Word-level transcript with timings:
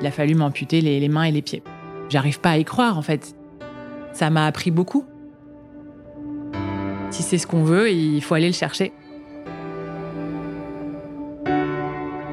Il 0.00 0.06
a 0.06 0.10
fallu 0.10 0.34
m'amputer 0.34 0.80
les, 0.80 1.08
mains 1.08 1.24
et 1.24 1.32
les 1.32 1.42
pieds. 1.42 1.62
J'arrive 2.08 2.40
pas 2.40 2.50
à 2.50 2.58
y 2.58 2.64
croire 2.64 2.98
en 2.98 3.02
fait. 3.02 3.34
Ça 4.12 4.30
m'a 4.30 4.46
appris 4.46 4.70
beaucoup. 4.70 5.04
Si 7.10 7.22
c'est 7.22 7.38
ce 7.38 7.46
qu'on 7.46 7.64
veut, 7.64 7.90
il 7.90 8.20
faut 8.22 8.34
aller 8.34 8.48
le 8.48 8.52
chercher. 8.52 8.92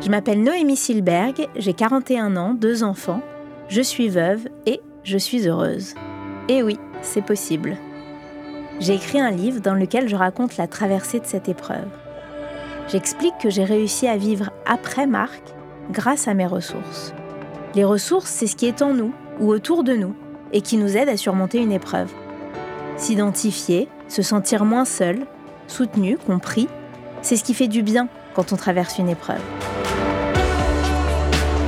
Je 0.01 0.09
m'appelle 0.09 0.43
Noémie 0.43 0.75
Silberg, 0.75 1.47
j'ai 1.55 1.73
41 1.73 2.35
ans, 2.35 2.53
deux 2.53 2.83
enfants, 2.83 3.21
je 3.69 3.81
suis 3.81 4.09
veuve 4.09 4.49
et 4.65 4.81
je 5.03 5.17
suis 5.17 5.47
heureuse. 5.47 5.95
Et 6.49 6.61
oui, 6.61 6.77
c'est 7.01 7.23
possible. 7.23 7.77
J'ai 8.81 8.95
écrit 8.95 9.21
un 9.21 9.31
livre 9.31 9.61
dans 9.61 9.75
lequel 9.75 10.09
je 10.09 10.15
raconte 10.15 10.57
la 10.57 10.67
traversée 10.67 11.21
de 11.21 11.25
cette 11.25 11.47
épreuve. 11.47 11.87
J'explique 12.89 13.37
que 13.41 13.49
j'ai 13.49 13.63
réussi 13.63 14.07
à 14.07 14.17
vivre 14.17 14.51
après 14.65 15.07
Marc 15.07 15.41
grâce 15.91 16.27
à 16.27 16.33
mes 16.33 16.47
ressources. 16.47 17.13
Les 17.75 17.83
ressources, 17.83 18.29
c'est 18.29 18.45
ce 18.45 18.55
qui 18.55 18.67
est 18.67 18.83
en 18.83 18.93
nous 18.93 19.13
ou 19.39 19.49
autour 19.49 19.83
de 19.83 19.93
nous 19.93 20.13
et 20.51 20.61
qui 20.61 20.77
nous 20.77 20.95
aide 20.95 21.09
à 21.09 21.17
surmonter 21.17 21.57
une 21.57 21.71
épreuve. 21.71 22.11
S'identifier, 22.97 23.89
se 24.07 24.21
sentir 24.21 24.63
moins 24.63 24.85
seul, 24.85 25.25
soutenu, 25.67 26.17
compris, 26.17 26.67
c'est 27.23 27.35
ce 27.35 27.43
qui 27.43 27.55
fait 27.55 27.67
du 27.67 27.81
bien 27.81 28.09
quand 28.35 28.53
on 28.53 28.57
traverse 28.57 28.99
une 28.99 29.09
épreuve. 29.09 29.41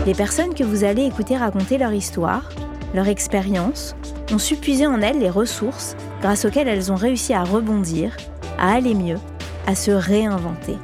Les 0.05 0.13
personnes 0.13 0.53
que 0.53 0.63
vous 0.63 0.83
allez 0.83 1.05
écouter 1.05 1.37
raconter 1.37 1.79
leur 1.79 1.91
histoire, 1.91 2.49
leur 2.93 3.07
expérience, 3.07 3.95
ont 4.31 4.37
su 4.37 4.57
puiser 4.57 4.85
en 4.85 5.01
elles 5.01 5.17
les 5.17 5.31
ressources 5.31 5.95
grâce 6.21 6.45
auxquelles 6.45 6.67
elles 6.67 6.91
ont 6.91 6.95
réussi 6.95 7.33
à 7.33 7.43
rebondir, 7.43 8.15
à 8.59 8.73
aller 8.73 8.93
mieux, 8.93 9.17
à 9.65 9.73
se 9.73 9.89
réinventer. 9.89 10.77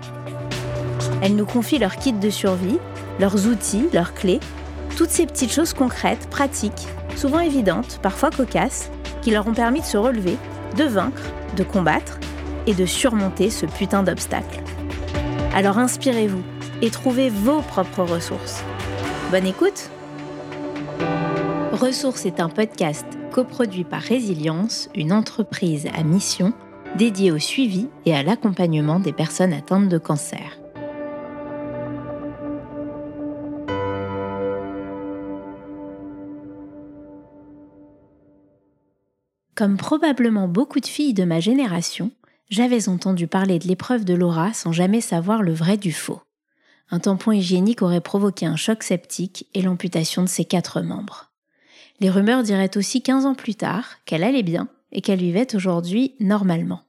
Elles 1.22 1.36
nous 1.36 1.46
confient 1.46 1.78
leur 1.78 1.98
kit 1.98 2.14
de 2.14 2.30
survie, 2.32 2.80
leurs 3.20 3.46
outils, 3.46 3.86
leurs 3.94 4.16
clés, 4.16 4.40
toutes 4.98 5.10
ces 5.10 5.26
petites 5.26 5.52
choses 5.52 5.74
concrètes, 5.74 6.30
pratiques, 6.30 6.88
souvent 7.16 7.40
évidentes, 7.40 8.00
parfois 8.02 8.30
cocasses, 8.30 8.92
qui 9.22 9.32
leur 9.32 9.48
ont 9.48 9.54
permis 9.54 9.82
de 9.82 9.86
se 9.86 9.98
relever, 9.98 10.38
de 10.78 10.84
vaincre, 10.84 11.24
de 11.56 11.64
combattre 11.64 12.20
et 12.68 12.74
de 12.74 12.86
surmonter 12.86 13.50
ce 13.50 13.66
putain 13.66 14.04
d'obstacle. 14.04 14.62
Alors 15.54 15.78
inspirez-vous 15.78 16.44
et 16.82 16.90
trouvez 16.90 17.30
vos 17.30 17.62
propres 17.62 18.04
ressources. 18.04 18.64
Bonne 19.32 19.46
écoute 19.46 19.90
Ressources 21.72 22.26
est 22.26 22.40
un 22.40 22.50
podcast 22.50 23.06
coproduit 23.32 23.84
par 23.86 24.02
Résilience, 24.02 24.90
une 24.94 25.14
entreprise 25.14 25.88
à 25.96 26.04
mission 26.04 26.54
dédiée 26.98 27.32
au 27.32 27.40
suivi 27.40 27.88
et 28.06 28.16
à 28.16 28.24
l'accompagnement 28.24 29.00
des 29.00 29.14
personnes 29.14 29.54
atteintes 29.54 29.90
de 29.90 29.98
cancer. 29.98 30.61
Comme 39.56 39.78
probablement 39.78 40.48
beaucoup 40.48 40.80
de 40.80 40.88
filles 40.88 41.14
de 41.14 41.24
ma 41.24 41.40
génération, 41.40 42.12
j'avais 42.50 42.90
entendu 42.90 43.28
parler 43.28 43.60
de 43.60 43.68
l'épreuve 43.68 44.06
de 44.06 44.14
Laura 44.14 44.54
sans 44.54 44.72
jamais 44.72 45.02
savoir 45.02 45.44
le 45.44 45.54
vrai 45.54 45.78
du 45.78 45.92
faux 45.92 46.22
un 46.92 47.00
tampon 47.00 47.32
hygiénique 47.32 47.82
aurait 47.82 48.02
provoqué 48.02 48.46
un 48.46 48.58
choc 48.58 48.84
septique 48.84 49.48
et 49.54 49.62
l'amputation 49.62 50.24
de 50.24 50.28
ses 50.28 50.46
quatre 50.46 50.82
membres. 50.82 51.32
Les 52.02 52.10
rumeurs 52.10 52.44
diraient 52.44 52.78
aussi 52.78 53.02
15 53.02 53.26
ans 53.26 53.36
plus 53.36 53.56
tard 53.56 54.04
qu'elle 54.06 54.24
allait 54.24 54.44
bien 54.44 54.68
et 54.92 55.02
qu'elle 55.02 55.20
vivait 55.20 55.56
aujourd'hui 55.56 56.16
normalement. 56.20 56.82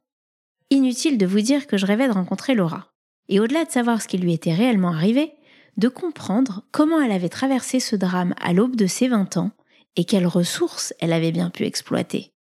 Inutile 0.71 1.19
de 1.19 1.27
vous 1.27 1.41
dire 1.41 1.67
que 1.67 1.77
je 1.77 1.87
rêvais 1.87 2.09
de 2.09 2.13
rencontrer 2.13 2.55
Laura. 2.55 2.89
Et 3.29 3.39
au-delà 3.39 3.65
de 3.65 3.71
savoir 3.71 4.03
ce 4.03 4.09
qui 4.09 4.19
lui 4.19 4.33
était 4.33 4.55
réellement 4.55 4.93
arrivé, 4.93 5.33
de 5.77 5.89
comprendre 5.89 6.65
comment 6.73 7.01
elle 7.01 7.13
avait 7.13 7.29
traversé 7.29 7.79
ce 7.79 7.95
drame 7.95 8.35
à 8.41 8.53
l'aube 8.53 8.77
de 8.77 8.87
ses 8.87 9.07
20 9.07 9.37
ans 9.37 9.53
et 9.95 10.05
quelles 10.05 10.27
ressources 10.27 10.93
elle 10.99 11.13
avait 11.13 11.33
bien 11.33 11.51
pu 11.51 11.65
exploiter. 11.65 12.32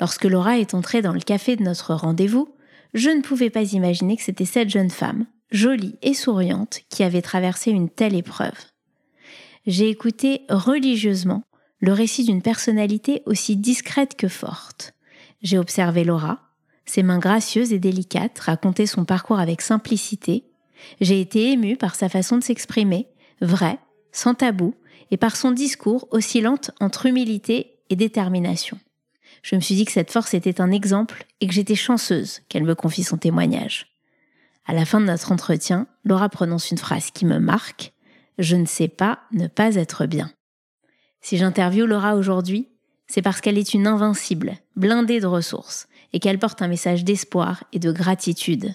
Lorsque 0.00 0.24
Laura 0.24 0.58
est 0.58 0.74
entrée 0.74 1.02
dans 1.02 1.12
le 1.12 1.20
café 1.20 1.56
de 1.56 1.62
notre 1.62 1.94
rendez-vous, 1.94 2.48
je 2.94 3.10
ne 3.10 3.22
pouvais 3.22 3.50
pas 3.50 3.72
imaginer 3.72 4.16
que 4.16 4.22
c'était 4.22 4.44
cette 4.44 4.70
jeune 4.70 4.90
femme, 4.90 5.26
jolie 5.50 5.96
et 6.02 6.14
souriante 6.14 6.80
qui 6.88 7.02
avait 7.02 7.22
traversé 7.22 7.70
une 7.70 7.88
telle 7.88 8.14
épreuve. 8.14 8.58
J'ai 9.66 9.88
écouté 9.88 10.42
religieusement 10.48 11.42
le 11.80 11.92
récit 11.92 12.24
d'une 12.24 12.42
personnalité 12.42 13.22
aussi 13.26 13.56
discrète 13.56 14.16
que 14.16 14.28
forte. 14.28 14.94
J'ai 15.42 15.58
observé 15.58 16.04
Laura, 16.04 16.40
ses 16.86 17.02
mains 17.02 17.18
gracieuses 17.18 17.72
et 17.72 17.78
délicates 17.78 18.38
raconter 18.38 18.86
son 18.86 19.04
parcours 19.04 19.38
avec 19.38 19.60
simplicité. 19.60 20.44
J'ai 21.00 21.20
été 21.20 21.52
émue 21.52 21.76
par 21.76 21.94
sa 21.94 22.08
façon 22.08 22.38
de 22.38 22.44
s'exprimer, 22.44 23.06
vraie, 23.40 23.78
sans 24.12 24.34
tabou, 24.34 24.74
et 25.10 25.16
par 25.16 25.36
son 25.36 25.50
discours 25.50 26.08
oscillante 26.10 26.70
entre 26.80 27.06
humilité 27.06 27.76
et 27.90 27.96
détermination. 27.96 28.78
Je 29.44 29.56
me 29.56 29.60
suis 29.60 29.74
dit 29.74 29.84
que 29.84 29.92
cette 29.92 30.10
force 30.10 30.32
était 30.32 30.62
un 30.62 30.70
exemple 30.70 31.26
et 31.42 31.46
que 31.46 31.52
j'étais 31.52 31.74
chanceuse 31.74 32.40
qu'elle 32.48 32.64
me 32.64 32.74
confie 32.74 33.02
son 33.02 33.18
témoignage. 33.18 33.88
À 34.64 34.72
la 34.72 34.86
fin 34.86 35.02
de 35.02 35.04
notre 35.04 35.32
entretien, 35.32 35.86
Laura 36.02 36.30
prononce 36.30 36.70
une 36.70 36.78
phrase 36.78 37.10
qui 37.10 37.26
me 37.26 37.38
marque. 37.38 37.92
Je 38.38 38.56
ne 38.56 38.64
sais 38.64 38.88
pas 38.88 39.18
ne 39.32 39.46
pas 39.46 39.74
être 39.74 40.06
bien. 40.06 40.32
Si 41.20 41.36
j'interviewe 41.36 41.84
Laura 41.84 42.16
aujourd'hui, 42.16 42.70
c'est 43.06 43.20
parce 43.20 43.42
qu'elle 43.42 43.58
est 43.58 43.74
une 43.74 43.86
invincible, 43.86 44.54
blindée 44.76 45.20
de 45.20 45.26
ressources, 45.26 45.88
et 46.14 46.20
qu'elle 46.20 46.38
porte 46.38 46.62
un 46.62 46.68
message 46.68 47.04
d'espoir 47.04 47.64
et 47.74 47.78
de 47.78 47.92
gratitude. 47.92 48.74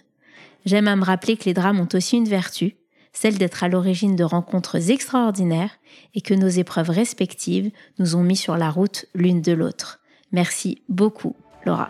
J'aime 0.66 0.88
à 0.88 0.96
me 0.96 1.04
rappeler 1.04 1.36
que 1.36 1.46
les 1.46 1.56
drames 1.56 1.80
ont 1.80 1.90
aussi 1.96 2.18
une 2.18 2.30
vertu, 2.30 2.76
celle 3.12 3.40
d'être 3.40 3.64
à 3.64 3.70
l'origine 3.70 4.16
de 4.16 4.24
rencontres 4.24 4.92
extraordinaires 4.92 5.80
et 6.14 6.22
que 6.22 6.36
nos 6.36 6.48
épreuves 6.48 6.92
respectives 6.92 7.72
nous 7.98 8.16
ont 8.16 8.24
mis 8.24 8.36
sur 8.38 8.56
la 8.56 8.70
route 8.70 9.08
l'une 9.16 9.42
de 9.42 9.54
l'autre. 9.54 10.00
Merci 10.32 10.82
beaucoup, 10.90 11.36
Laura. 11.66 11.90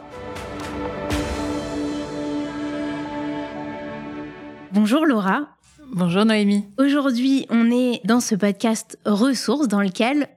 Bonjour 4.71 5.05
Laura. 5.05 5.49
Bonjour 5.91 6.23
Noémie. 6.23 6.63
Aujourd'hui, 6.77 7.45
on 7.49 7.69
est 7.71 7.99
dans 8.05 8.19
ce 8.19 8.35
podcast 8.35 8.97
ressources 9.05 9.67
dans 9.67 9.81
lequel 9.81 10.29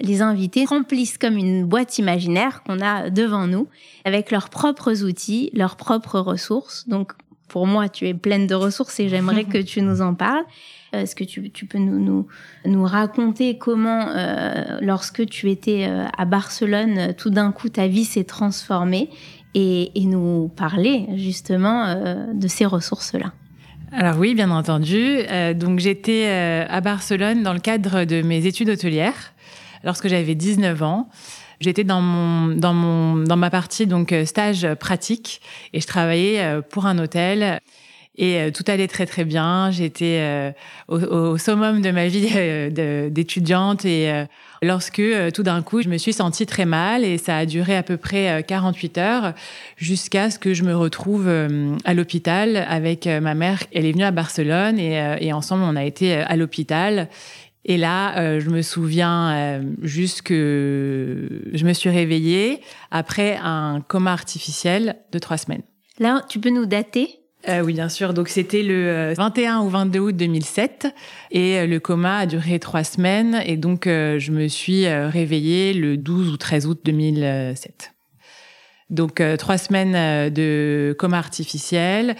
les 0.00 0.22
invités 0.22 0.64
remplissent 0.64 1.18
comme 1.18 1.36
une 1.36 1.66
boîte 1.66 1.98
imaginaire 1.98 2.62
qu'on 2.62 2.80
a 2.80 3.10
devant 3.10 3.46
nous 3.46 3.68
avec 4.04 4.30
leurs 4.30 4.48
propres 4.48 5.02
outils, 5.04 5.50
leurs 5.52 5.76
propres 5.76 6.20
ressources. 6.20 6.88
Donc, 6.88 7.12
pour 7.48 7.66
moi, 7.66 7.88
tu 7.88 8.08
es 8.08 8.14
pleine 8.14 8.46
de 8.46 8.54
ressources 8.54 8.98
et 9.00 9.08
j'aimerais 9.08 9.44
que 9.52 9.58
tu 9.58 9.82
nous 9.82 10.00
en 10.00 10.14
parles. 10.14 10.44
Est-ce 11.02 11.14
que 11.14 11.24
tu, 11.24 11.66
peux 11.66 11.78
nous, 11.78 12.26
raconter 12.84 13.58
comment, 13.58 14.08
euh, 14.08 14.78
lorsque 14.80 15.26
tu 15.26 15.50
étais 15.50 15.86
euh, 15.88 16.06
à 16.16 16.24
Barcelone, 16.24 17.14
tout 17.16 17.30
d'un 17.30 17.52
coup, 17.52 17.68
ta 17.68 17.86
vie 17.86 18.04
s'est 18.04 18.24
transformée 18.24 19.10
et, 19.54 19.90
nous 20.04 20.48
parler 20.48 21.06
justement 21.14 21.84
euh, 21.86 22.32
de 22.32 22.48
ces 22.48 22.66
ressources-là? 22.66 23.32
Alors 23.96 24.18
oui, 24.18 24.34
bien 24.34 24.50
entendu. 24.50 25.20
Euh, 25.30 25.54
donc 25.54 25.78
j'étais 25.78 26.24
euh, 26.26 26.66
à 26.68 26.80
Barcelone 26.80 27.44
dans 27.44 27.52
le 27.52 27.60
cadre 27.60 28.04
de 28.04 28.22
mes 28.22 28.44
études 28.44 28.68
hôtelières 28.68 29.34
lorsque 29.84 30.08
j'avais 30.08 30.34
19 30.34 30.82
ans. 30.82 31.08
J'étais 31.60 31.84
dans 31.84 32.02
dans 32.48 33.36
ma 33.36 33.50
partie 33.50 33.86
donc 33.86 34.12
euh, 34.12 34.24
stage 34.24 34.66
pratique 34.80 35.40
et 35.72 35.80
je 35.80 35.86
travaillais 35.86 36.60
pour 36.70 36.86
un 36.86 36.98
hôtel 36.98 37.60
et 38.16 38.50
tout 38.52 38.64
allait 38.68 38.88
très 38.88 39.06
très 39.06 39.24
bien. 39.24 39.70
J'étais 39.70 40.54
au, 40.88 40.98
au, 40.98 41.38
summum 41.38 41.82
de 41.82 41.90
ma 41.90 42.06
vie 42.06 42.30
d'étudiante 43.10 43.84
et 43.84 44.26
lorsque 44.64 44.98
euh, 44.98 45.30
tout 45.30 45.42
d'un 45.42 45.62
coup, 45.62 45.82
je 45.82 45.88
me 45.88 45.98
suis 45.98 46.12
sentie 46.12 46.46
très 46.46 46.64
mal 46.64 47.04
et 47.04 47.18
ça 47.18 47.36
a 47.36 47.46
duré 47.46 47.76
à 47.76 47.82
peu 47.82 47.96
près 47.96 48.42
48 48.46 48.98
euh, 48.98 49.00
heures 49.00 49.34
jusqu'à 49.76 50.30
ce 50.30 50.38
que 50.38 50.54
je 50.54 50.64
me 50.64 50.74
retrouve 50.74 51.28
euh, 51.28 51.76
à 51.84 51.94
l'hôpital 51.94 52.56
avec 52.68 53.06
ma 53.06 53.34
mère. 53.34 53.62
Elle 53.72 53.86
est 53.86 53.92
venue 53.92 54.04
à 54.04 54.10
Barcelone 54.10 54.78
et, 54.78 55.32
ensemble, 55.32 55.64
on 55.64 55.76
a 55.76 55.84
été 55.84 56.14
à 56.14 56.36
l'hôpital. 56.36 57.08
Et 57.66 57.76
là, 57.76 58.38
je 58.40 58.48
me 58.50 58.62
souviens 58.62 59.62
juste 59.82 60.22
que 60.22 61.28
je 61.52 61.64
me 61.64 61.72
suis 61.72 61.90
réveillée 61.90 62.60
après 62.90 63.38
un 63.42 63.82
coma 63.86 64.12
artificiel 64.12 64.96
de 65.12 65.18
trois 65.18 65.36
semaines. 65.36 65.62
Là, 65.98 66.22
tu 66.28 66.40
peux 66.40 66.50
nous 66.50 66.66
dater 66.66 67.08
euh, 67.48 67.62
oui, 67.62 67.74
bien 67.74 67.88
sûr. 67.88 68.14
Donc 68.14 68.28
c'était 68.28 68.62
le 68.62 69.12
21 69.16 69.60
euh, 69.60 69.64
ou 69.64 69.68
22 69.68 69.98
août 69.98 70.16
2007 70.16 70.94
et 71.30 71.58
euh, 71.58 71.66
le 71.66 71.78
coma 71.78 72.18
a 72.18 72.26
duré 72.26 72.58
trois 72.58 72.84
semaines 72.84 73.42
et 73.44 73.56
donc 73.56 73.84
je 73.86 74.30
me 74.30 74.48
suis 74.48 74.86
réveillée 74.88 75.74
le 75.74 75.96
12 75.96 76.30
ou 76.30 76.36
13 76.36 76.66
août 76.66 76.80
2007. 76.84 77.92
Donc 78.90 79.22
trois 79.38 79.58
semaines 79.58 80.30
de 80.32 80.94
coma 80.98 81.18
artificiel. 81.18 82.16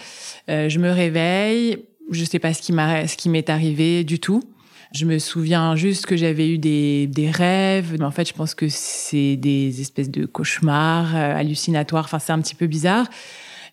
je 0.47 0.79
me 0.79 0.89
réveille, 0.89 1.85
je 2.11 2.25
sais 2.25 2.39
pas 2.39 2.53
ce 2.53 2.61
qui 2.61 2.73
m'a, 2.73 3.07
ce 3.07 3.15
qui 3.15 3.29
m'est 3.29 3.49
arrivé 3.49 4.03
du 4.03 4.19
tout. 4.19 4.43
Je 4.93 5.05
me 5.05 5.19
souviens 5.19 5.75
juste 5.75 6.05
que 6.05 6.15
j'avais 6.15 6.49
eu 6.49 6.57
des, 6.57 7.07
des 7.07 7.29
rêves, 7.29 7.95
mais 7.97 8.05
en 8.05 8.11
fait 8.11 8.27
je 8.27 8.33
pense 8.33 8.55
que 8.55 8.67
c'est 8.69 9.35
des 9.35 9.81
espèces 9.81 10.09
de 10.09 10.25
cauchemars 10.25 11.15
hallucinatoires. 11.15 12.05
Enfin 12.05 12.19
c'est 12.19 12.33
un 12.33 12.41
petit 12.41 12.55
peu 12.55 12.67
bizarre. 12.67 13.07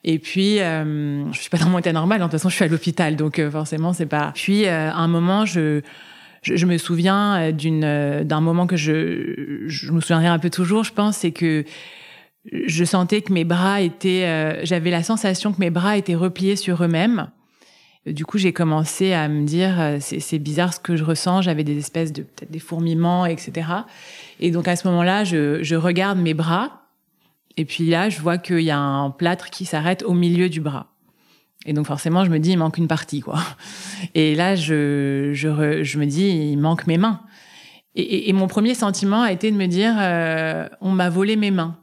Et 0.04 0.18
puis, 0.18 0.60
euh, 0.60 1.30
je 1.32 1.40
suis 1.40 1.50
pas 1.50 1.58
dans 1.58 1.68
mon 1.68 1.78
état 1.78 1.92
normal. 1.92 2.18
De 2.18 2.24
toute 2.24 2.32
façon, 2.32 2.48
je 2.48 2.56
suis 2.56 2.64
à 2.64 2.68
l'hôpital, 2.68 3.16
donc 3.16 3.38
euh, 3.38 3.50
forcément, 3.50 3.92
c'est 3.92 4.06
pas. 4.06 4.32
Puis, 4.34 4.66
euh, 4.66 4.90
à 4.90 4.96
un 4.96 5.08
moment, 5.08 5.44
je 5.44 5.80
je, 6.42 6.66
me 6.66 6.76
souviens 6.76 7.52
d'une 7.52 8.24
d'un 8.24 8.40
moment 8.40 8.66
que 8.66 8.76
je 8.76 9.62
je 9.68 9.92
me 9.92 10.00
souviendrai 10.00 10.26
un 10.26 10.40
peu 10.40 10.50
toujours, 10.50 10.82
je 10.82 10.92
pense, 10.92 11.18
c'est 11.18 11.30
que 11.30 11.64
je 12.50 12.84
sentais 12.84 13.22
que 13.22 13.32
mes 13.32 13.44
bras 13.44 13.80
étaient, 13.80 14.64
j'avais 14.64 14.90
la 14.90 15.04
sensation 15.04 15.52
que 15.52 15.60
mes 15.60 15.70
bras 15.70 15.96
étaient 15.96 16.16
repliés 16.16 16.56
sur 16.56 16.82
eux-mêmes. 16.82 17.28
Du 18.06 18.26
coup, 18.26 18.38
j'ai 18.38 18.52
commencé 18.52 19.12
à 19.12 19.28
me 19.28 19.44
dire, 19.44 19.98
c'est 20.00 20.40
bizarre 20.40 20.74
ce 20.74 20.80
que 20.80 20.96
je 20.96 21.04
ressens. 21.04 21.42
J'avais 21.42 21.62
des 21.62 21.78
espèces 21.78 22.12
de 22.12 22.22
peut-être 22.22 22.50
des 22.50 22.58
fourmillements, 22.58 23.24
etc. 23.24 23.68
Et 24.40 24.50
donc 24.50 24.66
à 24.66 24.74
ce 24.74 24.88
moment-là, 24.88 25.22
je, 25.22 25.62
je 25.62 25.76
regarde 25.76 26.18
mes 26.18 26.34
bras 26.34 26.81
et 27.56 27.64
puis 27.64 27.88
là, 27.88 28.08
je 28.08 28.20
vois 28.20 28.38
qu'il 28.38 28.60
y 28.60 28.70
a 28.70 28.78
un 28.78 29.10
plâtre 29.10 29.50
qui 29.50 29.64
s'arrête 29.64 30.02
au 30.02 30.14
milieu 30.14 30.48
du 30.48 30.60
bras. 30.60 30.86
Et 31.64 31.72
donc 31.72 31.86
forcément, 31.86 32.24
je 32.24 32.30
me 32.30 32.38
dis, 32.38 32.52
il 32.52 32.58
manque 32.58 32.78
une 32.78 32.88
partie, 32.88 33.20
quoi. 33.20 33.38
Et 34.14 34.34
là, 34.34 34.56
je, 34.56 35.30
me 35.96 36.04
dis, 36.04 36.28
il 36.28 36.56
manque 36.56 36.86
mes 36.86 36.98
mains. 36.98 37.20
Et, 37.94 38.32
mon 38.32 38.46
premier 38.48 38.74
sentiment 38.74 39.22
a 39.22 39.32
été 39.32 39.50
de 39.50 39.56
me 39.56 39.66
dire, 39.66 39.94
euh, 39.98 40.66
on 40.80 40.90
m'a 40.90 41.10
volé 41.10 41.36
mes 41.36 41.50
mains. 41.50 41.76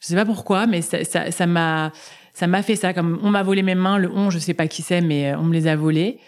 Je 0.00 0.08
sais 0.08 0.16
pas 0.16 0.24
pourquoi, 0.24 0.66
mais 0.66 0.82
ça, 0.82 1.04
ça, 1.04 1.30
ça 1.30 1.46
m'a, 1.46 1.92
ça 2.32 2.46
m'a 2.48 2.62
fait 2.62 2.76
ça. 2.76 2.92
Comme 2.92 3.20
on 3.22 3.30
m'a 3.30 3.42
volé 3.42 3.62
mes 3.62 3.76
mains, 3.76 3.98
le 3.98 4.10
on, 4.10 4.30
je 4.30 4.38
sais 4.38 4.52
pas 4.52 4.66
qui 4.66 4.82
c'est, 4.82 5.00
mais 5.00 5.32
euh, 5.32 5.38
on 5.38 5.44
me 5.44 5.54
les 5.54 5.68
a 5.68 5.76
volées. 5.76 6.18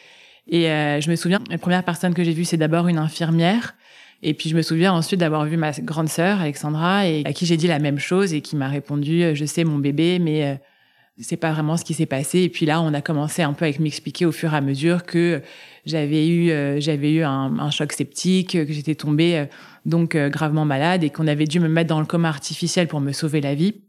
Et 0.46 0.70
euh, 0.70 1.00
je 1.00 1.10
me 1.10 1.16
souviens, 1.16 1.40
la 1.50 1.58
première 1.58 1.82
personne 1.82 2.14
que 2.14 2.22
j'ai 2.22 2.32
vue, 2.32 2.44
c'est 2.44 2.56
d'abord 2.56 2.86
une 2.86 2.98
infirmière 2.98 3.74
et 4.22 4.34
puis 4.34 4.48
je 4.48 4.56
me 4.56 4.62
souviens 4.62 4.92
ensuite 4.92 5.20
d'avoir 5.20 5.44
vu 5.44 5.56
ma 5.56 5.72
grande 5.72 6.08
sœur 6.08 6.40
Alexandra 6.40 7.06
et 7.06 7.22
à 7.24 7.32
qui 7.32 7.46
j'ai 7.46 7.56
dit 7.56 7.66
la 7.66 7.78
même 7.78 7.98
chose 7.98 8.32
et 8.32 8.40
qui 8.40 8.56
m'a 8.56 8.68
répondu 8.68 9.22
euh, 9.22 9.34
je 9.34 9.44
sais 9.44 9.64
mon 9.64 9.78
bébé 9.78 10.18
mais 10.18 10.44
euh, 10.44 10.54
c'est 11.18 11.36
pas 11.36 11.50
vraiment 11.50 11.78
ce 11.78 11.84
qui 11.84 11.94
s'est 11.94 12.04
passé. 12.04 12.40
Et 12.40 12.48
puis 12.48 12.66
là 12.66 12.80
on 12.80 12.92
a 12.94 13.00
commencé 13.00 13.42
un 13.42 13.52
peu 13.52 13.64
à 13.64 13.70
m'expliquer 13.78 14.26
au 14.26 14.32
fur 14.32 14.52
et 14.52 14.56
à 14.56 14.60
mesure 14.60 15.04
que 15.04 15.42
j'avais 15.84 16.28
eu 16.28 16.50
euh, 16.50 16.80
j'avais 16.80 17.12
eu 17.12 17.22
un, 17.22 17.70
choc 17.70 17.92
septique 17.92 18.52
que 18.52 18.72
j'étais 18.72 18.94
tombée 18.94 19.46
donc 19.84 20.16
gravement 20.16 20.64
malade 20.64 21.04
et 21.04 21.10
qu'on 21.10 21.26
avait 21.26 21.46
dû 21.46 21.60
me 21.60 21.68
mettre 21.68 21.88
dans 21.88 22.00
le 22.00 22.06
coma 22.06 22.28
artificiel 22.28 22.88
pour 22.88 23.00
me 23.00 23.12
sauver 23.12 23.40
la 23.40 23.54
vie. 23.54 23.82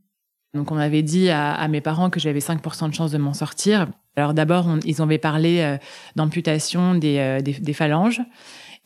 Donc 0.54 0.72
on 0.72 0.78
avait 0.78 1.04
dit 1.04 1.30
à, 1.30 1.68
mes 1.68 1.82
parents 1.82 2.10
que 2.10 2.20
j'avais 2.20 2.40
5% 2.40 2.90
de 2.90 2.94
chance 2.94 3.12
de 3.12 3.18
m'en 3.18 3.34
sortir. 3.34 3.88
Alors 4.16 4.34
d'abord 4.34 4.78
ils 4.86 5.02
avaient 5.02 5.18
parlé 5.18 5.78
d'amputation 6.16 6.96
des, 6.96 7.42
des 7.44 7.74
phalanges 7.74 8.22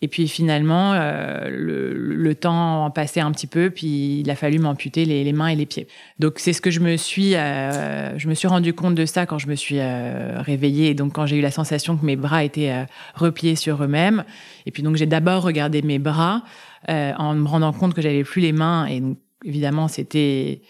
et 0.04 0.08
puis 0.08 0.28
finalement, 0.28 0.94
euh, 0.94 1.48
le, 1.50 1.94
le, 1.94 2.36
temps 2.36 2.90
passait 2.90 3.20
un 3.20 3.32
petit 3.32 3.46
peu, 3.46 3.70
puis 3.70 4.22
il 4.22 4.30
a 4.32 4.36
fallu 4.36 4.58
m'amputer 4.58 5.06
les, 5.06 5.24
les, 5.24 5.32
mains 5.32 5.50
et 5.50 5.56
les 5.56 5.68
pieds. 5.68 5.88
Donc 6.18 6.40
c'est 6.40 6.54
ce 6.54 6.62
que 6.62 6.72
je 6.72 6.80
me 6.80 6.98
suis, 6.98 7.36
euh, 7.36 8.18
je 8.18 8.28
me 8.28 8.34
suis 8.34 8.48
rendu 8.48 8.74
compte 8.74 8.96
de 8.96 9.06
ça 9.06 9.28
quand 9.28 9.38
je 9.38 9.48
me 9.48 9.54
suis 9.54 9.78
euh, 9.80 10.42
réveillée, 10.42 10.96
donc 10.96 11.14
quand 11.14 11.28
j'ai 11.28 11.38
eu 11.38 11.42
la 11.42 11.52
sensation 11.52 11.98
que 11.98 12.06
mes 12.06 12.16
bras 12.16 12.44
étaient 12.44 12.72
euh, 12.72 12.86
repliés 13.14 13.56
sur 13.56 13.84
eux-mêmes. 13.84 14.24
Et 14.66 14.72
puis 14.72 14.82
donc 14.82 14.96
j'ai 14.96 15.06
d'abord 15.06 15.44
regardé 15.44 15.84
mes 15.84 16.00
bras 16.00 16.44
euh, 16.90 17.14
en 17.20 17.36
me 17.36 17.48
rendant 17.48 17.72
compte 17.72 17.94
que 17.94 18.02
j'avais 18.02 18.24
plus 18.24 18.42
les 18.42 18.54
mains, 18.54 18.88
et 18.88 19.02
donc 19.02 19.20
évidemment 19.46 19.88
c'était 19.88 20.62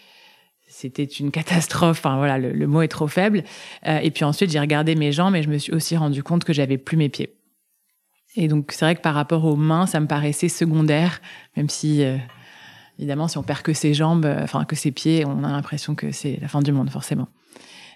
c'était 0.68 1.04
une 1.04 1.30
catastrophe. 1.30 2.00
Enfin 2.04 2.18
voilà, 2.18 2.36
le, 2.36 2.52
le, 2.52 2.66
mot 2.66 2.82
est 2.82 2.88
trop 2.88 3.06
faible. 3.06 3.44
Euh, 3.86 3.98
et 3.98 4.10
puis 4.10 4.24
ensuite 4.24 4.50
j'ai 4.50 4.60
regardé 4.60 4.94
mes 4.94 5.10
jambes, 5.10 5.36
et 5.36 5.42
je 5.42 5.48
me 5.48 5.56
suis 5.56 5.72
aussi 5.72 5.96
rendu 5.96 6.22
compte 6.22 6.44
que 6.44 6.52
j'avais 6.52 6.76
plus 6.76 6.98
mes 6.98 7.08
pieds. 7.08 7.30
Et 8.36 8.48
donc, 8.48 8.72
c'est 8.72 8.84
vrai 8.84 8.94
que 8.94 9.00
par 9.00 9.14
rapport 9.14 9.44
aux 9.44 9.56
mains, 9.56 9.86
ça 9.86 10.00
me 10.00 10.06
paraissait 10.06 10.48
secondaire, 10.48 11.20
même 11.56 11.68
si, 11.68 12.02
euh, 12.02 12.16
évidemment, 12.98 13.28
si 13.28 13.38
on 13.38 13.42
perd 13.42 13.62
que 13.62 13.72
ses 13.72 13.94
jambes, 13.94 14.24
euh, 14.24 14.42
enfin, 14.42 14.64
que 14.64 14.76
ses 14.76 14.90
pieds, 14.90 15.24
on 15.26 15.44
a 15.44 15.50
l'impression 15.50 15.94
que 15.94 16.12
c'est 16.12 16.38
la 16.40 16.48
fin 16.48 16.62
du 16.62 16.72
monde, 16.72 16.88
forcément. 16.90 17.28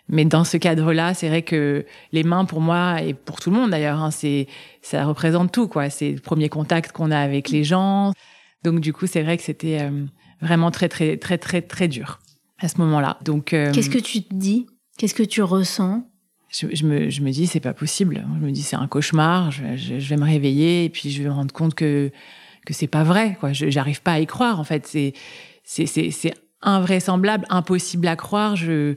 Mais 0.08 0.24
dans 0.24 0.44
ce 0.44 0.56
cadre-là, 0.56 1.14
c'est 1.14 1.28
vrai 1.28 1.42
que 1.42 1.84
les 2.12 2.22
mains, 2.22 2.44
pour 2.44 2.60
moi, 2.60 3.02
et 3.02 3.14
pour 3.14 3.40
tout 3.40 3.50
le 3.50 3.56
monde 3.56 3.70
d'ailleurs, 3.70 4.00
hein, 4.00 4.10
c'est, 4.10 4.46
ça 4.82 5.04
représente 5.04 5.50
tout, 5.50 5.68
quoi. 5.68 5.90
C'est 5.90 6.12
le 6.12 6.20
premier 6.20 6.48
contact 6.48 6.92
qu'on 6.92 7.10
a 7.10 7.18
avec 7.18 7.48
les 7.48 7.64
gens. 7.64 8.12
Donc, 8.62 8.80
du 8.80 8.92
coup, 8.92 9.06
c'est 9.06 9.22
vrai 9.22 9.36
que 9.36 9.42
c'était 9.42 9.80
euh, 9.80 10.04
vraiment 10.40 10.70
très, 10.70 10.88
très, 10.88 11.16
très, 11.16 11.38
très, 11.38 11.62
très 11.62 11.88
dur 11.88 12.20
à 12.58 12.68
ce 12.68 12.78
moment-là. 12.78 13.18
Donc, 13.24 13.46
qu'est-ce 13.46 13.90
que 13.90 13.98
tu 13.98 14.22
te 14.22 14.34
dis? 14.34 14.66
Qu'est-ce 14.96 15.14
que 15.14 15.22
tu 15.22 15.42
ressens? 15.42 16.08
Je, 16.50 16.86
me, 16.86 17.30
dis 17.30 17.46
c'est 17.46 17.60
pas 17.60 17.74
possible. 17.74 18.24
Je 18.40 18.46
me 18.46 18.50
dis 18.50 18.62
c'est 18.62 18.76
un 18.76 18.86
cauchemar. 18.86 19.50
Je, 19.50 19.94
vais 19.94 20.16
me 20.16 20.24
réveiller 20.24 20.84
et 20.84 20.88
puis 20.88 21.10
je 21.10 21.22
vais 21.22 21.28
me 21.28 21.34
rendre 21.34 21.52
compte 21.52 21.74
que 21.74 22.10
que 22.64 22.74
c'est 22.74 22.88
pas 22.88 23.04
vrai. 23.04 23.36
Quoi, 23.38 23.52
j'arrive 23.52 24.02
pas 24.02 24.12
à 24.12 24.20
y 24.20 24.26
croire. 24.26 24.58
En 24.58 24.64
fait, 24.64 24.86
c'est 24.86 25.12
c'est 25.64 25.86
c'est 25.86 26.10
c'est 26.10 26.34
invraisemblable, 26.62 27.46
impossible 27.50 28.08
à 28.08 28.16
croire. 28.16 28.56
Je 28.56 28.96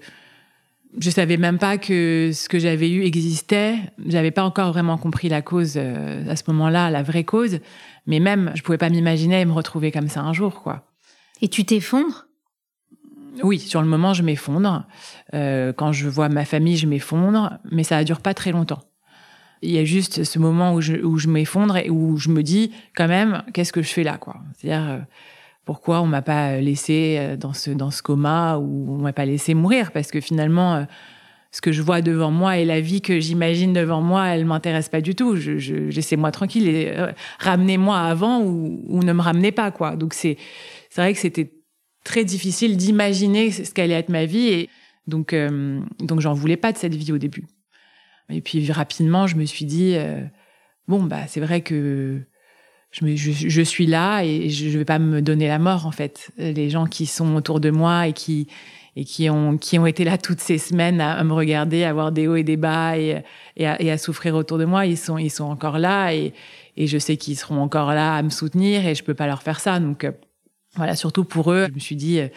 je 0.98 1.10
savais 1.10 1.38
même 1.38 1.60
pas 1.60 1.78
que 1.78 2.31
ce 2.34 2.50
que 2.50 2.57
j'avais 2.57 2.90
eu 2.90 3.04
existait. 3.04 3.78
J'avais 4.07 4.31
pas 4.31 4.44
encore 4.44 4.72
vraiment 4.72 4.98
compris 4.98 5.30
la 5.30 5.42
cause 5.42 5.74
euh, 5.78 6.28
à 6.28 6.36
ce 6.36 6.44
moment-là, 6.48 6.90
la 6.90 7.04
vraie 7.04 7.24
cause. 7.24 7.60
Mais 8.07 8.19
même, 8.19 8.51
je 8.56 8.63
pouvais 8.63 8.80
pas 8.80 8.90
m'imaginer 8.90 9.46
me 9.46 9.51
retrouver 9.51 9.92
comme 9.92 10.07
ça 10.07 10.22
un 10.22 10.34
jour, 10.34 10.63
quoi. 10.63 10.88
Et 11.42 11.48
tu 11.48 11.63
t'effondres? 11.63 12.25
Oui, 13.44 13.59
sur 13.59 13.81
le 13.81 13.88
moment, 13.88 14.13
je 14.13 14.24
m'effondre. 14.24 14.86
Euh, 15.33 15.74
quand 15.74 15.91
je 15.91 16.07
vois 16.07 16.30
ma 16.30 16.45
famille, 16.45 16.77
je 16.77 16.88
m'effondre, 16.88 17.57
mais 17.71 17.83
ça 17.83 18.00
ne 18.00 18.03
dure 18.03 18.21
pas 18.21 18.33
très 18.33 18.51
longtemps. 18.51 18.81
Il 19.62 19.71
y 19.71 19.77
a 19.77 19.83
juste 19.83 20.24
ce 20.24 20.39
moment 20.39 20.74
où 20.74 20.81
je, 20.81 20.95
où 20.95 21.18
je 21.18 21.27
m'effondre 21.27 21.77
et 21.77 21.89
où 21.89 22.18
je 22.18 22.30
me 22.30 22.44
dis, 22.44 22.71
quand 22.95 23.07
même, 23.07 23.44
qu'est-ce 23.53 23.74
que 23.74 23.81
je 23.81 23.89
fais 23.89 24.03
là, 24.03 24.18
quoi? 24.18 24.38
C'est-à-dire, 24.56 24.89
euh, 24.89 25.00
pourquoi 25.65 26.01
on 26.01 26.07
m'a 26.07 26.24
pas 26.24 26.59
laissé 26.62 27.18
euh, 27.19 27.38
dans 27.38 27.53
ce, 27.53 27.69
dans 27.69 27.91
ce 27.91 28.01
coma 28.01 28.57
ou 28.57 28.95
on 28.95 28.97
m'a 28.97 29.13
pas 29.13 29.25
laissé 29.25 29.53
mourir? 29.53 29.91
Parce 29.91 30.09
que 30.09 30.19
finalement, 30.19 30.75
euh, 30.75 30.83
ce 31.51 31.62
que 31.62 31.71
je 31.71 31.81
vois 31.81 32.01
devant 32.01 32.31
moi 32.31 32.57
et 32.57 32.65
la 32.65 32.80
vie 32.80 33.01
que 33.01 33.19
j'imagine 33.19 33.74
devant 33.74 34.01
moi, 34.01 34.27
elle 34.30 34.45
m'intéresse 34.45 34.89
pas 34.89 35.01
du 35.01 35.13
tout. 35.13 35.36
Je, 35.36 35.57
je, 35.57 35.75
laissez-moi 35.75 36.31
tranquille 36.31 36.68
et 36.68 36.94
euh, 36.95 37.12
ramenez-moi 37.39 38.00
avant 38.00 38.41
ou, 38.41 38.81
ou 38.88 39.03
ne 39.03 39.13
me 39.13 39.21
ramenez 39.21 39.51
pas, 39.51 39.69
quoi. 39.69 39.95
Donc 39.95 40.13
c'est, 40.13 40.38
c'est 40.89 41.01
vrai 41.01 41.13
que 41.13 41.19
c'était 41.19 41.51
très 42.04 42.24
difficile 42.24 42.78
d'imaginer 42.78 43.51
ce 43.51 43.74
qu'allait 43.74 43.94
être 43.94 44.10
ma 44.10 44.25
vie 44.25 44.48
et 44.48 44.69
donc 45.07 45.34
euh, 45.34 45.81
donc 46.00 46.19
j'en 46.22 46.34
voulais 46.34 46.57
pas 46.57 46.72
de 46.72 46.78
cette 46.78 46.96
vie 46.96 47.12
au 47.12 47.18
début. 47.18 47.46
Et 48.30 48.42
puis 48.42 48.72
rapidement, 48.72 49.28
je 49.28 49.36
me 49.36 49.46
suis 49.46 49.66
dit 49.66 49.96
euh, 49.96 50.22
bon 50.88 51.04
bah 51.04 51.28
c'est 51.28 51.40
vrai 51.40 51.62
que 51.62 52.22
je, 52.92 53.06
me, 53.06 53.16
je, 53.16 53.62
suis 53.62 53.86
là 53.86 54.24
et 54.24 54.50
je 54.50 54.78
vais 54.78 54.86
pas 54.86 55.00
me 55.00 55.22
donner 55.22 55.48
la 55.48 55.60
mort 55.60 55.86
en 55.86 55.92
fait. 55.92 56.31
Les 56.38 56.69
gens 56.69 56.86
qui 56.86 57.06
sont 57.06 57.36
autour 57.36 57.60
de 57.60 57.69
moi 57.69 58.07
et 58.07 58.13
qui 58.13 58.48
et 58.96 59.06
qui 59.06 59.30
ont 59.30 59.57
qui 59.57 59.78
ont 59.78 59.86
été 59.86 60.04
là 60.04 60.18
toutes 60.18 60.40
ces 60.40 60.57
semaines 60.57 61.00
à, 61.01 61.24
me 61.24 61.34
regarder, 61.34 61.84
à 61.84 61.94
voir 61.94 62.12
des 62.12 62.28
hauts 62.28 62.36
et 62.36 62.44
des 62.44 62.57
bas 62.57 62.98
et, 62.98 63.24
et, 63.57 63.68
à, 63.68 63.98
souffrir 63.98 64.36
autour 64.36 64.57
de 64.57 64.66
moi, 64.66 64.86
ils 64.86 64.98
sont 64.98 65.18
ils 65.18 65.30
sont 65.30 65.46
encore 65.46 65.80
là 65.80 66.13
et 66.13 66.34
et 66.78 66.88
je 66.88 66.98
sais 66.98 67.18
qu'ils 67.18 67.38
seront 67.38 67.60
encore 67.60 67.94
là 67.94 68.16
à 68.16 68.24
me 68.24 68.30
soutenir 68.30 68.88
et 68.88 68.96
je 68.96 69.03
peux 69.03 69.13
pas 69.13 69.27
leur 69.27 69.44
faire 69.44 69.60
ça 69.60 69.79
donc 69.79 70.03
euh, 70.03 70.12
voilà, 70.76 70.96
surtout 70.96 71.24
pour 71.24 71.52
eux, 71.52 71.68
je 71.70 71.74
me 71.74 71.80
suis 71.80 71.96
dit, 71.96 72.20
euh, 72.20 72.28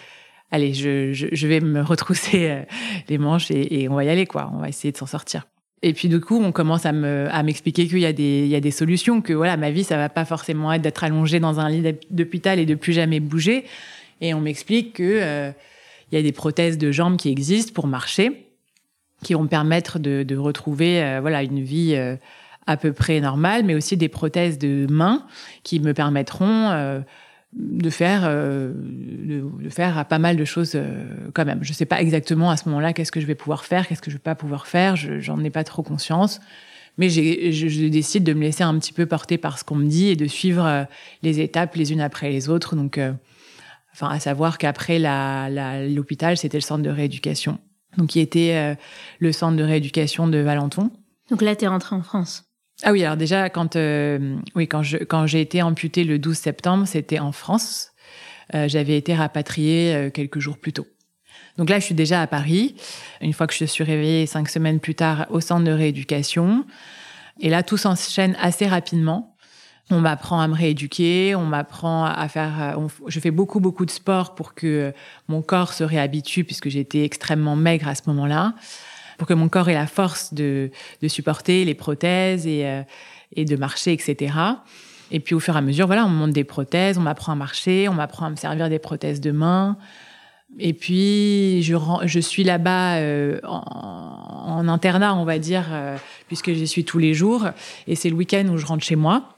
allez, 0.50 0.74
je, 0.74 1.12
je, 1.12 1.28
je, 1.32 1.46
vais 1.46 1.60
me 1.60 1.82
retrousser 1.82 2.50
euh, 2.50 2.62
les 3.08 3.18
manches 3.18 3.50
et, 3.50 3.82
et, 3.82 3.88
on 3.88 3.94
va 3.94 4.04
y 4.04 4.08
aller, 4.08 4.26
quoi. 4.26 4.50
On 4.54 4.58
va 4.58 4.68
essayer 4.68 4.92
de 4.92 4.96
s'en 4.96 5.06
sortir. 5.06 5.46
Et 5.82 5.92
puis 5.92 6.08
du 6.08 6.20
coup, 6.20 6.40
on 6.40 6.52
commence 6.52 6.86
à 6.86 6.92
me 6.92 7.26
à 7.30 7.42
m'expliquer 7.42 7.88
qu'il 7.88 7.98
y 7.98 8.06
a 8.06 8.12
des 8.12 8.44
il 8.44 8.48
y 8.48 8.54
a 8.54 8.60
des 8.60 8.70
solutions, 8.70 9.20
que 9.20 9.32
voilà, 9.32 9.56
ma 9.56 9.70
vie 9.70 9.82
ça 9.82 9.96
va 9.96 10.08
pas 10.08 10.24
forcément 10.24 10.72
être 10.72 10.82
d'être 10.82 11.02
allongée 11.02 11.40
dans 11.40 11.58
un 11.58 11.68
lit 11.68 11.96
d'hôpital 12.10 12.60
et 12.60 12.66
de 12.66 12.76
plus 12.76 12.92
jamais 12.92 13.18
bouger. 13.18 13.64
Et 14.20 14.32
on 14.32 14.40
m'explique 14.40 14.94
que 14.94 15.02
euh, 15.02 15.50
il 16.10 16.14
y 16.14 16.18
a 16.18 16.22
des 16.22 16.32
prothèses 16.32 16.78
de 16.78 16.92
jambes 16.92 17.16
qui 17.16 17.30
existent 17.30 17.72
pour 17.74 17.88
marcher, 17.88 18.46
qui 19.24 19.34
vont 19.34 19.42
me 19.42 19.48
permettre 19.48 19.98
de, 19.98 20.22
de 20.22 20.36
retrouver 20.36 21.02
euh, 21.02 21.20
voilà 21.20 21.42
une 21.42 21.60
vie 21.60 21.94
euh, 21.96 22.14
à 22.68 22.76
peu 22.76 22.92
près 22.92 23.20
normale, 23.20 23.64
mais 23.64 23.74
aussi 23.74 23.96
des 23.96 24.08
prothèses 24.08 24.58
de 24.58 24.86
mains 24.88 25.26
qui 25.64 25.80
me 25.80 25.92
permettront 25.92 27.02
de 27.54 27.90
faire 27.90 28.22
euh, 28.24 28.72
de, 28.74 29.44
de, 29.62 29.68
faire 29.68 30.06
pas 30.06 30.18
mal 30.18 30.36
de 30.36 30.44
choses 30.44 30.72
euh, 30.74 31.04
quand 31.34 31.44
même. 31.44 31.58
Je 31.62 31.72
sais 31.72 31.84
pas 31.84 32.00
exactement 32.00 32.50
à 32.50 32.56
ce 32.56 32.68
moment-là 32.68 32.92
qu'est-ce 32.92 33.12
que 33.12 33.20
je 33.20 33.26
vais 33.26 33.34
pouvoir 33.34 33.64
faire, 33.64 33.86
qu'est-ce 33.86 34.00
que 34.00 34.10
je 34.10 34.16
vais 34.16 34.22
pas 34.22 34.34
pouvoir 34.34 34.66
faire, 34.66 34.96
j'en 34.96 35.42
ai 35.44 35.50
pas 35.50 35.64
trop 35.64 35.82
conscience. 35.82 36.40
Mais 36.98 37.08
je, 37.08 37.50
je, 37.50 37.86
décide 37.86 38.24
de 38.24 38.34
me 38.34 38.42
laisser 38.42 38.64
un 38.64 38.78
petit 38.78 38.92
peu 38.92 39.06
porter 39.06 39.38
par 39.38 39.58
ce 39.58 39.64
qu'on 39.64 39.76
me 39.76 39.86
dit 39.86 40.08
et 40.08 40.16
de 40.16 40.26
suivre 40.26 40.66
euh, 40.66 40.84
les 41.22 41.40
étapes 41.40 41.74
les 41.74 41.92
unes 41.92 42.00
après 42.00 42.30
les 42.30 42.48
autres. 42.50 42.76
Donc, 42.76 42.98
euh, 42.98 43.12
enfin, 43.94 44.08
à 44.08 44.20
savoir 44.20 44.58
qu'après 44.58 44.98
l'hôpital, 45.88 46.36
c'était 46.36 46.58
le 46.58 46.62
centre 46.62 46.82
de 46.82 46.90
rééducation. 46.90 47.58
Donc, 47.96 48.10
qui 48.10 48.20
était 48.20 48.54
euh, 48.54 48.74
le 49.20 49.32
centre 49.32 49.56
de 49.56 49.62
rééducation 49.62 50.28
de 50.28 50.38
Valenton. 50.38 50.90
Donc 51.30 51.40
là, 51.40 51.56
tu 51.56 51.64
es 51.64 51.68
rentrée 51.68 51.96
en 51.96 52.02
France 52.02 52.44
ah 52.82 52.90
oui, 52.90 53.04
alors 53.04 53.16
déjà, 53.16 53.48
quand, 53.48 53.76
euh, 53.76 54.36
oui, 54.56 54.66
quand, 54.66 54.82
je, 54.82 54.98
quand 54.98 55.26
j'ai 55.26 55.40
été 55.40 55.62
amputée 55.62 56.04
le 56.04 56.18
12 56.18 56.36
septembre, 56.36 56.86
c'était 56.86 57.20
en 57.20 57.30
France. 57.30 57.92
Euh, 58.54 58.66
j'avais 58.68 58.96
été 58.96 59.14
rapatriée 59.14 59.94
euh, 59.94 60.10
quelques 60.10 60.40
jours 60.40 60.58
plus 60.58 60.72
tôt. 60.72 60.86
Donc 61.58 61.70
là, 61.70 61.78
je 61.78 61.84
suis 61.84 61.94
déjà 61.94 62.20
à 62.20 62.26
Paris. 62.26 62.74
Une 63.20 63.32
fois 63.32 63.46
que 63.46 63.54
je 63.54 63.64
suis 63.64 63.84
réveillée 63.84 64.26
cinq 64.26 64.48
semaines 64.48 64.80
plus 64.80 64.96
tard 64.96 65.26
au 65.30 65.40
centre 65.40 65.64
de 65.64 65.70
rééducation. 65.70 66.64
Et 67.40 67.50
là, 67.50 67.62
tout 67.62 67.76
s'enchaîne 67.76 68.36
assez 68.40 68.66
rapidement. 68.66 69.36
On 69.90 70.00
m'apprend 70.00 70.40
à 70.40 70.48
me 70.48 70.54
rééduquer, 70.54 71.34
on 71.34 71.44
m'apprend 71.44 72.06
à 72.06 72.28
faire. 72.28 72.76
On, 72.78 72.88
je 73.08 73.20
fais 73.20 73.30
beaucoup, 73.30 73.60
beaucoup 73.60 73.84
de 73.84 73.90
sport 73.90 74.34
pour 74.34 74.54
que 74.54 74.92
mon 75.28 75.42
corps 75.42 75.72
se 75.72 75.84
réhabitue, 75.84 76.44
puisque 76.44 76.68
j'étais 76.68 77.04
extrêmement 77.04 77.56
maigre 77.56 77.88
à 77.88 77.94
ce 77.94 78.02
moment-là 78.06 78.54
pour 79.18 79.26
que 79.26 79.34
mon 79.34 79.48
corps 79.48 79.68
ait 79.68 79.74
la 79.74 79.86
force 79.86 80.34
de, 80.34 80.70
de 81.00 81.08
supporter 81.08 81.64
les 81.64 81.74
prothèses 81.74 82.46
et, 82.46 82.66
euh, 82.66 82.82
et 83.34 83.44
de 83.44 83.56
marcher, 83.56 83.92
etc. 83.92 84.34
Et 85.10 85.20
puis 85.20 85.34
au 85.34 85.40
fur 85.40 85.54
et 85.54 85.58
à 85.58 85.60
mesure, 85.60 85.86
voilà, 85.86 86.06
on 86.06 86.08
me 86.08 86.16
monte 86.16 86.32
des 86.32 86.44
prothèses, 86.44 86.96
on 86.98 87.02
m'apprend 87.02 87.32
à 87.32 87.36
marcher, 87.36 87.88
on 87.88 87.94
m'apprend 87.94 88.26
à 88.26 88.30
me 88.30 88.36
servir 88.36 88.68
des 88.70 88.78
prothèses 88.78 89.20
de 89.20 89.30
main. 89.30 89.76
Et 90.58 90.72
puis 90.72 91.62
je, 91.62 91.76
je 92.04 92.20
suis 92.20 92.44
là-bas 92.44 92.96
euh, 92.96 93.40
en, 93.44 94.68
internat, 94.68 95.14
on 95.14 95.24
va 95.24 95.38
dire, 95.38 95.66
euh, 95.70 95.96
puisque 96.28 96.52
j'y 96.52 96.66
suis 96.66 96.84
tous 96.84 96.98
les 96.98 97.14
jours. 97.14 97.48
Et 97.86 97.94
c'est 97.94 98.10
le 98.10 98.16
week-end 98.16 98.46
où 98.48 98.58
je 98.58 98.66
rentre 98.66 98.84
chez 98.84 98.96
moi. 98.96 99.34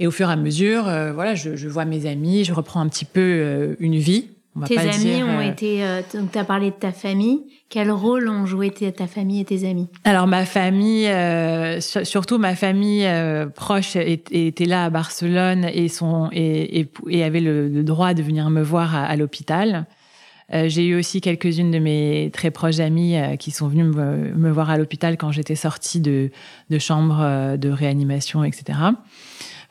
Et 0.00 0.06
au 0.06 0.10
fur 0.10 0.28
et 0.28 0.32
à 0.32 0.36
mesure, 0.36 0.88
euh, 0.88 1.12
voilà, 1.12 1.34
je, 1.34 1.56
je, 1.56 1.68
vois 1.68 1.84
mes 1.84 2.06
amis, 2.06 2.44
je 2.44 2.52
reprends 2.52 2.80
un 2.80 2.88
petit 2.88 3.04
peu 3.04 3.76
une 3.78 3.96
vie. 3.96 4.30
Tes 4.66 4.78
amis 4.78 5.22
ont 5.22 5.40
été. 5.40 5.84
donc, 6.12 6.32
tu 6.32 6.38
as 6.38 6.44
parlé 6.44 6.70
de 6.70 6.76
ta 6.76 6.92
famille. 6.92 7.42
Quel 7.68 7.90
rôle 7.90 8.28
ont 8.28 8.46
joué 8.46 8.70
ta 8.70 9.06
famille 9.06 9.40
et 9.40 9.44
tes 9.44 9.68
amis? 9.68 9.88
Alors, 10.04 10.26
ma 10.26 10.44
famille, 10.44 11.08
surtout 11.80 12.38
ma 12.38 12.56
famille 12.56 13.08
proche, 13.54 13.94
était 13.96 14.64
là 14.64 14.86
à 14.86 14.90
Barcelone 14.90 15.68
et, 15.72 15.88
sont, 15.88 16.28
et, 16.32 16.88
et, 17.08 17.22
avait 17.22 17.40
le, 17.40 17.82
droit 17.84 18.12
de 18.12 18.22
venir 18.22 18.50
me 18.50 18.62
voir 18.62 18.94
à 18.96 19.14
l'hôpital. 19.16 19.86
Euh, 20.52 20.68
j'ai 20.68 20.86
eu 20.86 20.98
aussi 20.98 21.20
quelques-unes 21.20 21.70
de 21.70 21.78
mes 21.78 22.30
très 22.32 22.50
proches 22.50 22.80
amies 22.80 23.16
euh, 23.16 23.36
qui 23.36 23.50
sont 23.50 23.68
venues 23.68 23.84
me, 23.84 24.50
voir 24.50 24.70
à 24.70 24.78
l'hôpital 24.78 25.16
quand 25.16 25.30
j'étais 25.30 25.54
sortie 25.54 26.00
de, 26.00 26.30
de 26.70 26.78
chambre 26.78 27.18
euh, 27.20 27.56
de 27.56 27.68
réanimation, 27.68 28.42
etc. 28.42 28.78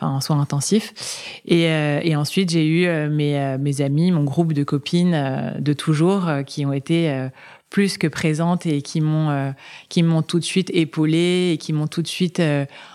En 0.01 0.21
soins 0.21 0.39
intensifs. 0.39 1.41
Et, 1.45 1.63
et 1.63 2.15
ensuite, 2.15 2.49
j'ai 2.51 2.65
eu 2.65 2.87
mes, 3.09 3.57
mes 3.59 3.81
amis, 3.81 4.11
mon 4.11 4.23
groupe 4.23 4.53
de 4.53 4.63
copines 4.63 5.53
de 5.59 5.73
toujours 5.73 6.29
qui 6.45 6.65
ont 6.65 6.73
été 6.73 7.27
plus 7.69 7.97
que 7.97 8.07
présentes 8.07 8.65
et 8.65 8.81
qui 8.81 9.01
m'ont 9.01 9.53
qui 9.89 10.03
m'ont 10.03 10.21
tout 10.21 10.39
de 10.39 10.45
suite 10.45 10.71
épaulée 10.73 11.51
et 11.53 11.57
qui 11.57 11.73
m'ont 11.73 11.87
tout 11.87 12.01
de 12.01 12.07
suite 12.07 12.41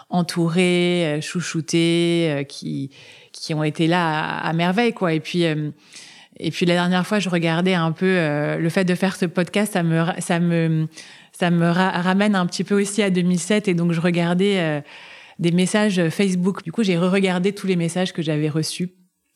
entourée, 0.08 1.18
chouchoutée, 1.20 2.46
qui 2.48 2.90
qui 3.32 3.52
ont 3.52 3.64
été 3.64 3.86
là 3.86 4.38
à, 4.38 4.48
à 4.48 4.52
merveille 4.54 4.94
quoi. 4.94 5.12
Et 5.12 5.20
puis 5.20 5.44
et 6.38 6.50
puis 6.50 6.66
la 6.66 6.74
dernière 6.74 7.06
fois, 7.06 7.18
je 7.18 7.28
regardais 7.28 7.74
un 7.74 7.92
peu 7.92 8.06
euh, 8.06 8.58
le 8.58 8.68
fait 8.68 8.84
de 8.84 8.94
faire 8.94 9.16
ce 9.16 9.26
podcast, 9.26 9.72
ça 9.74 9.82
me 9.82 10.04
ça 10.18 10.40
me 10.40 10.86
ça 11.32 11.50
me 11.50 11.68
ramène 11.68 12.34
un 12.34 12.46
petit 12.46 12.64
peu 12.64 12.80
aussi 12.80 13.02
à 13.02 13.10
2007 13.10 13.68
et 13.68 13.74
donc 13.74 13.92
je 13.92 14.00
regardais 14.00 14.58
euh, 14.58 14.80
des 15.38 15.52
messages 15.52 16.08
Facebook. 16.08 16.62
Du 16.62 16.72
coup, 16.72 16.82
j'ai 16.82 16.96
re-regardé 16.96 17.52
tous 17.52 17.66
les 17.66 17.76
messages 17.76 18.12
que 18.12 18.22
j'avais 18.22 18.48
reçus 18.48 18.90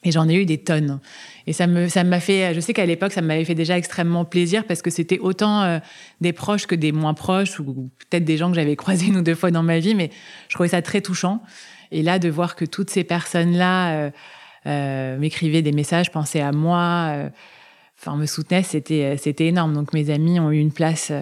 et 0.04 0.12
j'en 0.12 0.28
ai 0.28 0.34
eu 0.34 0.46
des 0.46 0.58
tonnes. 0.58 1.00
Et 1.46 1.52
ça 1.52 1.66
me 1.66 1.88
ça 1.88 2.04
m'a 2.04 2.20
fait 2.20 2.54
je 2.54 2.60
sais 2.60 2.72
qu'à 2.72 2.86
l'époque 2.86 3.12
ça 3.12 3.20
m'avait 3.20 3.44
fait 3.44 3.56
déjà 3.56 3.76
extrêmement 3.76 4.24
plaisir 4.24 4.64
parce 4.64 4.80
que 4.80 4.90
c'était 4.90 5.18
autant 5.18 5.62
euh, 5.62 5.78
des 6.20 6.32
proches 6.32 6.66
que 6.66 6.76
des 6.76 6.92
moins 6.92 7.14
proches 7.14 7.58
ou 7.58 7.90
peut-être 7.98 8.24
des 8.24 8.36
gens 8.36 8.48
que 8.48 8.54
j'avais 8.54 8.76
croisés 8.82 9.06
une 9.06 9.16
ou 9.16 9.22
deux 9.22 9.34
fois 9.34 9.50
dans 9.50 9.64
ma 9.64 9.80
vie 9.80 9.96
mais 9.96 10.10
je 10.48 10.54
trouvais 10.54 10.68
ça 10.68 10.82
très 10.82 11.00
touchant. 11.00 11.42
Et 11.90 12.02
là 12.02 12.20
de 12.20 12.28
voir 12.28 12.54
que 12.54 12.64
toutes 12.64 12.90
ces 12.90 13.02
personnes 13.02 13.56
là 13.56 14.12
euh, 14.68 15.18
m'écrivaient 15.18 15.62
des 15.62 15.72
messages, 15.72 16.10
pensaient 16.10 16.40
à 16.40 16.52
moi, 16.52 17.10
euh, 17.12 17.30
enfin 17.98 18.16
me 18.16 18.26
soutenaient, 18.26 18.62
c'était 18.62 19.04
euh, 19.04 19.16
c'était 19.16 19.46
énorme. 19.46 19.72
Donc 19.72 19.92
mes 19.92 20.10
amis 20.10 20.40
ont 20.40 20.50
eu 20.50 20.58
une 20.58 20.72
place 20.72 21.12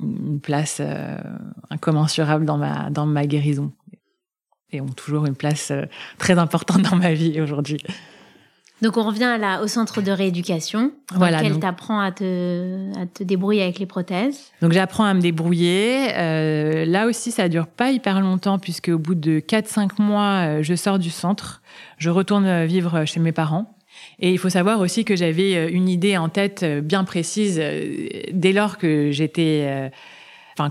une 0.00 0.40
place 0.40 0.82
incommensurable 1.70 2.44
dans 2.44 2.58
ma 2.58 2.90
dans 2.90 3.06
ma 3.06 3.26
guérison 3.26 3.72
et 4.72 4.80
ont 4.80 4.86
toujours 4.86 5.26
une 5.26 5.36
place 5.36 5.72
très 6.18 6.38
importante 6.38 6.82
dans 6.82 6.96
ma 6.96 7.14
vie 7.14 7.40
aujourd'hui. 7.40 7.78
Donc 8.80 8.96
on 8.96 9.02
revient 9.02 9.24
à 9.24 9.38
la, 9.38 9.62
au 9.62 9.66
centre 9.66 10.02
de 10.02 10.12
rééducation, 10.12 10.92
voilà, 11.12 11.42
lequel 11.42 11.58
t'apprend 11.58 11.98
à 11.98 12.12
te, 12.12 12.96
à 12.96 13.06
te 13.06 13.24
débrouiller 13.24 13.62
avec 13.62 13.80
les 13.80 13.86
prothèses. 13.86 14.52
Donc 14.62 14.72
j'apprends 14.72 15.04
à 15.04 15.14
me 15.14 15.20
débrouiller. 15.20 16.10
Euh, 16.14 16.84
là 16.84 17.06
aussi, 17.06 17.32
ça 17.32 17.48
dure 17.48 17.66
pas 17.66 17.90
hyper 17.90 18.20
longtemps 18.20 18.60
puisque 18.60 18.88
au 18.88 18.98
bout 18.98 19.16
de 19.16 19.40
4-5 19.40 20.00
mois, 20.00 20.46
euh, 20.46 20.62
je 20.62 20.74
sors 20.74 21.00
du 21.00 21.10
centre, 21.10 21.60
je 21.98 22.08
retourne 22.08 22.64
vivre 22.66 23.04
chez 23.04 23.18
mes 23.18 23.32
parents. 23.32 23.74
Et 24.20 24.30
il 24.30 24.38
faut 24.38 24.50
savoir 24.50 24.78
aussi 24.78 25.04
que 25.04 25.16
j'avais 25.16 25.56
euh, 25.56 25.68
une 25.72 25.88
idée 25.88 26.16
en 26.16 26.28
tête 26.28 26.64
bien 26.64 27.02
précise 27.02 27.60
dès 28.32 28.52
lors 28.52 28.78
que 28.78 29.10
j'étais, 29.10 29.90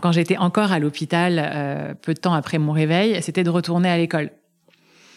quand 0.01 0.11
j'étais 0.11 0.37
encore 0.37 0.71
à 0.71 0.79
l'hôpital, 0.79 1.95
peu 2.01 2.13
de 2.13 2.19
temps 2.19 2.33
après 2.33 2.57
mon 2.57 2.71
réveil, 2.71 3.21
c'était 3.21 3.43
de 3.43 3.49
retourner 3.49 3.89
à 3.89 3.97
l'école. 3.97 4.31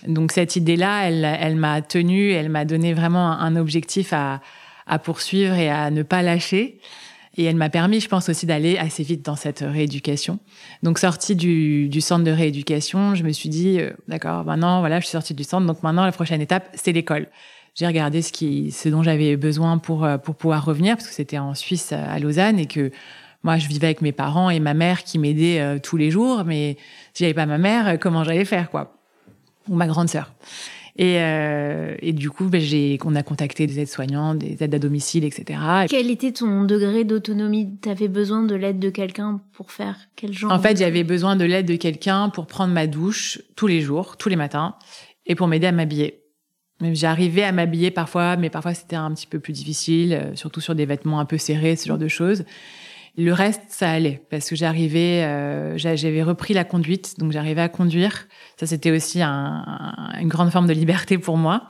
Donc 0.06 0.32
cette 0.32 0.56
idée-là, 0.56 1.08
elle, 1.08 1.56
m'a 1.56 1.82
tenue, 1.82 2.30
elle 2.30 2.48
m'a 2.48 2.64
donné 2.64 2.94
vraiment 2.94 3.32
un 3.32 3.56
objectif 3.56 4.12
à, 4.12 4.40
poursuivre 5.04 5.54
et 5.54 5.70
à 5.70 5.90
ne 5.90 6.02
pas 6.02 6.22
lâcher. 6.22 6.80
Et 7.36 7.44
elle 7.44 7.54
m'a 7.54 7.70
permis, 7.70 8.00
je 8.00 8.08
pense 8.08 8.28
aussi, 8.28 8.44
d'aller 8.44 8.76
assez 8.76 9.04
vite 9.04 9.24
dans 9.24 9.36
cette 9.36 9.60
rééducation. 9.60 10.40
Donc, 10.82 10.98
sortie 10.98 11.36
du, 11.36 12.00
centre 12.00 12.24
de 12.24 12.30
rééducation, 12.32 13.14
je 13.14 13.22
me 13.22 13.30
suis 13.30 13.48
dit, 13.48 13.78
euh, 13.78 13.92
d'accord, 14.08 14.44
maintenant, 14.44 14.80
voilà, 14.80 14.98
je 14.98 15.04
suis 15.04 15.12
sortie 15.12 15.32
du 15.32 15.44
centre. 15.44 15.64
Donc, 15.64 15.84
maintenant, 15.84 16.04
la 16.04 16.10
prochaine 16.10 16.40
étape, 16.40 16.68
c'est 16.74 16.90
l'école. 16.90 17.28
J'ai 17.76 17.86
regardé 17.86 18.20
ce 18.20 18.88
dont 18.88 19.04
j'avais 19.04 19.36
besoin 19.36 19.78
pour, 19.78 20.04
euh, 20.04 20.18
pour 20.18 20.34
pouvoir 20.34 20.64
revenir, 20.64 20.96
parce 20.96 21.06
que 21.06 21.14
c'était 21.14 21.38
en 21.38 21.54
Suisse, 21.54 21.92
à 21.92 22.18
Lausanne, 22.18 22.58
et 22.58 22.66
que 22.66 22.90
moi, 23.42 23.56
je 23.56 23.68
vivais 23.68 23.86
avec 23.86 24.02
mes 24.02 24.12
parents 24.12 24.50
et 24.50 24.60
ma 24.60 24.74
mère 24.74 25.02
qui 25.04 25.18
m'aidait 25.18 25.60
euh, 25.60 25.78
tous 25.78 25.96
les 25.96 26.10
jours. 26.10 26.44
Mais 26.44 26.76
si 27.14 27.24
j'avais 27.24 27.34
pas 27.34 27.46
ma 27.46 27.58
mère, 27.58 27.98
comment 27.98 28.24
j'allais 28.24 28.44
faire, 28.44 28.70
quoi? 28.70 28.94
Ou 29.68 29.74
ma 29.74 29.86
grande 29.86 30.08
sœur. 30.08 30.32
Et, 30.96 31.16
euh, 31.20 31.94
et, 32.00 32.12
du 32.12 32.30
coup, 32.30 32.46
ben, 32.46 32.60
j'ai, 32.60 32.98
on 33.04 33.14
a 33.14 33.22
contacté 33.22 33.66
des 33.66 33.80
aides-soignants, 33.80 34.34
des 34.34 34.62
aides 34.62 34.74
à 34.74 34.78
domicile, 34.78 35.24
etc. 35.24 35.58
Quel 35.88 36.10
était 36.10 36.32
ton 36.32 36.64
degré 36.64 37.04
d'autonomie? 37.04 37.78
Tu 37.80 37.88
avais 37.88 38.08
besoin 38.08 38.42
de 38.42 38.54
l'aide 38.54 38.78
de 38.78 38.90
quelqu'un 38.90 39.40
pour 39.52 39.72
faire 39.72 39.96
quel 40.16 40.34
genre 40.34 40.52
En 40.52 40.58
fait, 40.58 40.76
j'avais 40.76 41.04
besoin 41.04 41.36
de 41.36 41.44
l'aide 41.44 41.66
de 41.66 41.76
quelqu'un 41.76 42.28
pour 42.28 42.46
prendre 42.46 42.74
ma 42.74 42.86
douche 42.86 43.40
tous 43.56 43.66
les 43.66 43.80
jours, 43.80 44.18
tous 44.18 44.28
les 44.28 44.36
matins, 44.36 44.74
et 45.24 45.34
pour 45.34 45.46
m'aider 45.46 45.68
à 45.68 45.72
m'habiller. 45.72 46.20
J'arrivais 46.82 47.44
à 47.44 47.52
m'habiller 47.52 47.90
parfois, 47.90 48.36
mais 48.36 48.50
parfois 48.50 48.74
c'était 48.74 48.96
un 48.96 49.12
petit 49.12 49.26
peu 49.26 49.38
plus 49.38 49.52
difficile, 49.52 50.14
euh, 50.14 50.34
surtout 50.34 50.60
sur 50.60 50.74
des 50.74 50.86
vêtements 50.86 51.20
un 51.20 51.26
peu 51.26 51.36
serrés, 51.36 51.76
ce 51.76 51.86
genre 51.86 51.98
de 51.98 52.08
choses. 52.08 52.44
Le 53.16 53.32
reste, 53.32 53.62
ça 53.68 53.90
allait 53.90 54.22
parce 54.30 54.48
que 54.48 54.56
j'arrivais, 54.56 55.24
euh, 55.24 55.76
j'avais 55.76 56.22
repris 56.22 56.54
la 56.54 56.64
conduite, 56.64 57.18
donc 57.18 57.32
j'arrivais 57.32 57.60
à 57.60 57.68
conduire. 57.68 58.28
Ça, 58.58 58.66
c'était 58.66 58.90
aussi 58.90 59.20
un, 59.20 59.64
une 60.20 60.28
grande 60.28 60.50
forme 60.50 60.66
de 60.66 60.72
liberté 60.72 61.18
pour 61.18 61.36
moi. 61.36 61.68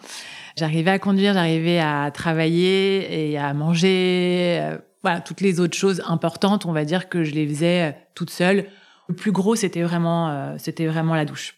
J'arrivais 0.57 0.91
à 0.91 0.99
conduire, 0.99 1.33
j'arrivais 1.35 1.79
à 1.79 2.11
travailler 2.13 3.31
et 3.31 3.39
à 3.39 3.55
manger. 3.55 4.59
Euh, 4.61 4.79
voilà, 5.03 5.21
toutes 5.21 5.41
les 5.41 5.61
autres 5.61 5.77
choses 5.77 6.03
importantes, 6.07 6.67
on 6.67 6.73
va 6.73 6.85
dire 6.85 7.09
que 7.09 7.25
je 7.25 7.33
les 7.33 7.49
faisais 7.49 7.89
euh, 7.89 7.93
toute 8.15 8.31
seule. 8.31 8.67
Le 9.09 9.15
plus 9.15 9.33
gros, 9.33 9.57
c'était 9.57 9.83
vraiment, 9.83 10.57
c'était 10.57 10.87
vraiment 10.87 11.17
la 11.17 11.25
douche. 11.25 11.57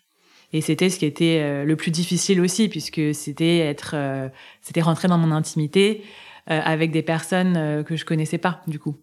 Et 0.55 0.63
c'était 0.63 0.89
ce 0.89 0.99
qui 0.99 1.05
était 1.05 1.65
le 1.67 1.77
plus 1.77 1.91
difficile 1.91 2.41
aussi, 2.41 2.71
puisque 2.71 3.15
c'était 3.15 3.59
être, 3.59 3.95
c'était 4.63 4.81
rentrer 4.81 5.07
dans 5.07 5.19
mon 5.19 5.33
intimité 5.33 6.03
avec 6.47 6.93
des 6.93 7.03
personnes 7.03 7.85
que 7.85 7.95
je 7.95 8.07
connaissais 8.07 8.39
pas, 8.39 8.63
du 8.69 8.79
coup. 8.79 8.97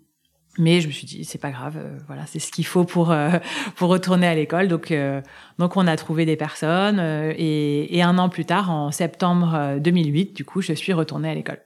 Mais 0.59 0.81
je 0.81 0.87
me 0.87 0.91
suis 0.91 1.07
dit 1.07 1.23
c'est 1.23 1.39
pas 1.39 1.51
grave, 1.51 1.77
euh, 1.77 1.97
voilà, 2.07 2.25
c'est 2.27 2.39
ce 2.39 2.51
qu'il 2.51 2.65
faut 2.65 2.83
pour 2.83 3.11
euh, 3.11 3.31
pour 3.77 3.89
retourner 3.89 4.27
à 4.27 4.35
l'école. 4.35 4.67
Donc 4.67 4.91
euh, 4.91 5.21
donc 5.57 5.77
on 5.77 5.87
a 5.87 5.95
trouvé 5.95 6.25
des 6.25 6.35
personnes 6.35 6.99
et, 6.99 8.01
un 8.03 8.17
an 8.17 8.29
plus 8.29 8.45
tard, 8.45 8.69
en 8.69 8.91
septembre 8.91 9.77
2008, 9.79 10.35
du 10.35 10.45
coup, 10.45 10.61
je 10.61 10.73
suis 10.73 10.93
retournée 10.93 11.29
à 11.29 11.33
l'école. 11.33 11.61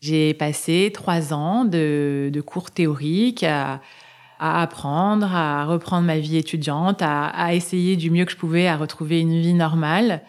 J'ai 0.00 0.34
passé 0.34 0.90
trois 0.94 1.32
ans 1.34 1.64
de, 1.64 2.30
de 2.32 2.40
cours 2.40 2.70
théoriques 2.70 3.44
à, 3.44 3.80
apprendre, 4.38 5.34
à 5.34 5.64
reprendre 5.64 6.06
ma 6.06 6.18
vie 6.18 6.36
étudiante, 6.36 7.00
à, 7.00 7.54
essayer 7.54 7.96
du 7.96 8.10
mieux 8.10 8.24
que 8.24 8.32
je 8.32 8.36
pouvais 8.36 8.68
à 8.68 8.76
retrouver 8.76 9.20
une 9.20 9.40
vie 9.40 9.54
normale 9.54 10.22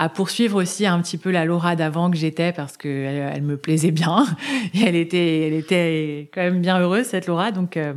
à 0.00 0.08
poursuivre 0.08 0.62
aussi 0.62 0.86
un 0.86 0.98
petit 1.02 1.18
peu 1.18 1.30
la 1.30 1.44
Laura 1.44 1.76
d'avant 1.76 2.10
que 2.10 2.16
j'étais 2.16 2.52
parce 2.52 2.78
que 2.78 2.88
elle, 2.88 3.42
me 3.42 3.58
plaisait 3.58 3.90
bien. 3.90 4.24
Et 4.74 4.80
elle 4.80 4.96
était 4.96 5.46
elle 5.46 5.52
était 5.52 6.30
quand 6.32 6.40
même 6.40 6.62
bien 6.62 6.80
heureuse 6.80 7.04
cette 7.04 7.26
Laura. 7.26 7.52
Donc 7.52 7.76
euh, 7.76 7.92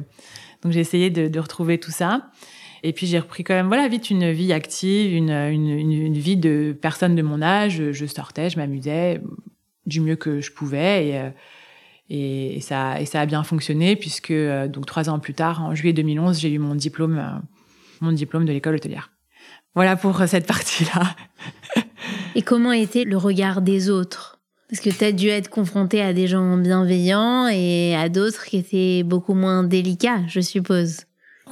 donc 0.64 0.74
j'ai 0.74 0.82
essayé 0.82 1.10
de, 1.10 1.40
retrouver 1.40 1.78
tout 1.78 1.92
ça. 1.92 2.30
Et 2.84 2.92
puis 2.92 3.08
j'ai 3.08 3.20
repris 3.20 3.46
quand 3.46 3.54
même 3.54 3.68
voilà 3.68 3.88
vite 3.88 4.10
une 4.10 4.32
vie 4.34 4.52
active 4.52 5.14
une, 5.14 5.30
une, 5.30 5.70
une, 5.70 6.18
vie 6.18 6.36
de 6.36 6.78
personne 6.80 7.16
de 7.16 7.22
mon 7.22 7.42
âge. 7.42 7.82
Je 7.92 8.06
sortais 8.06 8.50
je 8.50 8.58
m'amusais 8.58 9.22
du 9.86 10.02
mieux 10.02 10.18
que 10.18 10.42
je 10.42 10.52
pouvais 10.52 11.08
et, 11.08 11.20
euh, 11.20 11.30
et, 12.10 12.60
ça 12.60 13.00
et 13.00 13.06
ça 13.06 13.22
a 13.22 13.26
bien 13.26 13.44
fonctionné 13.44 13.96
puisque 13.96 14.32
euh, 14.32 14.68
donc 14.68 14.88
trois 14.88 15.10
ans 15.10 15.20
plus 15.20 15.36
tard 15.36 15.64
en 15.64 15.74
juillet 15.74 15.94
2011 15.94 16.38
j'ai 16.38 16.52
eu 16.52 16.60
mon 16.60 16.76
diplôme 16.76 17.42
mon 18.02 18.12
diplôme 18.12 18.44
de 18.44 18.52
l'école 18.52 18.76
hôtelière. 18.76 19.10
Voilà 19.74 19.96
pour 19.96 20.22
cette 20.28 20.46
partie-là. 20.46 21.16
Et 22.36 22.42
comment 22.42 22.72
était 22.72 23.04
le 23.04 23.18
regard 23.18 23.62
des 23.62 23.90
autres? 23.90 24.40
Parce 24.70 24.82
que 24.82 24.90
tu 24.90 25.04
as 25.04 25.12
dû 25.12 25.28
être 25.28 25.50
confronté 25.50 26.02
à 26.02 26.14
des 26.14 26.26
gens 26.26 26.58
bienveillants 26.58 27.48
et 27.48 27.96
à 27.96 28.10
d'autres 28.10 28.46
qui 28.46 28.58
étaient 28.58 29.04
beaucoup 29.04 29.36
moins 29.36 29.64
délicats, 29.64 30.22
je 30.28 30.40
suppose. 30.40 31.02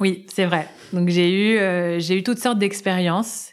Oui, 0.00 0.26
c'est 0.32 0.44
vrai. 0.44 0.66
Donc 0.92 1.08
j'ai 1.08 1.30
eu, 1.30 1.58
euh, 1.58 2.00
eu 2.00 2.22
toutes 2.24 2.38
sortes 2.40 2.58
d'expériences. 2.58 3.50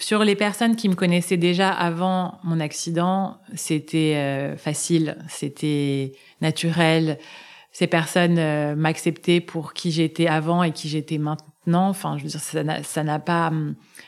Sur 0.00 0.24
les 0.24 0.34
personnes 0.34 0.74
qui 0.74 0.88
me 0.88 0.96
connaissaient 0.96 1.36
déjà 1.36 1.70
avant 1.70 2.40
mon 2.42 2.58
accident, 2.58 3.38
c'était 3.54 4.14
euh, 4.16 4.56
facile, 4.56 5.16
c'était 5.28 6.12
naturel. 6.40 7.18
Ces 7.70 7.86
personnes 7.86 8.38
euh, 8.38 8.74
m'acceptaient 8.74 9.40
pour 9.40 9.74
qui 9.74 9.92
j'étais 9.92 10.26
avant 10.26 10.64
et 10.64 10.72
qui 10.72 10.88
j'étais 10.88 11.18
maintenant. 11.18 11.88
Enfin, 11.88 12.18
je 12.18 12.24
veux 12.24 12.30
dire, 12.30 12.40
ça 12.40 13.04
n'a 13.04 13.18
pas, 13.20 13.52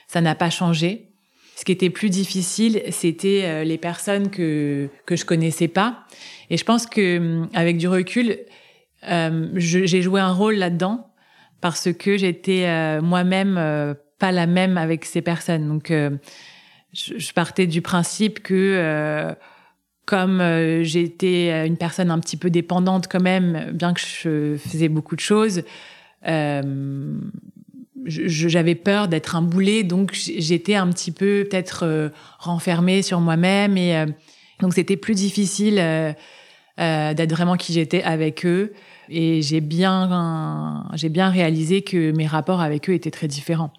ça 0.09 0.21
n'a 0.21 0.35
pas 0.35 0.51
changé. 0.51 1.13
Ce 1.57 1.65
qui 1.65 1.73
était 1.73 1.91
plus 1.91 2.11
difficile, 2.11 2.83
c'était 2.91 3.65
les 3.65 3.79
personnes 3.79 4.31
que 4.31 4.89
que 5.07 5.17
je 5.17 5.25
connaissais 5.25 5.69
pas. 5.69 6.05
Et 6.51 6.57
je 6.57 6.65
pense 6.65 6.87
que 6.87 7.19
hum, 7.19 7.49
avec 7.55 7.79
du 7.79 7.89
recul, 7.89 8.39
j'ai 9.55 10.03
joué 10.03 10.21
un 10.21 10.33
rôle 10.33 10.57
là-dedans 10.57 11.11
parce 11.61 11.93
que 11.93 12.17
j'étais 12.19 13.01
moi-même 13.01 13.97
pas 14.19 14.33
la 14.33 14.47
même 14.47 14.77
avec 14.77 15.05
ces 15.05 15.23
personnes. 15.23 15.67
Donc 15.67 15.91
je, 16.97 17.33
partais 17.33 17.67
du 17.67 17.83
principe 17.83 18.43
que 18.43 18.55
euh, 18.55 19.35
comme 20.05 20.41
euh, 20.41 20.83
j'étais 20.83 21.67
une 21.67 21.77
personne 21.77 22.11
un 22.11 22.19
petit 22.19 22.37
peu 22.37 22.51
dépendante 22.51 23.09
quand 23.11 23.21
même, 23.21 23.73
bien 23.73 23.93
que 23.93 24.01
je 24.01 24.57
faisais 24.57 24.89
beaucoup 24.89 25.17
de 25.17 25.21
choses, 25.21 25.63
euh, 26.27 27.19
j'avais 28.07 28.75
peur 28.75 29.09
d'être 29.09 29.37
un 29.37 29.43
boulet, 29.43 29.83
donc 29.83 30.13
j'étais 30.13 30.75
un 30.75 30.89
petit 30.89 31.13
peu 31.13 31.47
peut-être 31.49 32.13
renfermée 32.39 33.03
sur 33.03 33.21
moi-même 33.21 33.77
et 33.77 34.05
donc 34.61 34.75
c'était 34.75 34.97
plus 34.97 35.15
difficile 35.15 35.77
d'être 36.79 37.31
vraiment 37.31 37.57
qui 37.57 37.73
j'étais 37.73 38.03
avec 38.03 38.47
eux. 38.47 38.73
Et 39.09 39.43
j'ai 39.43 39.61
bien, 39.61 40.89
j'ai 40.95 41.09
bien 41.09 41.31
réalisé 41.31 41.83
que 41.83 42.13
mes 42.13 42.27
rapports 42.27 42.61
avec 42.61 42.89
eux 42.91 42.95
étaient 42.95 43.11
très 43.11 43.29
différents. 43.29 43.73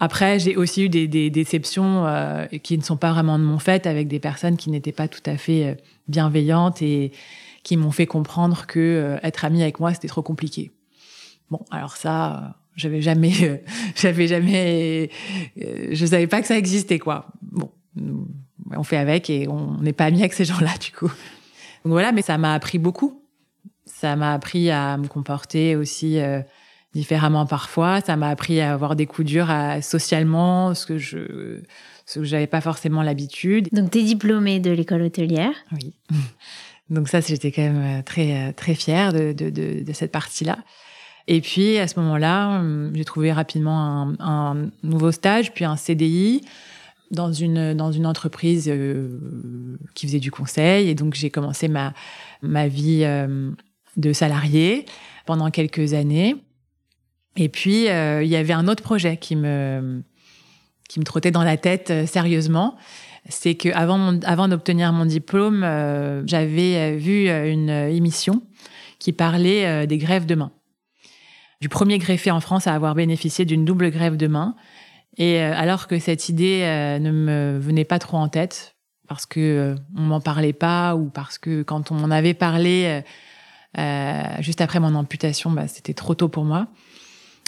Après, 0.00 0.38
j'ai 0.38 0.56
aussi 0.56 0.84
eu 0.84 0.88
des, 0.88 1.28
déceptions 1.28 2.06
euh, 2.06 2.46
qui 2.62 2.78
ne 2.78 2.82
sont 2.84 2.96
pas 2.96 3.12
vraiment 3.12 3.36
de 3.36 3.44
mon 3.44 3.58
fait 3.58 3.84
avec 3.84 4.06
des 4.06 4.20
personnes 4.20 4.56
qui 4.56 4.70
n'étaient 4.70 4.92
pas 4.92 5.08
tout 5.08 5.22
à 5.26 5.36
fait 5.36 5.66
euh, 5.66 5.74
bienveillantes 6.06 6.80
et 6.82 7.10
qui 7.64 7.76
m'ont 7.76 7.90
fait 7.90 8.06
comprendre 8.06 8.64
que 8.66 8.78
euh, 8.78 9.18
être 9.24 9.44
amie 9.44 9.60
avec 9.60 9.80
moi 9.80 9.92
c'était 9.92 10.06
trop 10.06 10.22
compliqué. 10.22 10.70
Bon, 11.50 11.64
alors 11.72 11.96
ça, 11.96 12.56
j'avais 12.78 13.02
jamais, 13.02 13.62
j'avais 13.96 14.26
jamais, 14.26 15.10
je 15.56 16.06
savais 16.06 16.26
pas 16.26 16.40
que 16.40 16.46
ça 16.46 16.56
existait 16.56 16.98
quoi. 16.98 17.26
Bon, 17.42 17.70
on 18.74 18.84
fait 18.84 18.96
avec 18.96 19.28
et 19.28 19.48
on 19.48 19.78
n'est 19.82 19.92
pas 19.92 20.06
amis 20.06 20.20
avec 20.20 20.32
ces 20.32 20.44
gens-là 20.46 20.72
du 20.80 20.92
coup. 20.92 21.12
Donc 21.84 21.92
voilà, 21.92 22.12
mais 22.12 22.22
ça 22.22 22.38
m'a 22.38 22.54
appris 22.54 22.78
beaucoup. 22.78 23.22
Ça 23.84 24.16
m'a 24.16 24.32
appris 24.32 24.70
à 24.70 24.96
me 24.96 25.06
comporter 25.08 25.76
aussi 25.76 26.18
différemment 26.94 27.46
parfois. 27.46 28.00
Ça 28.00 28.16
m'a 28.16 28.28
appris 28.28 28.60
à 28.60 28.72
avoir 28.72 28.96
des 28.96 29.06
coups 29.06 29.26
durs 29.26 29.50
à, 29.50 29.82
socialement, 29.82 30.74
ce 30.74 30.86
que 30.86 30.98
je 30.98 31.60
ce 32.08 32.20
que 32.20 32.24
j'avais 32.24 32.46
pas 32.46 32.62
forcément 32.62 33.02
l'habitude. 33.02 33.68
Donc 33.72 33.90
tu 33.90 33.98
es 33.98 34.02
diplômée 34.02 34.60
de 34.60 34.70
l'école 34.70 35.02
hôtelière. 35.02 35.52
Oui. 35.72 35.94
Donc 36.90 37.08
ça, 37.08 37.20
j'étais 37.20 37.52
quand 37.52 37.62
même 37.62 37.98
euh, 37.98 38.02
très 38.02 38.48
euh, 38.48 38.52
très 38.52 38.74
fière 38.74 39.12
de, 39.12 39.32
de, 39.32 39.50
de, 39.50 39.82
de 39.84 39.92
cette 39.92 40.10
partie-là. 40.10 40.56
Et 41.28 41.42
puis 41.42 41.78
à 41.78 41.86
ce 41.86 42.00
moment-là, 42.00 42.58
hum, 42.58 42.90
j'ai 42.94 43.04
trouvé 43.04 43.32
rapidement 43.32 43.78
un, 43.78 44.14
un, 44.18 44.70
nouveau 44.82 45.12
stage, 45.12 45.52
puis 45.52 45.64
un 45.64 45.76
CDI 45.76 46.42
dans 47.10 47.32
une 47.32 47.74
dans 47.74 47.92
une 47.92 48.06
entreprise 48.06 48.68
euh, 48.68 49.18
qui 49.94 50.06
faisait 50.06 50.18
du 50.18 50.30
conseil. 50.30 50.88
Et 50.88 50.94
donc 50.94 51.14
j'ai 51.14 51.30
commencé 51.30 51.68
ma 51.68 51.92
ma 52.42 52.66
vie 52.66 53.02
euh, 53.04 53.50
de 53.96 54.12
salarié 54.12 54.86
pendant 55.26 55.50
quelques 55.50 55.92
années. 55.92 56.36
Et 57.36 57.48
puis, 57.48 57.88
euh, 57.88 58.24
il 58.24 58.28
y 58.28 58.34
avait 58.34 58.52
un 58.52 58.66
autre 58.66 58.82
projet 58.82 59.16
qui 59.16 59.36
me, 59.36 60.02
qui 60.88 60.98
me 60.98 61.04
trottait 61.04 61.30
dans 61.30 61.44
la 61.44 61.56
tête 61.56 61.92
sérieusement. 62.06 62.76
C'est 63.28 63.54
qu'avant 63.54 64.18
avant 64.24 64.48
d'obtenir 64.48 64.92
mon 64.92 65.04
diplôme, 65.04 65.60
j'avais 66.26 66.96
vu 66.96 67.28
une 67.28 67.68
émission 67.68 68.42
qui 68.98 69.12
parlait 69.12 69.86
des 69.86 69.98
grèves 69.98 70.26
de 70.26 70.34
main. 70.34 70.50
Du 71.60 71.68
premier 71.68 71.98
greffé 71.98 72.30
en 72.30 72.40
France 72.40 72.66
à 72.66 72.74
avoir 72.74 72.94
bénéficié 72.94 73.44
d'une 73.44 73.64
double 73.64 73.90
grève 73.90 74.16
de 74.16 74.26
main. 74.26 74.54
Et 75.16 75.40
alors 75.40 75.88
que 75.88 75.98
cette 75.98 76.28
idée 76.28 76.60
ne 77.00 77.10
me 77.10 77.58
venait 77.58 77.84
pas 77.84 77.98
trop 77.98 78.16
en 78.16 78.28
tête, 78.28 78.76
parce 79.08 79.26
que 79.26 79.74
on 79.96 80.02
m'en 80.02 80.20
parlait 80.20 80.52
pas 80.52 80.94
ou 80.94 81.10
parce 81.10 81.38
que 81.38 81.64
quand 81.64 81.90
on 81.90 81.96
m'en 81.96 82.10
avait 82.12 82.34
parlé 82.34 83.02
juste 84.38 84.60
après 84.60 84.78
mon 84.78 84.94
amputation, 84.94 85.50
bah, 85.50 85.66
c'était 85.66 85.94
trop 85.94 86.14
tôt 86.14 86.28
pour 86.28 86.44
moi 86.44 86.68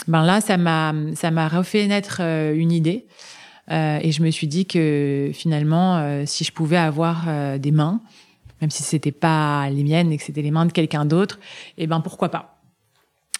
ben 0.07 0.23
là, 0.23 0.41
ça 0.41 0.57
m'a, 0.57 0.93
ça 1.15 1.31
m'a 1.31 1.47
refait 1.47 1.87
naître 1.87 2.17
euh, 2.21 2.53
une 2.55 2.71
idée. 2.71 3.05
Euh, 3.71 3.99
et 4.01 4.11
je 4.11 4.23
me 4.23 4.31
suis 4.31 4.47
dit 4.47 4.65
que 4.65 5.31
finalement, 5.33 5.97
euh, 5.97 6.23
si 6.25 6.43
je 6.43 6.51
pouvais 6.51 6.77
avoir 6.77 7.25
euh, 7.27 7.57
des 7.57 7.71
mains, 7.71 8.01
même 8.59 8.69
si 8.69 8.83
c'était 8.83 9.11
pas 9.11 9.69
les 9.69 9.83
miennes 9.83 10.11
et 10.11 10.17
que 10.17 10.23
c'était 10.23 10.41
les 10.41 10.51
mains 10.51 10.65
de 10.65 10.71
quelqu'un 10.71 11.05
d'autre, 11.05 11.39
et 11.77 11.83
eh 11.83 11.87
ben 11.87 12.01
pourquoi 12.01 12.29
pas. 12.29 12.50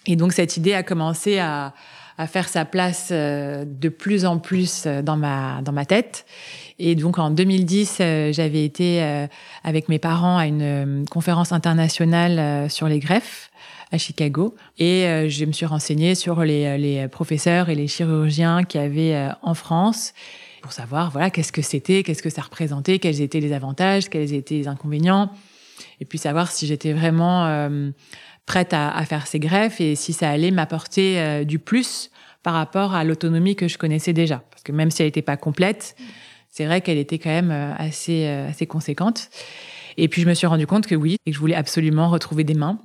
Et 0.07 0.15
donc 0.15 0.33
cette 0.33 0.57
idée 0.57 0.73
a 0.73 0.83
commencé 0.83 1.39
à, 1.39 1.73
à 2.17 2.27
faire 2.27 2.47
sa 2.47 2.65
place 2.65 3.11
de 3.11 3.89
plus 3.89 4.25
en 4.25 4.39
plus 4.39 4.87
dans 4.87 5.17
ma 5.17 5.61
dans 5.61 5.71
ma 5.71 5.85
tête. 5.85 6.25
Et 6.79 6.95
donc 6.95 7.19
en 7.19 7.29
2010, 7.29 7.97
j'avais 8.31 8.65
été 8.65 9.27
avec 9.63 9.89
mes 9.89 9.99
parents 9.99 10.37
à 10.37 10.47
une 10.47 11.05
conférence 11.09 11.51
internationale 11.51 12.69
sur 12.69 12.87
les 12.87 12.99
greffes 12.99 13.51
à 13.91 13.97
Chicago. 13.97 14.55
Et 14.77 15.05
euh, 15.05 15.29
je 15.29 15.45
me 15.45 15.51
suis 15.51 15.65
renseignée 15.65 16.15
sur 16.15 16.43
les, 16.43 16.77
les 16.77 17.07
professeurs 17.07 17.69
et 17.69 17.75
les 17.75 17.87
chirurgiens 17.87 18.63
qui 18.63 18.77
avaient 18.77 19.15
euh, 19.15 19.29
en 19.41 19.53
France 19.53 20.13
pour 20.61 20.71
savoir 20.71 21.11
voilà 21.11 21.29
qu'est-ce 21.29 21.51
que 21.51 21.61
c'était, 21.61 22.03
qu'est-ce 22.03 22.23
que 22.23 22.29
ça 22.29 22.41
représentait, 22.41 22.99
quels 22.99 23.21
étaient 23.21 23.39
les 23.39 23.51
avantages, 23.51 24.09
quels 24.09 24.33
étaient 24.33 24.55
les 24.55 24.67
inconvénients, 24.67 25.31
et 25.99 26.05
puis 26.05 26.19
savoir 26.19 26.51
si 26.51 26.67
j'étais 26.67 26.93
vraiment 26.93 27.47
euh, 27.47 27.89
prête 28.51 28.73
à, 28.73 29.03
faire 29.05 29.27
ces 29.27 29.39
greffes 29.39 29.79
et 29.79 29.95
si 29.95 30.11
ça 30.11 30.29
allait 30.29 30.51
m'apporter 30.51 31.45
du 31.45 31.57
plus 31.57 32.11
par 32.43 32.53
rapport 32.53 32.93
à 32.93 33.05
l'autonomie 33.05 33.55
que 33.55 33.69
je 33.69 33.77
connaissais 33.77 34.11
déjà. 34.11 34.43
Parce 34.51 34.61
que 34.61 34.73
même 34.73 34.91
si 34.91 35.01
elle 35.01 35.07
n'était 35.07 35.21
pas 35.21 35.37
complète, 35.37 35.95
c'est 36.49 36.65
vrai 36.65 36.81
qu'elle 36.81 36.97
était 36.97 37.17
quand 37.17 37.29
même 37.29 37.51
assez, 37.77 38.27
assez 38.27 38.67
conséquente. 38.67 39.29
Et 39.95 40.07
puis 40.07 40.21
je 40.21 40.27
me 40.27 40.33
suis 40.33 40.47
rendu 40.47 40.67
compte 40.67 40.85
que 40.85 40.95
oui, 40.95 41.15
et 41.25 41.31
que 41.31 41.35
je 41.35 41.39
voulais 41.39 41.55
absolument 41.55 42.09
retrouver 42.09 42.43
des 42.43 42.55
mains. 42.55 42.79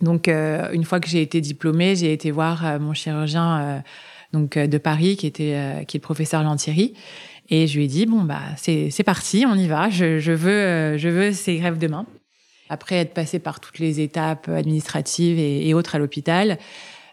Donc, 0.00 0.28
euh, 0.28 0.70
une 0.72 0.84
fois 0.84 1.00
que 1.00 1.08
j'ai 1.08 1.22
été 1.22 1.40
diplômée, 1.40 1.96
j'ai 1.96 2.12
été 2.12 2.30
voir 2.30 2.66
euh, 2.66 2.78
mon 2.78 2.92
chirurgien 2.92 3.60
euh, 3.60 3.78
donc 4.32 4.58
de 4.58 4.78
Paris, 4.78 5.16
qui 5.16 5.26
était 5.26 5.84
qui 5.86 5.96
est 5.96 6.00
le 6.00 6.02
professeur 6.02 6.42
Lantieri, 6.42 6.94
et 7.48 7.66
je 7.66 7.78
lui 7.78 7.84
ai 7.84 7.86
dit 7.86 8.06
bon 8.06 8.22
bah 8.22 8.42
c'est 8.56 9.04
parti, 9.04 9.46
on 9.48 9.54
y 9.54 9.68
va. 9.68 9.88
Je, 9.88 10.32
veux 10.32 10.98
je 10.98 11.08
veux 11.08 11.32
ces 11.32 11.56
greffes 11.56 11.78
de 11.78 11.86
main. 11.86 12.06
Après 12.68 12.96
être 12.96 13.14
passée 13.14 13.38
par 13.38 13.60
toutes 13.60 13.78
les 13.78 14.00
étapes 14.00 14.48
administratives 14.48 15.38
et, 15.38 15.72
autres 15.74 15.94
à 15.94 15.98
l'hôpital, 15.98 16.58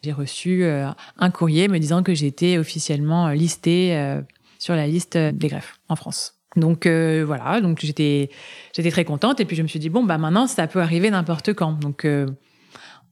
j'ai 0.04 0.12
reçu 0.12 0.66
un 0.66 1.30
courrier 1.30 1.68
me 1.68 1.78
disant 1.78 2.04
que 2.04 2.14
j'étais 2.14 2.58
officiellement 2.58 3.30
listée 3.30 4.18
sur 4.60 4.76
la 4.76 4.88
liste 4.88 5.18
des 5.18 5.48
greffes 5.48 5.80
en 5.90 5.96
France. 5.96 6.40
Donc 6.56 6.88
voilà, 6.88 7.62
donc 7.62 7.80
j'étais 7.82 8.30
j'étais 8.76 8.92
très 8.92 9.06
contente 9.06 9.40
et 9.40 9.46
puis 9.46 9.56
je 9.56 9.64
me 9.64 9.68
suis 9.68 9.80
dit 9.80 9.90
bon 9.90 10.04
bah 10.04 10.18
maintenant 10.18 10.48
ça 10.48 10.68
peut 10.68 10.82
arriver 10.82 11.10
n'importe 11.10 11.54
quand. 11.54 11.80
Donc 11.80 12.06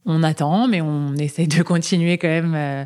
on 0.05 0.23
attend, 0.23 0.67
mais 0.67 0.81
on 0.81 1.15
essaie 1.15 1.47
de 1.47 1.61
continuer 1.63 2.17
quand 2.17 2.27
même. 2.27 2.55
Euh, 2.55 2.85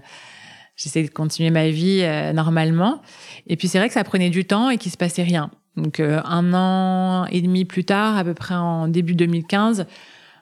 J'essaie 0.78 1.04
de 1.04 1.10
continuer 1.10 1.52
ma 1.52 1.70
vie 1.70 2.02
euh, 2.02 2.34
normalement. 2.34 3.02
Et 3.48 3.56
puis 3.56 3.70
c'est 3.70 3.78
vrai 3.78 3.88
que 3.88 3.94
ça 3.94 4.04
prenait 4.04 4.30
du 4.30 4.44
temps 4.44 4.70
et 4.70 4.78
qu'il 4.78 4.92
se 4.92 4.98
passait 4.98 5.24
rien. 5.24 5.50
Donc 5.78 6.00
euh, 6.00 6.22
un 6.26 6.54
an 6.54 7.26
et 7.26 7.42
demi 7.42 7.66
plus 7.66 7.86
tard, 7.86 8.18
à 8.18 8.24
peu 8.24 8.34
près 8.34 8.56
en 8.56 8.88
début 8.88 9.16
2015, 9.16 9.86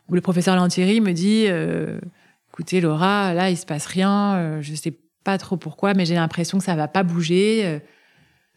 où 0.10 0.16
le 0.16 0.22
professeur 0.22 0.56
Lantieri 0.56 1.02
me 1.02 1.12
dit 1.12 1.46
euh, 1.48 2.00
"Écoutez 2.52 2.82
Laura, 2.82 3.34
là 3.34 3.50
il 3.50 3.58
se 3.58 3.66
passe 3.66 3.86
rien. 3.86 4.62
je 4.62 4.74
sais 4.76 4.94
pas 5.24 5.38
trop 5.38 5.58
pourquoi, 5.58 5.94
mais 5.94 6.06
j'ai 6.06 6.16
l'impression 6.16 6.58
que 6.58 6.64
ça 6.64 6.76
va 6.76 6.88
pas 6.88 7.04
bouger." 7.04 7.82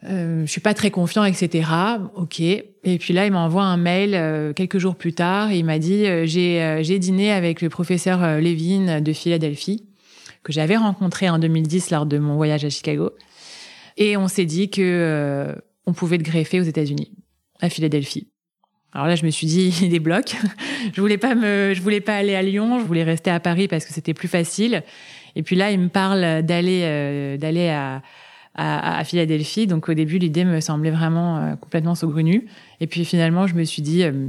Euh, 0.04 0.44
je 0.44 0.50
suis 0.50 0.60
pas 0.60 0.74
très 0.74 0.90
confiant, 0.90 1.24
etc. 1.24 1.68
Ok. 2.14 2.40
Et 2.40 2.98
puis 2.98 3.12
là, 3.12 3.26
il 3.26 3.32
m'envoie 3.32 3.64
un 3.64 3.76
mail 3.76 4.14
euh, 4.14 4.52
quelques 4.52 4.78
jours 4.78 4.94
plus 4.94 5.14
tard. 5.14 5.52
il 5.52 5.64
m'a 5.64 5.78
dit 5.78 6.06
euh, 6.06 6.26
j'ai 6.26 6.62
euh, 6.62 6.82
j'ai 6.82 6.98
dîné 6.98 7.32
avec 7.32 7.62
le 7.62 7.68
professeur 7.68 8.20
Levin 8.40 9.00
de 9.00 9.12
Philadelphie 9.12 9.84
que 10.42 10.52
j'avais 10.52 10.76
rencontré 10.76 11.28
en 11.28 11.38
2010 11.38 11.90
lors 11.90 12.06
de 12.06 12.18
mon 12.18 12.36
voyage 12.36 12.64
à 12.64 12.70
Chicago. 12.70 13.10
Et 13.96 14.16
on 14.16 14.28
s'est 14.28 14.44
dit 14.44 14.70
que 14.70 15.56
on 15.86 15.92
pouvait 15.92 16.18
te 16.18 16.24
greffer 16.24 16.60
aux 16.60 16.64
États-Unis, 16.64 17.12
à 17.60 17.68
Philadelphie. 17.68 18.28
Alors 18.92 19.06
là, 19.06 19.14
je 19.14 19.24
me 19.24 19.30
suis 19.30 19.46
dit 19.46 19.88
des 19.88 20.00
blocs. 20.00 20.36
je 20.94 21.00
voulais 21.00 21.18
pas 21.18 21.34
me, 21.34 21.72
je 21.74 21.80
voulais 21.82 22.00
pas 22.00 22.16
aller 22.16 22.34
à 22.34 22.42
Lyon. 22.42 22.78
Je 22.78 22.84
voulais 22.84 23.04
rester 23.04 23.30
à 23.30 23.40
Paris 23.40 23.68
parce 23.68 23.84
que 23.84 23.92
c'était 23.92 24.14
plus 24.14 24.28
facile. 24.28 24.82
Et 25.34 25.42
puis 25.42 25.56
là, 25.56 25.70
il 25.70 25.78
me 25.78 25.88
parle 25.88 26.42
d'aller 26.42 27.36
d'aller 27.38 27.68
à 27.68 28.02
à, 28.56 29.04
Philadelphie. 29.04 29.66
Donc 29.66 29.88
au 29.88 29.94
début, 29.94 30.18
l'idée 30.18 30.44
me 30.44 30.60
semblait 30.60 30.90
vraiment 30.90 31.38
euh, 31.38 31.56
complètement 31.56 31.94
saugrenue. 31.94 32.46
Et 32.80 32.86
puis 32.86 33.04
finalement, 33.04 33.46
je 33.46 33.54
me 33.54 33.64
suis 33.64 33.82
dit, 33.82 34.02
euh, 34.02 34.28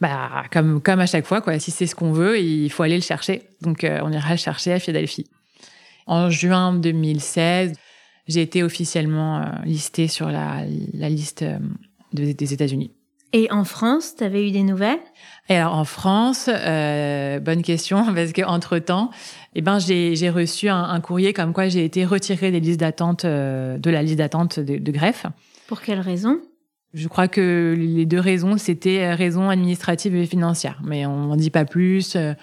bah 0.00 0.44
comme 0.50 0.80
comme 0.80 1.00
à 1.00 1.06
chaque 1.06 1.26
fois, 1.26 1.40
quoi. 1.40 1.58
Si 1.58 1.70
c'est 1.70 1.86
ce 1.86 1.94
qu'on 1.94 2.12
veut, 2.12 2.40
il 2.40 2.70
faut 2.70 2.82
aller 2.82 2.96
le 2.96 3.02
chercher. 3.02 3.42
Donc 3.60 3.84
euh, 3.84 4.00
on 4.02 4.12
ira 4.12 4.30
le 4.30 4.36
chercher 4.38 4.72
à 4.72 4.78
Philadelphie. 4.78 5.26
En 6.06 6.30
juin 6.30 6.72
2016, 6.74 7.74
j'ai 8.30 8.42
été 8.42 8.62
officiellement 8.62 9.44
listée 9.64 10.08
sur 10.08 10.28
la, 10.28 10.64
la 10.94 11.08
liste 11.08 11.44
des 12.12 12.52
États-Unis. 12.52 12.92
Et 13.32 13.50
en 13.52 13.64
France, 13.64 14.16
tu 14.16 14.24
avais 14.24 14.48
eu 14.48 14.50
des 14.50 14.64
nouvelles? 14.64 14.98
Et 15.48 15.54
alors 15.54 15.74
en 15.74 15.84
France, 15.84 16.50
euh, 16.52 17.38
bonne 17.38 17.62
question, 17.62 18.04
parce 18.14 18.32
qu'entre 18.32 18.78
temps, 18.78 19.10
eh 19.54 19.62
ben, 19.62 19.78
j'ai 19.78 20.30
reçu 20.30 20.68
un, 20.68 21.00
courrier 21.00 21.32
comme 21.32 21.52
quoi 21.52 21.68
j'ai 21.68 21.84
été 21.84 22.04
retirée 22.04 22.50
des 22.50 22.60
listes 22.60 22.80
d'attente, 22.80 23.24
euh, 23.24 23.78
de 23.78 23.90
la 23.90 24.02
liste 24.02 24.16
d'attente 24.16 24.58
de, 24.58 24.78
de, 24.78 24.92
greffe. 24.92 25.26
Pour 25.68 25.80
quelle 25.80 26.00
raison? 26.00 26.40
Je 26.92 27.06
crois 27.06 27.28
que 27.28 27.76
les 27.78 28.04
deux 28.04 28.18
raisons, 28.18 28.58
c'était 28.58 29.14
raison 29.14 29.48
administrative 29.48 30.16
et 30.16 30.26
financière, 30.26 30.80
mais 30.84 31.06
on 31.06 31.26
n'en 31.26 31.36
dit 31.36 31.50
pas 31.50 31.64
plus. 31.64 32.16
Euh, 32.16 32.34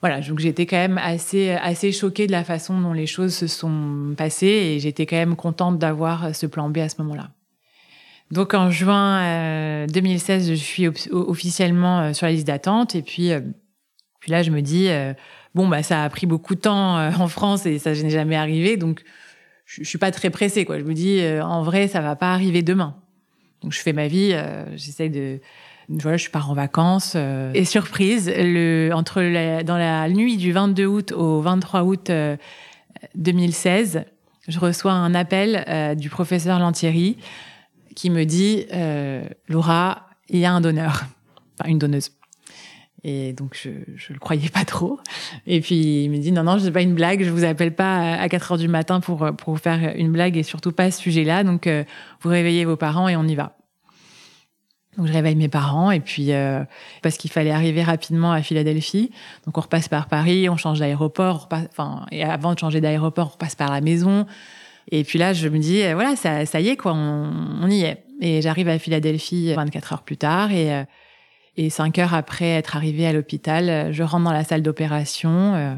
voilà, 0.00 0.20
donc 0.20 0.38
j'étais 0.38 0.66
quand 0.66 0.76
même 0.76 0.98
assez, 0.98 1.50
assez 1.50 1.90
choquée 1.90 2.26
de 2.26 2.32
la 2.32 2.44
façon 2.44 2.80
dont 2.80 2.92
les 2.92 3.06
choses 3.06 3.34
se 3.34 3.48
sont 3.48 4.14
passées 4.16 4.46
et 4.46 4.78
j'étais 4.78 5.06
quand 5.06 5.16
même 5.16 5.34
contente 5.34 5.78
d'avoir 5.78 6.34
ce 6.34 6.46
plan 6.46 6.70
B 6.70 6.78
à 6.78 6.88
ce 6.88 7.02
moment-là. 7.02 7.30
Donc 8.30 8.54
en 8.54 8.70
juin 8.70 9.86
2016, 9.86 10.50
euh, 10.50 10.54
je 10.54 10.60
suis 10.60 10.86
officiellement 11.10 12.00
euh, 12.00 12.12
sur 12.12 12.26
la 12.26 12.32
liste 12.32 12.46
d'attente 12.46 12.94
et 12.94 13.02
puis 13.02 13.32
euh, 13.32 13.40
puis 14.20 14.30
là 14.30 14.42
je 14.42 14.50
me 14.50 14.60
dis 14.60 14.88
bon 15.54 15.68
bah 15.68 15.82
ça 15.82 16.02
a 16.02 16.08
pris 16.10 16.26
beaucoup 16.26 16.54
de 16.56 16.60
temps 16.60 16.98
en 17.20 17.28
France 17.28 17.66
et 17.66 17.78
ça 17.78 17.92
n'est 17.92 18.10
jamais 18.10 18.34
arrivé 18.34 18.76
donc 18.76 19.04
je, 19.64 19.84
je 19.84 19.88
suis 19.88 19.98
pas 19.98 20.10
très 20.10 20.28
pressée 20.28 20.64
quoi. 20.64 20.78
Je 20.78 20.84
me 20.84 20.92
dis 20.92 21.22
en 21.40 21.62
vrai 21.62 21.88
ça 21.88 22.00
va 22.00 22.16
pas 22.16 22.32
arriver 22.32 22.62
demain. 22.62 22.96
Donc 23.62 23.72
je 23.72 23.80
fais 23.80 23.92
ma 23.92 24.08
vie, 24.08 24.36
j'essaie 24.74 25.08
de 25.08 25.40
voilà, 25.88 26.16
je 26.16 26.28
pars 26.28 26.50
en 26.50 26.54
vacances 26.54 27.16
et 27.54 27.64
surprise 27.64 28.30
le 28.34 28.90
entre 28.92 29.22
la, 29.22 29.62
dans 29.62 29.78
la 29.78 30.08
nuit 30.08 30.36
du 30.36 30.52
22 30.52 30.84
août 30.84 31.12
au 31.12 31.40
23 31.40 31.82
août 31.82 32.10
2016, 33.14 34.04
je 34.46 34.58
reçois 34.58 34.92
un 34.92 35.14
appel 35.14 35.96
du 35.96 36.10
professeur 36.10 36.58
Lantieri 36.58 37.16
qui 37.98 38.10
me 38.10 38.24
dit 38.24 38.64
euh, 38.72 39.24
Laura, 39.48 40.06
il 40.28 40.38
y 40.38 40.44
a 40.44 40.52
un 40.52 40.60
donneur, 40.60 41.02
enfin 41.58 41.68
une 41.68 41.80
donneuse. 41.80 42.12
Et 43.02 43.32
donc 43.32 43.58
je 43.60 43.70
je 43.96 44.12
le 44.12 44.20
croyais 44.20 44.48
pas 44.48 44.64
trop. 44.64 45.00
Et 45.48 45.60
puis 45.60 46.04
il 46.04 46.10
me 46.10 46.18
dit 46.18 46.30
non 46.30 46.44
non, 46.44 46.60
c'est 46.60 46.70
pas 46.70 46.82
une 46.82 46.94
blague, 46.94 47.24
je 47.24 47.30
vous 47.30 47.42
appelle 47.42 47.74
pas 47.74 48.12
à 48.14 48.28
4 48.28 48.52
heures 48.52 48.58
du 48.58 48.68
matin 48.68 49.00
pour 49.00 49.28
pour 49.36 49.54
vous 49.54 49.58
faire 49.58 49.94
une 49.96 50.12
blague 50.12 50.36
et 50.36 50.44
surtout 50.44 50.70
pas 50.70 50.92
ce 50.92 51.00
sujet-là. 51.00 51.42
Donc 51.42 51.66
euh, 51.66 51.82
vous 52.20 52.30
réveillez 52.30 52.64
vos 52.64 52.76
parents 52.76 53.08
et 53.08 53.16
on 53.16 53.24
y 53.24 53.34
va. 53.34 53.56
Donc 54.98 55.06
je 55.06 55.12
réveille 55.12 55.36
mes 55.36 55.48
parents 55.48 55.92
et 55.92 56.00
puis 56.00 56.32
euh, 56.32 56.64
parce 57.02 57.16
qu'il 57.16 57.30
fallait 57.30 57.52
arriver 57.52 57.84
rapidement 57.84 58.32
à 58.32 58.42
Philadelphie. 58.42 59.12
Donc 59.46 59.56
on 59.56 59.60
repasse 59.60 59.88
par 59.88 60.08
Paris, 60.08 60.48
on 60.48 60.56
change 60.56 60.80
d'aéroport, 60.80 61.48
enfin 61.52 62.04
et 62.10 62.24
avant 62.24 62.52
de 62.52 62.58
changer 62.58 62.80
d'aéroport, 62.80 63.28
on 63.28 63.32
repasse 63.32 63.54
par 63.54 63.70
la 63.70 63.80
maison. 63.80 64.26
Et 64.90 65.04
puis 65.04 65.18
là, 65.18 65.32
je 65.32 65.48
me 65.48 65.58
dis, 65.58 65.82
euh, 65.82 65.94
voilà, 65.94 66.16
ça, 66.16 66.60
y 66.60 66.68
est, 66.68 66.76
quoi, 66.76 66.94
on, 66.94 67.68
y 67.68 67.82
est. 67.82 68.04
Et 68.20 68.40
j'arrive 68.42 68.68
à 68.68 68.78
Philadelphie 68.78 69.52
24 69.54 69.92
heures 69.92 70.02
plus 70.02 70.16
tard 70.16 70.50
et, 70.50 70.74
euh, 70.74 70.84
et 71.56 71.70
5 71.70 71.98
heures 71.98 72.14
après 72.14 72.48
être 72.48 72.74
arrivée 72.76 73.06
à 73.06 73.12
l'hôpital, 73.12 73.92
je 73.92 74.02
rentre 74.02 74.24
dans 74.24 74.32
la 74.32 74.44
salle 74.44 74.62
d'opération 74.62 75.54
euh, 75.54 75.74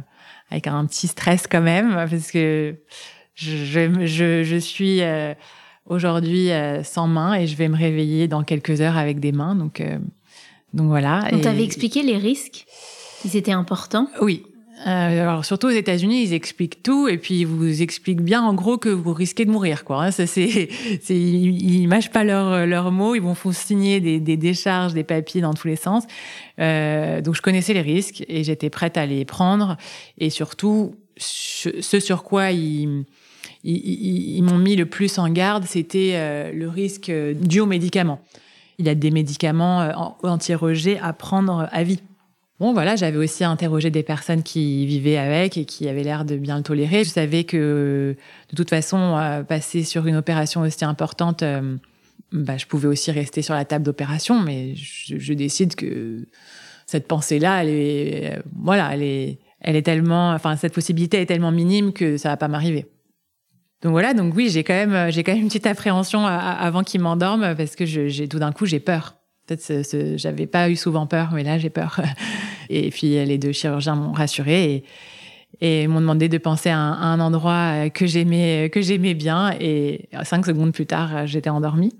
avec 0.50 0.66
un 0.66 0.86
petit 0.86 1.08
stress 1.08 1.46
quand 1.46 1.60
même 1.60 1.94
parce 2.08 2.30
que 2.30 2.76
je, 3.34 4.06
je, 4.06 4.42
je 4.44 4.56
suis 4.56 5.00
aujourd'hui 5.86 6.50
sans 6.84 7.08
main 7.08 7.34
et 7.34 7.46
je 7.46 7.56
vais 7.56 7.68
me 7.68 7.76
réveiller 7.76 8.28
dans 8.28 8.42
quelques 8.44 8.80
heures 8.80 8.96
avec 8.96 9.20
des 9.20 9.32
mains. 9.32 9.54
Donc, 9.54 9.82
donc 10.72 10.86
voilà. 10.86 11.28
On 11.32 11.40
t'avait 11.40 11.64
expliqué 11.64 12.02
les 12.02 12.16
risques 12.16 12.66
Ils 13.24 13.36
étaient 13.36 13.52
importants 13.52 14.08
Oui, 14.20 14.44
euh, 14.86 15.22
alors 15.22 15.44
surtout 15.44 15.66
aux 15.66 15.70
États-Unis, 15.70 16.22
ils 16.22 16.32
expliquent 16.32 16.82
tout 16.82 17.06
et 17.06 17.18
puis 17.18 17.40
ils 17.40 17.46
vous 17.46 17.82
expliquent 17.82 18.22
bien 18.22 18.42
en 18.42 18.54
gros 18.54 18.78
que 18.78 18.88
vous 18.88 19.12
risquez 19.12 19.44
de 19.44 19.50
mourir 19.50 19.84
quoi. 19.84 20.10
Ça 20.10 20.26
c'est, 20.26 20.70
c'est 21.02 21.16
ils, 21.16 21.86
mâchent 21.86 22.10
pas 22.10 22.24
leurs 22.24 22.66
leurs 22.66 22.90
mots, 22.90 23.14
ils 23.14 23.20
vont 23.20 23.34
vous 23.34 23.52
signer 23.52 24.00
des, 24.00 24.20
des, 24.20 24.38
décharges, 24.38 24.94
des 24.94 25.04
papiers 25.04 25.42
dans 25.42 25.52
tous 25.52 25.68
les 25.68 25.76
sens. 25.76 26.04
Euh, 26.58 27.20
donc 27.20 27.34
je 27.34 27.42
connaissais 27.42 27.74
les 27.74 27.82
risques 27.82 28.24
et 28.26 28.42
j'étais 28.42 28.70
prête 28.70 28.96
à 28.96 29.04
les 29.04 29.26
prendre 29.26 29.76
et 30.16 30.30
surtout 30.30 30.94
ce 31.18 32.00
sur 32.00 32.22
quoi 32.22 32.50
ils 32.50 33.04
ils, 33.62 34.42
m'ont 34.42 34.58
mis 34.58 34.76
le 34.76 34.86
plus 34.86 35.18
en 35.18 35.28
garde, 35.28 35.64
c'était 35.64 36.12
euh, 36.14 36.52
le 36.52 36.68
risque 36.68 37.10
dû 37.10 37.60
aux 37.60 37.66
médicaments. 37.66 38.20
Il 38.78 38.86
y 38.86 38.88
a 38.88 38.94
des 38.94 39.10
médicaments 39.10 39.82
euh, 39.82 39.92
anti-rejet 40.22 40.98
à 41.02 41.12
prendre 41.12 41.68
à 41.70 41.82
vie. 41.82 42.00
Bon, 42.60 42.74
voilà, 42.74 42.94
j'avais 42.94 43.16
aussi 43.16 43.42
interrogé 43.42 43.90
des 43.90 44.02
personnes 44.02 44.42
qui 44.42 44.84
vivaient 44.84 45.16
avec 45.16 45.56
et 45.56 45.64
qui 45.64 45.88
avaient 45.88 46.02
l'air 46.02 46.26
de 46.26 46.36
bien 46.36 46.58
le 46.58 46.62
tolérer. 46.62 47.04
Je 47.04 47.08
savais 47.08 47.44
que, 47.44 48.14
de 48.50 48.56
toute 48.56 48.68
façon, 48.68 49.16
euh, 49.16 49.42
passer 49.42 49.82
sur 49.82 50.06
une 50.06 50.16
opération 50.16 50.60
aussi 50.60 50.84
importante, 50.84 51.42
euh, 51.42 51.76
bah, 52.32 52.58
je 52.58 52.66
pouvais 52.66 52.86
aussi 52.86 53.10
rester 53.12 53.40
sur 53.40 53.54
la 53.54 53.64
table 53.64 53.86
d'opération, 53.86 54.38
mais 54.38 54.74
je, 54.74 55.32
décide 55.32 55.74
que 55.74 56.26
cette 56.84 57.08
pensée-là, 57.08 57.62
elle 57.62 57.70
est, 57.70 58.36
euh, 58.36 58.42
voilà, 58.54 58.90
elle 58.92 59.02
est, 59.02 59.38
elle 59.62 59.76
est 59.76 59.82
tellement, 59.82 60.32
enfin, 60.32 60.56
cette 60.56 60.74
possibilité 60.74 61.18
est 61.22 61.26
tellement 61.26 61.52
minime 61.52 61.94
que 61.94 62.18
ça 62.18 62.28
va 62.28 62.36
pas 62.36 62.48
m'arriver. 62.48 62.84
Donc 63.82 63.92
voilà, 63.92 64.12
donc 64.12 64.34
oui, 64.34 64.50
j'ai 64.50 64.62
quand 64.62 64.74
même, 64.74 65.10
j'ai 65.10 65.24
quand 65.24 65.32
même 65.32 65.40
une 65.42 65.48
petite 65.48 65.66
appréhension 65.66 66.26
avant 66.26 66.82
qu'il 66.82 67.00
m'endorme 67.00 67.54
parce 67.56 67.76
que 67.76 67.86
j'ai 67.86 68.28
tout 68.28 68.38
d'un 68.38 68.52
coup 68.52 68.66
j'ai 68.66 68.80
peur. 68.80 69.16
Peut-être 69.46 70.16
j'avais 70.16 70.46
pas 70.46 70.68
eu 70.68 70.76
souvent 70.76 71.06
peur, 71.06 71.30
mais 71.32 71.42
là 71.42 71.58
j'ai 71.58 71.70
peur. 71.70 72.00
Et 72.68 72.90
puis 72.90 73.24
les 73.24 73.38
deux 73.38 73.52
chirurgiens 73.52 73.96
m'ont 73.96 74.12
rassurée 74.12 74.84
et, 75.60 75.82
et 75.82 75.88
m'ont 75.88 76.00
demandé 76.00 76.28
de 76.28 76.38
penser 76.38 76.68
à 76.68 76.78
un, 76.78 77.18
endroit 77.18 77.90
que 77.90 78.06
j'aimais 78.06 78.70
que 78.70 78.80
j'aimais 78.80 79.14
bien. 79.14 79.56
Et 79.58 80.08
cinq 80.22 80.46
secondes 80.46 80.72
plus 80.72 80.86
tard, 80.86 81.26
j'étais 81.26 81.50
endormie. 81.50 81.96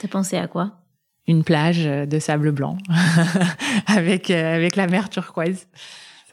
T'as 0.00 0.08
pensé 0.08 0.36
à 0.38 0.48
quoi? 0.48 0.72
Une 1.28 1.44
plage 1.44 1.84
de 1.84 2.18
sable 2.18 2.50
blanc 2.50 2.78
avec 3.86 4.30
avec 4.30 4.74
la 4.74 4.88
mer 4.88 5.08
turquoise. 5.08 5.68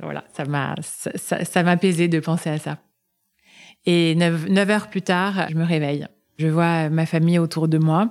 Voilà, 0.02 0.24
ça 0.36 0.46
m'a 0.46 0.74
ça, 0.82 1.44
ça 1.46 1.64
m'apaisait 1.64 2.08
de 2.08 2.20
penser 2.20 2.50
à 2.50 2.58
ça. 2.58 2.78
Et 3.86 4.16
neuf, 4.16 4.48
neuf 4.48 4.70
heures 4.70 4.90
plus 4.90 5.02
tard, 5.02 5.48
je 5.50 5.56
me 5.56 5.66
réveille. 5.66 6.08
Je 6.38 6.48
vois 6.48 6.90
ma 6.90 7.06
famille 7.06 7.40
autour 7.40 7.68
de 7.68 7.78
moi. 7.78 8.10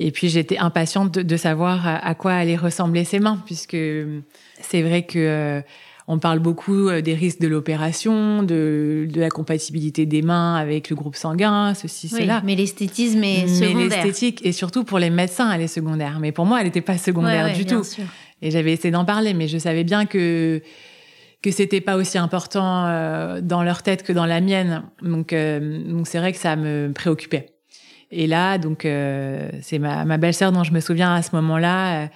Et 0.00 0.12
puis 0.12 0.28
j'étais 0.28 0.58
impatiente 0.58 1.12
de, 1.12 1.22
de, 1.22 1.36
savoir 1.36 1.86
à, 1.86 2.14
quoi 2.14 2.32
allaient 2.32 2.56
ressembler 2.56 3.04
ses 3.04 3.18
mains, 3.18 3.42
puisque 3.44 3.76
c'est 4.60 4.82
vrai 4.82 5.02
que 5.02 5.18
euh, 5.18 5.60
on 6.06 6.18
parle 6.18 6.38
beaucoup 6.38 6.88
euh, 6.88 7.02
des 7.02 7.14
risques 7.14 7.40
de 7.40 7.48
l'opération, 7.48 8.42
de, 8.44 9.08
de, 9.12 9.20
la 9.20 9.28
compatibilité 9.28 10.06
des 10.06 10.22
mains 10.22 10.54
avec 10.54 10.88
le 10.88 10.96
groupe 10.96 11.16
sanguin, 11.16 11.74
ceci, 11.74 12.08
oui, 12.12 12.22
cela. 12.22 12.42
Mais 12.44 12.54
l'esthétisme 12.54 13.22
est 13.24 13.48
secondaire. 13.48 13.76
Mais 13.76 13.88
l'esthétique, 13.88 14.46
et 14.46 14.52
surtout 14.52 14.84
pour 14.84 15.00
les 15.00 15.10
médecins, 15.10 15.52
elle 15.52 15.62
est 15.62 15.66
secondaire. 15.66 16.18
Mais 16.20 16.30
pour 16.30 16.46
moi, 16.46 16.60
elle 16.60 16.66
n'était 16.66 16.80
pas 16.80 16.96
secondaire 16.96 17.46
ouais, 17.46 17.50
ouais, 17.50 17.58
du 17.58 17.64
bien 17.64 17.78
tout. 17.78 17.84
Sûr. 17.84 18.04
Et 18.40 18.50
j'avais 18.50 18.72
essayé 18.72 18.92
d'en 18.92 19.04
parler, 19.04 19.34
mais 19.34 19.48
je 19.48 19.58
savais 19.58 19.84
bien 19.84 20.06
que 20.06 20.62
que 21.42 21.50
c'était 21.50 21.80
pas 21.80 21.96
aussi 21.96 22.18
important 22.18 22.86
euh, 22.86 23.40
dans 23.40 23.62
leur 23.62 23.82
tête 23.82 24.02
que 24.02 24.12
dans 24.12 24.26
la 24.26 24.40
mienne. 24.40 24.82
Donc, 25.02 25.32
euh, 25.32 25.82
donc 25.84 26.06
c'est 26.06 26.18
vrai 26.18 26.32
que 26.32 26.38
ça 26.38 26.56
me 26.56 26.92
préoccupait. 26.92 27.54
Et 28.10 28.26
là, 28.26 28.58
donc, 28.58 28.84
euh, 28.84 29.50
c'est 29.60 29.78
ma, 29.78 30.04
ma 30.04 30.16
belle-sœur 30.16 30.50
dont 30.50 30.64
je 30.64 30.72
me 30.72 30.80
souviens 30.80 31.14
à 31.14 31.22
ce 31.22 31.34
moment-là, 31.36 32.04
euh, 32.04 32.06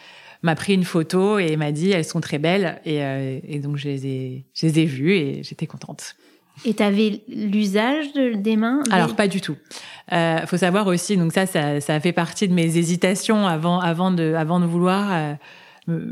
m'a 0.42 0.54
pris 0.54 0.74
une 0.74 0.84
photo 0.84 1.38
et 1.38 1.56
m'a 1.56 1.70
dit 1.70 1.90
elles 1.90 2.04
sont 2.04 2.20
très 2.20 2.38
belles. 2.38 2.80
Et, 2.84 3.04
euh, 3.04 3.38
et 3.44 3.58
donc, 3.58 3.76
je 3.76 3.88
les 3.88 4.06
ai, 4.06 4.46
je 4.54 4.66
les 4.66 4.80
ai 4.80 4.84
vues 4.86 5.14
et 5.14 5.42
j'étais 5.42 5.66
contente. 5.66 6.16
Et 6.64 6.74
tu 6.74 6.82
avais 6.82 7.22
l'usage 7.28 8.12
de, 8.12 8.34
des 8.34 8.56
mains 8.56 8.82
des... 8.84 8.92
Alors, 8.92 9.14
pas 9.16 9.28
du 9.28 9.40
tout. 9.40 9.56
Euh, 10.12 10.46
faut 10.46 10.58
savoir 10.58 10.86
aussi, 10.86 11.16
donc 11.16 11.32
ça, 11.32 11.46
ça, 11.46 11.80
ça 11.80 11.98
fait 12.00 12.12
partie 12.12 12.48
de 12.48 12.54
mes 12.54 12.76
hésitations 12.76 13.46
avant, 13.46 13.78
avant, 13.80 14.10
de, 14.10 14.34
avant 14.34 14.60
de 14.60 14.66
vouloir 14.66 15.36
euh, 15.88 16.04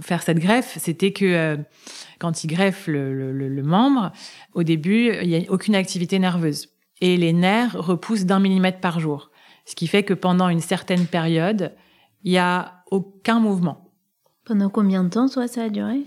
faire 0.00 0.22
cette 0.22 0.38
greffe. 0.38 0.76
C'était 0.78 1.12
que 1.12 1.24
euh, 1.24 1.56
quand 2.18 2.44
ils 2.44 2.48
greffent 2.48 2.86
le, 2.86 3.32
le, 3.32 3.48
le 3.48 3.62
membre, 3.62 4.12
au 4.54 4.62
début, 4.62 5.12
il 5.22 5.28
n'y 5.28 5.46
a 5.46 5.50
aucune 5.50 5.74
activité 5.74 6.18
nerveuse 6.18 6.68
et 7.00 7.16
les 7.16 7.32
nerfs 7.32 7.76
repoussent 7.78 8.24
d'un 8.24 8.40
millimètre 8.40 8.80
par 8.80 9.00
jour. 9.00 9.30
Ce 9.64 9.74
qui 9.74 9.86
fait 9.86 10.02
que 10.02 10.14
pendant 10.14 10.48
une 10.48 10.60
certaine 10.60 11.06
période, 11.06 11.74
il 12.24 12.32
n'y 12.32 12.38
a 12.38 12.82
aucun 12.90 13.38
mouvement. 13.38 13.92
Pendant 14.44 14.70
combien 14.70 15.04
de 15.04 15.10
temps, 15.10 15.28
toi, 15.28 15.46
ça 15.46 15.64
a 15.64 15.68
duré? 15.68 16.04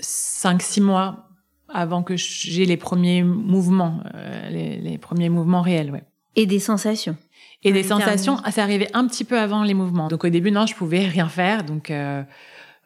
Cinq, 0.00 0.62
six 0.62 0.80
mois 0.80 1.28
avant 1.68 2.02
que 2.02 2.16
j'ai 2.16 2.66
les 2.66 2.76
premiers 2.76 3.22
mouvements, 3.22 4.00
euh, 4.14 4.50
les, 4.50 4.78
les, 4.78 4.98
premiers 4.98 5.28
mouvements 5.28 5.62
réels, 5.62 5.90
ouais. 5.90 6.04
Et 6.36 6.46
des 6.46 6.58
sensations 6.58 7.16
Et 7.62 7.72
des 7.72 7.82
sensations, 7.82 8.36
ça 8.50 8.62
arrivait 8.62 8.90
un 8.94 9.06
petit 9.06 9.24
peu 9.24 9.38
avant 9.38 9.62
les 9.62 9.74
mouvements. 9.74 10.08
Donc 10.08 10.24
au 10.24 10.28
début, 10.28 10.50
non, 10.50 10.66
je 10.66 10.74
pouvais 10.74 11.06
rien 11.06 11.28
faire. 11.28 11.64
Donc 11.64 11.90
euh, 11.90 12.22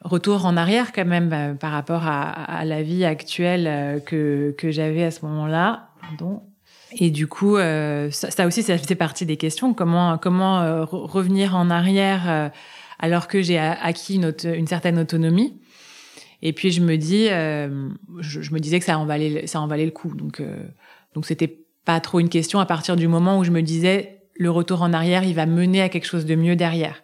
retour 0.03 0.47
en 0.47 0.57
arrière 0.57 0.93
quand 0.93 1.05
même 1.05 1.33
euh, 1.33 1.55
par 1.55 1.73
rapport 1.73 2.07
à, 2.07 2.31
à, 2.31 2.65
la 2.65 2.83
vie 2.83 3.05
actuelle 3.05 3.67
euh, 3.67 4.01
que, 4.01 4.55
que 4.57 4.71
j'avais 4.71 5.05
à 5.05 5.11
ce 5.11 5.25
moment-là. 5.27 5.91
Et 6.93 7.11
du 7.11 7.27
coup, 7.27 7.57
euh, 7.57 8.11
ça, 8.11 8.31
ça, 8.31 8.47
aussi, 8.47 8.63
ça 8.63 8.79
faisait 8.79 8.95
partie 8.95 9.27
des 9.27 9.37
questions. 9.37 9.75
Comment, 9.75 10.17
comment 10.19 10.61
euh, 10.61 10.85
revenir 10.85 11.57
en 11.57 11.69
arrière 11.71 12.51
alors 12.99 13.29
que 13.29 13.43
j'ai 13.43 13.59
acquis 13.59 14.17
une, 14.17 14.35
une, 14.45 14.67
certaine 14.67 14.99
autonomie 14.99 15.55
Et 16.43 16.53
puis 16.53 16.71
je 16.73 16.81
me 16.81 16.97
dis, 16.97 17.27
je, 17.29 18.43
je, 18.43 18.55
me 18.55 18.59
disais 18.59 18.79
que 18.79 18.85
ça 18.85 18.99
en 18.99 19.05
valait, 19.05 19.47
ça 19.47 19.61
en 19.61 19.67
valait 19.67 19.85
le 19.85 19.93
coup. 19.93 20.15
Donc, 20.15 20.43
donc 21.15 21.27
c'était 21.27 21.61
pas 21.85 22.01
trop 22.01 22.21
une 22.21 22.29
question 22.29 22.59
à 22.59 22.67
partir 22.67 22.97
du 22.97 23.07
moment 23.07 23.39
où 23.39 23.45
je 23.45 23.51
me 23.51 23.63
disais 23.63 24.19
le 24.39 24.51
retour 24.51 24.83
en 24.83 24.93
arrière, 24.93 25.25
il 25.25 25.35
va 25.35 25.47
mener 25.47 25.83
à 25.83 25.89
quelque 25.89 26.07
chose 26.07 26.25
de 26.25 26.35
mieux 26.35 26.57
derrière. 26.57 27.03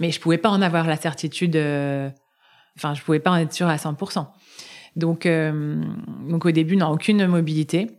Mais 0.00 0.10
je 0.10 0.20
pouvais 0.20 0.38
pas 0.38 0.50
en 0.50 0.60
avoir 0.60 0.86
la 0.86 0.96
certitude. 0.96 1.56
euh, 1.56 2.10
Enfin, 2.76 2.94
je 2.94 3.02
pouvais 3.02 3.20
pas 3.20 3.30
en 3.30 3.36
être 3.36 3.52
sûre 3.52 3.68
à 3.68 3.76
100%. 3.76 4.26
Donc, 4.96 5.26
euh, 5.26 5.82
donc 6.28 6.44
au 6.44 6.50
début, 6.50 6.76
non, 6.76 6.88
aucune 6.88 7.26
mobilité. 7.26 7.90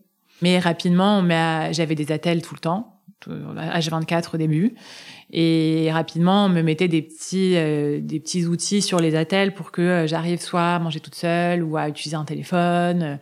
Mais 0.42 0.60
rapidement, 0.60 1.20
on 1.20 1.72
j'avais 1.72 1.96
des 1.96 2.12
attelles 2.12 2.42
tout 2.42 2.54
le 2.54 2.60
temps, 2.60 3.00
tout- 3.20 3.32
H24 3.32 4.36
au 4.36 4.38
début. 4.38 4.76
Et 5.32 5.90
rapidement, 5.92 6.46
on 6.46 6.50
me 6.50 6.62
mettait 6.62 6.88
des 6.88 7.02
petits, 7.02 7.54
euh, 7.56 8.00
des 8.02 8.20
petits 8.20 8.46
outils 8.46 8.82
sur 8.82 9.00
les 9.00 9.16
attelles 9.16 9.54
pour 9.54 9.72
que 9.72 9.82
euh, 9.82 10.08
j'arrive 10.08 10.40
soit 10.42 10.76
à 10.76 10.80
manger 10.80 11.00
toute 11.00 11.16
seule 11.16 11.64
ou 11.64 11.78
à 11.78 11.90
utiliser 11.90 12.16
un 12.16 12.26
téléphone. 12.26 13.20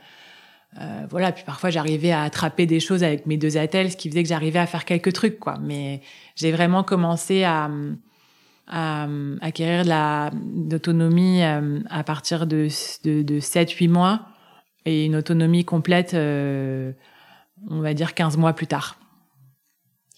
Euh, 0.79 1.05
voilà, 1.09 1.31
puis 1.31 1.43
parfois 1.45 1.69
j'arrivais 1.69 2.11
à 2.11 2.23
attraper 2.23 2.65
des 2.65 2.79
choses 2.79 3.03
avec 3.03 3.25
mes 3.27 3.37
deux 3.37 3.57
attelles, 3.57 3.91
ce 3.91 3.97
qui 3.97 4.09
faisait 4.09 4.23
que 4.23 4.29
j'arrivais 4.29 4.59
à 4.59 4.65
faire 4.65 4.85
quelques 4.85 5.13
trucs, 5.13 5.37
quoi. 5.39 5.57
Mais 5.61 6.01
j'ai 6.35 6.51
vraiment 6.51 6.83
commencé 6.83 7.43
à, 7.43 7.69
à 8.71 9.07
acquérir 9.41 9.83
de 9.83 9.89
la 9.89 10.31
d'autonomie 10.33 11.43
euh, 11.43 11.79
à 11.89 12.03
partir 12.03 12.47
de, 12.47 12.67
de, 13.03 13.21
de 13.21 13.39
7-8 13.39 13.89
mois 13.89 14.21
et 14.85 15.05
une 15.05 15.15
autonomie 15.15 15.65
complète, 15.65 16.13
euh, 16.13 16.91
on 17.69 17.81
va 17.81 17.93
dire 17.93 18.15
15 18.15 18.37
mois 18.37 18.53
plus 18.53 18.67
tard. 18.67 18.97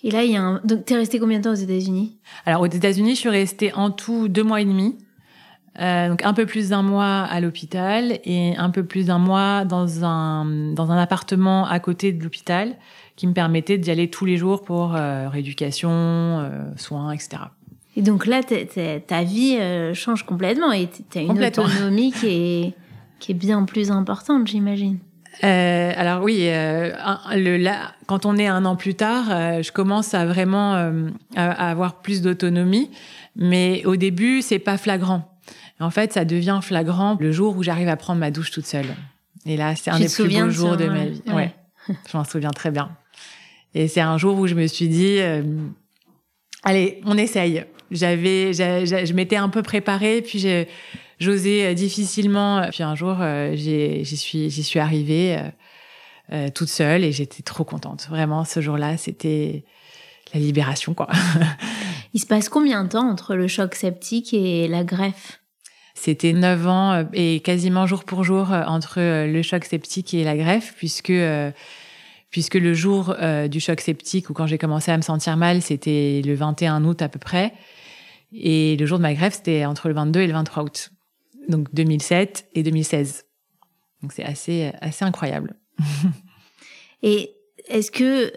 Et 0.04 0.12
là, 0.12 0.24
il 0.24 0.32
y 0.32 0.38
a 0.38 0.42
un... 0.42 0.62
Donc, 0.66 0.86
t'es 0.86 0.96
resté 0.96 1.20
combien 1.20 1.39
de 1.39 1.44
temps 1.44 1.52
aux 1.52 1.56
États-Unis? 1.56 2.20
Alors 2.46 2.62
aux 2.62 2.68
États-Unis, 2.68 3.16
je 3.16 3.20
suis 3.20 3.30
restée 3.30 3.74
en 3.74 3.89
tout 3.89 4.28
deux 4.28 4.44
mois 4.44 4.62
et 4.62 4.66
demi. 4.66 4.98
Euh, 5.80 6.10
donc 6.10 6.24
un 6.24 6.36
peu 6.36 6.46
plus 6.46 6.70
d'un 6.70 6.84
mois 6.84 7.22
à 7.22 7.39
l'hôpital 7.39 8.20
et 8.26 8.56
un 8.58 8.70
peu 8.70 8.86
plus 8.86 9.08
d'un 9.08 9.18
mois 9.18 9.66
dans 9.66 10.06
un 10.06 10.46
dans 10.46 10.92
un 10.92 10.98
appartement 10.98 11.66
à 11.66 11.80
côté 11.80 12.12
de 12.12 12.24
l'hôpital 12.24 12.76
qui 13.16 13.26
me 13.26 13.34
permettait 13.34 13.80
d'y 13.80 13.89
aller 13.89 14.08
tous 14.08 14.26
les 14.26 14.38
jours 14.38 14.63
pour 14.63 14.96
euh, 14.96 15.30
rééducation, 15.30 15.89
euh, 15.89 16.72
soins, 16.76 17.12
etc. 17.12 17.44
Et 17.95 18.01
donc 18.01 18.25
là, 18.25 18.41
ta 18.43 19.23
vie 19.23 19.58
euh, 19.60 19.93
change 19.93 20.23
complètement 20.25 20.71
et 20.71 20.89
t'as 21.10 21.21
une 21.21 21.27
Complètement. 21.27 21.65
autonomie 21.65 22.12
qui 22.12 22.27
est, 22.27 22.73
qui 23.19 23.32
est 23.32 23.36
bien 23.36 23.63
plus 23.65 23.91
importante, 23.91 24.47
j'imagine. 24.47 24.97
Euh, 25.43 25.91
alors 25.95 26.23
oui, 26.23 26.41
euh, 26.43 26.91
un- 27.03 27.36
le, 27.36 27.58
là, 27.58 27.93
quand 28.06 28.25
on 28.25 28.38
est 28.38 28.47
un 28.47 28.65
an 28.65 28.75
plus 28.75 28.93
tard, 28.95 29.25
euh, 29.29 29.62
je 29.63 29.71
commence 29.71 30.13
à 30.13 30.25
vraiment 30.25 30.73
à, 31.36 31.69
avoir 31.69 32.01
plus 32.01 32.21
d'autonomie, 32.21 32.89
mais 33.36 33.84
au 33.86 33.95
début, 33.95 34.41
c'est 34.41 34.60
pas 34.60 34.77
flagrant. 34.77 35.29
En 35.79 35.89
fait, 35.89 36.13
ça 36.13 36.23
devient 36.23 36.60
flagrant 36.62 37.17
le 37.19 37.32
jour 37.32 37.58
où 37.58 37.63
j'arrive 37.63 37.89
à 37.89 37.95
prendre 37.97 38.19
ma 38.19 38.32
douche 38.32 38.51
toute 38.51 38.65
seule. 38.67 38.86
Et 39.45 39.58
là, 39.58 39.75
c'est 39.75 39.89
un 39.91 39.97
Tu 39.97 40.03
des 40.03 40.10
plus 40.10 40.29
beaux 40.39 40.45
de 40.45 40.49
jours 40.51 40.77
de 40.77 40.86
ma 40.88 41.06
vie. 41.06 41.21
Ouais. 41.27 41.34
Ouais, 41.34 41.56
je 42.12 42.17
m'en 42.17 42.23
souviens 42.23 42.51
très 42.51 42.71
bien. 42.71 42.89
Et 43.75 43.88
c'est 43.88 44.01
un 44.01 44.17
jour 44.17 44.38
où 44.38 44.47
je 44.47 44.53
me 44.56 44.65
suis 44.67 44.88
dit, 44.88 45.17
allez, 46.63 47.01
on 47.06 47.17
essaye. 47.17 47.65
J'avais, 47.91 48.54
j'a- 48.54 48.86
j'a- 48.86 49.06
je 49.06 49.13
m'étais 49.13 49.36
un 49.36 49.50
peu 49.50 49.62
préparée, 49.62 50.22
puis 50.22 50.46
j'osais 51.19 51.65
euh, 51.65 51.74
difficilement. 51.74 52.67
Puis 52.72 52.84
un 52.84 52.96
jour, 52.96 53.17
euh, 53.19 53.54
j'y 53.56 54.17
suis, 54.17 54.50
j'y 54.50 54.63
suis 54.63 54.80
arrivée 54.80 55.38
euh, 55.38 55.50
euh, 56.34 56.50
toute 56.54 56.69
seule 56.69 57.04
et 57.04 57.12
j'étais 57.12 57.43
trop 57.43 57.63
contente. 57.63 58.08
Vraiment, 58.10 58.46
ce 58.46 58.62
jour-là, 58.62 58.98
c'était 58.98 59.63
la 60.34 60.39
libération, 60.39 60.93
quoi. 60.93 61.08
Il 62.15 62.19
se 62.19 62.26
passe 62.28 62.50
combien 62.50 62.84
de 62.84 62.89
temps 62.89 63.10
entre 63.10 63.36
le 63.36 63.48
choc 63.48 63.74
septique 63.76 64.34
et 64.34 64.67
la 64.67 64.84
greffe? 64.84 65.39
C'était 65.96 66.34
9 66.34 66.67
ans 66.67 66.91
euh, 66.93 67.04
et 67.13 67.39
quasiment 67.39 67.86
jour 67.88 68.04
pour 68.04 68.24
jour 68.24 68.52
euh, 68.52 68.63
entre 68.65 69.00
euh, 69.00 69.28
le 69.28 69.41
choc 69.41 69.63
septique 69.65 70.13
et 70.13 70.24
la 70.24 70.36
greffe, 70.36 70.74
puisque 70.76 71.12
euh, 71.12 71.52
puisque 72.32 72.56
le 72.56 72.74
jour 72.74 73.15
euh, 73.22 73.48
du 73.48 73.60
choc 73.60 73.80
septique 73.80 74.30
ou 74.32 74.34
quand 74.34 74.48
j'ai 74.48 74.58
commencé 74.58 74.91
à 74.91 74.98
me 74.98 75.04
sentir 75.04 75.38
mal, 75.38 75.62
c'était 75.62 76.22
le 76.26 76.34
21 76.34 76.84
août 76.84 77.02
à 77.04 77.10
peu 77.10 77.19
près, 77.19 77.54
et 78.34 78.76
le 78.78 78.86
jour 78.86 78.98
de 78.98 79.04
ma 79.04 79.13
greffe, 79.13 79.36
c'était 79.36 79.65
entre 79.65 79.88
le 79.88 79.93
22 79.93 80.22
et 80.22 80.28
le 80.28 80.34
23 80.34 80.63
août, 80.63 80.91
donc 81.48 81.74
2007 81.74 82.48
et 82.56 82.63
2016. 82.63 83.26
Donc 84.02 84.12
c'est 84.12 84.24
assez 84.24 84.72
assez 84.82 85.06
incroyable. 85.06 85.56
Et 87.04 87.32
est-ce 87.69 87.91
que 87.91 88.32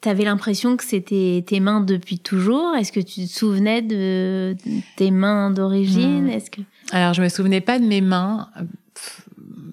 tu 0.00 0.08
avais 0.08 0.24
l'impression 0.24 0.76
que 0.76 0.84
c'était 0.84 1.44
tes 1.46 1.60
mains 1.60 1.80
depuis 1.80 2.18
toujours? 2.18 2.74
Est-ce 2.76 2.92
que 2.92 3.00
tu 3.00 3.26
te 3.26 3.32
souvenais 3.32 3.82
de 3.82 4.56
tes 4.96 5.10
mains 5.10 5.50
d'origine? 5.50 6.26
Hmm. 6.26 6.30
Est-ce 6.30 6.50
que 6.50 6.60
Alors, 6.92 7.14
je 7.14 7.22
me 7.22 7.28
souvenais 7.28 7.60
pas 7.60 7.78
de 7.78 7.84
mes 7.84 8.00
mains. 8.00 8.48
euh, 8.58 8.64
pff, 8.94 9.26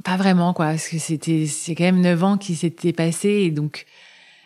Pas 0.04 0.18
vraiment, 0.18 0.54
quoi. 0.54 0.68
Parce 0.68 0.88
que 0.88 0.98
c'était, 0.98 1.46
c'est 1.46 1.76
quand 1.76 1.86
même 1.86 2.02
9 2.02 2.24
ans 2.24 2.38
qui 2.38 2.56
s'étaient 2.56 2.94
passés. 2.94 3.44
Et 3.46 3.52
donc, 3.52 3.86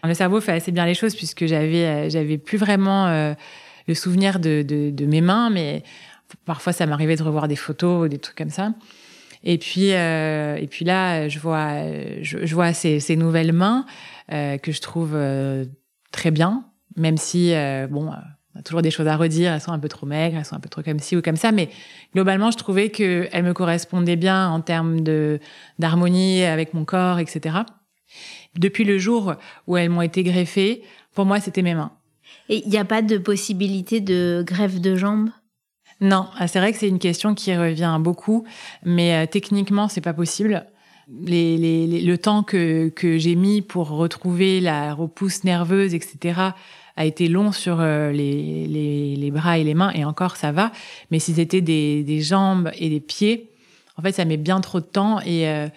le 0.04 0.13
cerveau 0.13 0.41
fait 0.41 0.54
assez 0.54 0.72
bien 0.72 0.86
les 0.86 0.96
choses 0.96 1.15
puisque 1.15 1.46
j'avais, 1.46 1.86
euh, 1.86 2.10
j'avais 2.10 2.38
plus 2.39 2.58
vraiment 2.58 3.08
euh, 3.08 3.34
souvenir 3.93 4.39
de, 4.39 5.06
mes 5.06 5.21
mains. 5.21 5.49
Mais 5.49 5.84
parfois, 6.45 6.73
ça 6.73 6.86
m'arrivait 6.86 7.15
de 7.15 7.23
revoir 7.23 7.47
des 7.47 7.56
photos 7.56 8.10
des 8.10 8.19
trucs 8.19 8.38
comme 8.38 8.49
ça. 8.49 8.73
Et 9.43 9.58
puis, 9.58 9.93
euh, 9.93 10.56
et 10.56 10.67
puis 10.67 10.86
là, 10.86 11.27
je 11.27 11.39
vois, 11.39 11.73
je, 12.21 12.54
vois 12.54 12.73
ces, 12.73 13.15
nouvelles 13.15 13.54
mains 13.54 13.86
euh, 14.32 14.58
que 14.58 14.71
je 14.71 14.82
trouve 14.82 15.13
euh, 15.15 15.65
très 16.12 16.32
bien, 16.32 16.65
même 16.95 17.17
si, 17.17 17.54
bon, 17.89 18.12
on 18.56 18.60
a 18.60 18.62
toujours 18.63 18.82
des 18.82 18.91
choses 18.91 19.08
à 19.08 19.17
redire. 19.17 19.54
Elles 19.54 19.62
sont 19.62 19.71
un 19.71 19.80
peu 19.80 19.89
trop 19.89 20.06
maigres, 20.06 20.38
elles 20.38 20.45
sont 20.45 20.56
un 20.56 20.60
peu 20.60 20.69
trop 20.69 20.84
comme 20.84 20.99
ci 20.99 21.15
ou 21.15 21.21
comme 21.21 21.38
ça. 21.38 21.51
Mais 21.51 21.69
globalement, 22.13 22.51
je 22.51 22.58
trouvais 22.58 22.89
qu'elles 22.89 23.43
me 23.43 23.54
correspondaient 23.54 24.15
bien 24.15 24.49
en 24.49 24.62
termes 24.62 24.99
d'harmonie 25.80 26.43
avec 26.43 26.73
mon 26.73 26.86
corps, 26.86 27.19
etc. 27.19 27.60
Depuis 28.58 28.84
le 28.84 28.97
jour 28.99 29.36
où 29.65 29.77
elles 29.77 29.89
m'ont 29.89 30.01
été 30.01 30.23
greffées, 30.23 30.84
pour 31.15 31.25
moi, 31.25 31.39
c'était 31.39 31.62
mes 31.62 31.73
mains. 31.73 31.91
Et 32.52 32.64
il 32.66 32.70
n'y 32.70 32.78
a 32.78 32.86
pas 32.86 33.02
de 33.02 33.18
possibilité 33.18 34.02
de 34.02 34.44
greffe 34.46 34.82
de 34.82 34.98
jambes? 34.98 35.30
Non, 36.02 36.28
ah, 36.38 36.50
c'est 36.50 36.60
vrai 36.60 36.74
que 36.74 36.78
c'est 36.78 36.90
une 36.90 37.00
question 37.00 37.34
qui 37.34 37.56
revient 37.56 37.98
beaucoup, 38.02 38.44
mais 38.84 39.16
euh, 39.16 39.26
techniquement, 39.26 39.88
c'est 39.88 40.02
pas 40.02 40.14
possible. 40.14 40.66
Le 41.08 42.16
temps 42.18 42.44
que, 42.44 42.92
j'ai 43.00 43.36
mis 43.36 43.62
pour 43.62 43.90
retrouver 43.90 44.60
la 44.60 44.94
repousse 44.94 45.46
nerveuse, 45.46 45.96
etc., 45.96 46.42
a 46.98 47.06
été 47.06 47.30
long 47.30 47.54
sur 47.54 47.80
euh, 47.80 48.12
les, 48.12 49.32
bras 49.32 49.58
et 49.58 49.64
les 49.64 49.74
mains, 49.74 49.92
et 49.92 50.04
encore 50.04 50.36
ça 50.36 50.52
va. 50.52 50.74
Mais 51.10 51.20
si 51.20 51.36
c'était 51.36 51.62
des, 51.62 52.22
jambes 52.22 52.70
et 52.78 52.90
des 52.90 53.00
pieds, 53.00 53.50
en 53.96 54.02
fait, 54.02 54.12
ça 54.12 54.26
met 54.26 54.36
bien 54.36 54.60
trop 54.60 54.82
de 54.82 54.86
temps, 54.86 55.22
et, 55.22 55.48
euh, 55.48 55.70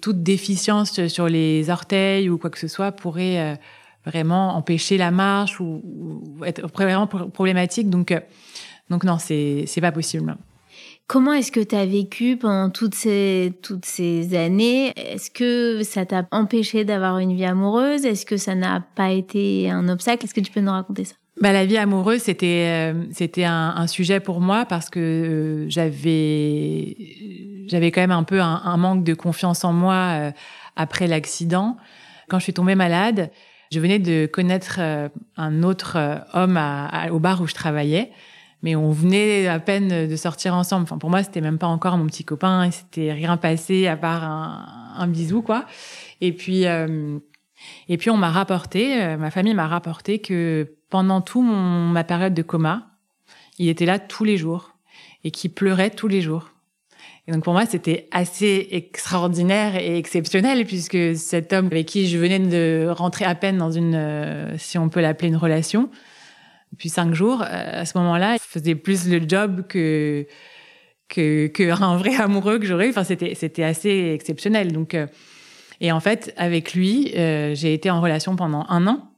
toute 0.00 0.22
déficience 0.22 1.06
sur 1.06 1.28
les 1.28 1.68
orteils 1.68 2.30
ou 2.30 2.38
quoi 2.38 2.48
que 2.48 2.58
ce 2.58 2.68
soit 2.68 2.92
pourrait 2.92 3.58
vraiment 4.04 4.56
empêcher 4.56 4.96
la 4.98 5.10
marche 5.10 5.60
ou, 5.60 5.82
ou 5.84 6.44
être 6.44 6.66
vraiment 6.68 7.06
pro- 7.06 7.28
problématique. 7.28 7.88
Donc, 7.90 8.10
euh, 8.12 8.20
donc 8.90 9.04
non, 9.04 9.18
c'est 9.18 9.64
c'est 9.66 9.80
pas 9.80 9.92
possible. 9.92 10.36
Comment 11.06 11.34
est-ce 11.34 11.52
que 11.52 11.60
tu 11.60 11.74
as 11.74 11.84
vécu 11.84 12.38
pendant 12.38 12.70
toutes 12.70 12.94
ces, 12.94 13.52
toutes 13.62 13.84
ces 13.84 14.34
années? 14.34 14.92
Est-ce 14.96 15.30
que 15.30 15.82
ça 15.82 16.06
t'a 16.06 16.26
empêché 16.30 16.86
d'avoir 16.86 17.18
une 17.18 17.34
vie 17.34 17.44
amoureuse? 17.44 18.06
Est-ce 18.06 18.24
que 18.24 18.38
ça 18.38 18.54
n'a 18.54 18.80
pas 18.80 19.10
été 19.10 19.70
un 19.70 19.86
obstacle? 19.90 20.24
Est-ce 20.24 20.32
que 20.32 20.40
tu 20.40 20.50
peux 20.50 20.60
nous 20.60 20.72
raconter 20.72 21.04
ça? 21.04 21.14
Bah, 21.42 21.52
la 21.52 21.66
vie 21.66 21.76
amoureuse, 21.76 22.22
c'était 22.22 22.92
euh, 22.94 23.04
c'était 23.12 23.44
un, 23.44 23.74
un 23.76 23.86
sujet 23.86 24.20
pour 24.20 24.40
moi 24.40 24.64
parce 24.64 24.88
que 24.88 25.00
euh, 25.00 25.68
j'avais 25.68 26.96
j'avais 27.66 27.90
quand 27.90 28.00
même 28.00 28.10
un 28.10 28.22
peu 28.22 28.40
un, 28.40 28.62
un 28.64 28.76
manque 28.76 29.04
de 29.04 29.14
confiance 29.14 29.64
en 29.64 29.72
moi 29.72 29.94
euh, 29.94 30.30
après 30.76 31.06
l'accident. 31.06 31.76
Quand 32.28 32.38
je 32.38 32.44
suis 32.44 32.54
tombée 32.54 32.76
malade, 32.76 33.30
je 33.74 33.80
venais 33.80 33.98
de 33.98 34.26
connaître 34.26 34.76
euh, 34.78 35.08
un 35.36 35.64
autre 35.64 35.96
euh, 35.96 36.18
homme 36.32 36.60
au 37.10 37.18
bar 37.18 37.40
où 37.40 37.48
je 37.48 37.54
travaillais, 37.54 38.12
mais 38.62 38.76
on 38.76 38.92
venait 38.92 39.48
à 39.48 39.58
peine 39.58 40.06
de 40.06 40.16
sortir 40.16 40.54
ensemble. 40.54 40.84
Enfin, 40.84 40.96
pour 40.96 41.10
moi, 41.10 41.24
c'était 41.24 41.40
même 41.40 41.58
pas 41.58 41.66
encore 41.66 41.98
mon 41.98 42.06
petit 42.06 42.24
copain, 42.24 42.66
il 42.66 42.72
s'était 42.72 43.12
rien 43.12 43.36
passé 43.36 43.88
à 43.88 43.96
part 43.96 44.22
un, 44.22 45.06
bisou, 45.08 45.42
quoi. 45.42 45.66
Et 46.20 46.32
puis, 46.32 46.66
euh, 46.66 47.18
et 47.88 47.96
puis 47.98 48.10
on 48.10 48.16
m'a 48.16 48.30
rapporté, 48.30 49.16
ma 49.16 49.32
famille 49.32 49.54
m'a 49.54 49.66
rapporté 49.66 50.20
que 50.20 50.76
pendant 50.88 51.20
tout 51.20 51.42
mon, 51.42 51.88
ma 51.88 52.04
période 52.04 52.32
de 52.32 52.42
coma, 52.42 52.86
il 53.58 53.68
était 53.68 53.86
là 53.86 53.98
tous 53.98 54.24
les 54.24 54.36
jours 54.36 54.76
et 55.24 55.32
qu'il 55.32 55.52
pleurait 55.52 55.90
tous 55.90 56.08
les 56.08 56.20
jours. 56.20 56.53
Donc 57.28 57.42
pour 57.42 57.54
moi, 57.54 57.64
c'était 57.64 58.08
assez 58.10 58.68
extraordinaire 58.70 59.76
et 59.76 59.96
exceptionnel 59.96 60.66
puisque 60.66 61.16
cet 61.16 61.52
homme 61.52 61.66
avec 61.66 61.86
qui 61.86 62.06
je 62.06 62.18
venais 62.18 62.38
de 62.38 62.86
rentrer 62.90 63.24
à 63.24 63.34
peine 63.34 63.56
dans 63.56 63.70
une, 63.70 63.94
euh, 63.94 64.58
si 64.58 64.76
on 64.76 64.90
peut 64.90 65.00
l'appeler 65.00 65.28
une 65.28 65.36
relation, 65.36 65.88
depuis 66.74 66.88
cinq 66.88 67.14
jours, 67.14 67.40
euh, 67.42 67.80
à 67.80 67.84
ce 67.84 67.96
moment-là, 67.98 68.34
il 68.34 68.40
faisait 68.40 68.74
plus 68.74 69.08
le 69.08 69.20
job 69.26 69.64
que 69.68 70.26
que 71.08 71.46
qu'un 71.46 71.96
vrai 71.96 72.16
amoureux 72.16 72.58
que 72.58 72.66
j'aurais. 72.66 72.88
Enfin, 72.88 73.04
c'était 73.04 73.36
c'était 73.36 73.62
assez 73.62 74.10
exceptionnel. 74.12 74.72
Donc 74.72 74.94
euh, 74.94 75.06
et 75.80 75.92
en 75.92 76.00
fait, 76.00 76.34
avec 76.36 76.74
lui, 76.74 77.12
euh, 77.16 77.54
j'ai 77.54 77.74
été 77.74 77.90
en 77.90 78.00
relation 78.00 78.34
pendant 78.34 78.66
un 78.68 78.88
an. 78.88 79.08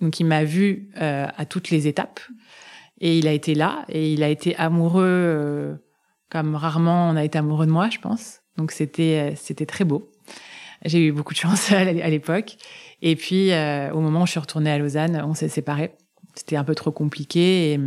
Donc, 0.00 0.18
il 0.20 0.26
m'a 0.26 0.44
vu 0.44 0.90
à 0.94 1.44
toutes 1.44 1.70
les 1.70 1.88
étapes. 1.88 2.20
Et 3.00 3.18
il 3.18 3.26
a 3.26 3.32
été 3.32 3.56
là. 3.56 3.84
Et 3.88 4.12
il 4.12 4.22
a 4.22 4.28
été 4.28 4.54
amoureux 4.54 5.76
comme 6.30 6.54
rarement 6.54 7.10
on 7.10 7.16
a 7.16 7.24
été 7.24 7.38
amoureux 7.38 7.66
de 7.66 7.70
moi, 7.70 7.88
je 7.90 7.98
pense. 7.98 8.40
Donc, 8.56 8.72
c'était 8.72 9.32
euh, 9.32 9.36
c'était 9.36 9.66
très 9.66 9.84
beau. 9.84 10.10
J'ai 10.84 11.06
eu 11.06 11.12
beaucoup 11.12 11.32
de 11.32 11.38
chance 11.38 11.72
à 11.72 11.84
l'époque. 11.84 12.56
Et 13.02 13.16
puis, 13.16 13.52
euh, 13.52 13.92
au 13.92 14.00
moment 14.00 14.22
où 14.22 14.26
je 14.26 14.32
suis 14.32 14.40
retournée 14.40 14.70
à 14.70 14.78
Lausanne, 14.78 15.22
on 15.26 15.34
s'est 15.34 15.48
séparés. 15.48 15.92
C'était 16.34 16.56
un 16.56 16.64
peu 16.64 16.74
trop 16.74 16.92
compliqué. 16.92 17.72
Et, 17.72 17.80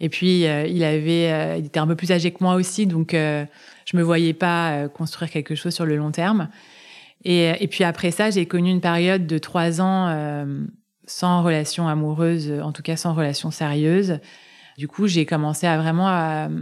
Et 0.00 0.08
puis, 0.08 0.42
il 0.42 0.84
avait, 0.84 1.58
il 1.58 1.66
était 1.66 1.80
un 1.80 1.86
peu 1.86 1.96
plus 1.96 2.12
âgé 2.12 2.30
que 2.30 2.42
moi 2.42 2.54
aussi, 2.54 2.86
donc 2.86 3.10
je 3.12 3.96
me 3.96 4.02
voyais 4.02 4.34
pas 4.34 4.88
construire 4.88 5.30
quelque 5.30 5.56
chose 5.56 5.74
sur 5.74 5.84
le 5.84 5.96
long 5.96 6.12
terme. 6.12 6.48
Et, 7.24 7.52
et 7.62 7.66
puis 7.66 7.82
après 7.82 8.12
ça, 8.12 8.30
j'ai 8.30 8.46
connu 8.46 8.70
une 8.70 8.80
période 8.80 9.26
de 9.26 9.38
trois 9.38 9.80
ans 9.80 10.46
sans 11.06 11.42
relation 11.42 11.88
amoureuse, 11.88 12.52
en 12.62 12.70
tout 12.70 12.82
cas 12.82 12.96
sans 12.96 13.14
relation 13.14 13.50
sérieuse. 13.50 14.20
Du 14.78 14.88
coup, 14.88 15.06
j'ai 15.06 15.26
commencé 15.26 15.66
à 15.66 15.76
vraiment 15.78 16.08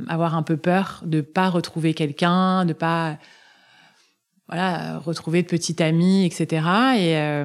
avoir 0.09 0.37
un 0.37 0.43
peu 0.43 0.57
peur 0.57 1.03
de 1.05 1.21
pas 1.21 1.49
retrouver 1.49 1.95
quelqu'un, 1.95 2.65
de 2.65 2.73
pas 2.73 3.19
voilà 4.49 4.99
retrouver 4.99 5.43
de 5.43 5.47
petite 5.47 5.81
amie, 5.81 6.25
etc. 6.25 6.47
Et 6.97 7.17
euh, 7.17 7.45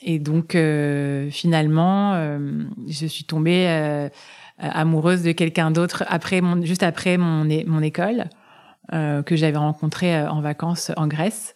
et 0.00 0.18
donc 0.18 0.54
euh, 0.54 1.30
finalement, 1.30 2.14
euh, 2.14 2.64
je 2.88 3.06
suis 3.06 3.24
tombée 3.24 4.08
amoureuse 4.58 5.22
de 5.22 5.32
quelqu'un 5.32 5.70
d'autre 5.70 6.04
après 6.08 6.40
mon 6.40 6.64
juste 6.64 6.82
après 6.82 7.16
mon 7.16 7.44
mon 7.66 7.82
école 7.82 8.24
que 8.90 9.34
j'avais 9.34 9.56
rencontré 9.56 10.26
en 10.26 10.40
vacances 10.40 10.92
en 10.96 11.06
Grèce. 11.06 11.54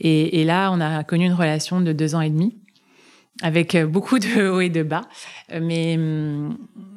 Et, 0.00 0.40
et 0.40 0.44
là, 0.44 0.70
on 0.72 0.80
a 0.80 1.04
connu 1.04 1.26
une 1.26 1.32
relation 1.32 1.80
de 1.80 1.92
deux 1.92 2.16
ans 2.16 2.20
et 2.20 2.30
demi 2.30 2.63
avec 3.42 3.74
euh, 3.74 3.86
beaucoup 3.86 4.18
de 4.18 4.48
hauts 4.48 4.60
et 4.60 4.68
de 4.68 4.82
bas. 4.82 5.02
Euh, 5.52 5.60
mais, 5.62 5.96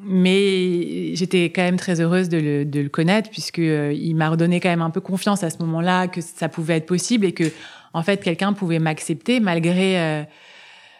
mais 0.03 1.15
j'étais 1.15 1.45
quand 1.45 1.63
même 1.63 1.77
très 1.77 2.01
heureuse 2.01 2.29
de 2.29 2.37
le, 2.37 2.65
de 2.65 2.79
le 2.81 2.89
connaître 2.89 3.29
puisque 3.29 3.59
euh, 3.59 4.13
m'a 4.13 4.29
redonné 4.29 4.59
quand 4.59 4.69
même 4.69 4.81
un 4.81 4.89
peu 4.89 5.01
confiance 5.01 5.43
à 5.43 5.49
ce 5.49 5.57
moment-là 5.59 6.07
que 6.07 6.21
ça 6.21 6.49
pouvait 6.49 6.77
être 6.77 6.85
possible 6.85 7.25
et 7.25 7.33
que 7.33 7.45
en 7.93 8.03
fait 8.03 8.23
quelqu'un 8.23 8.53
pouvait 8.53 8.79
m'accepter 8.79 9.39
malgré 9.39 10.25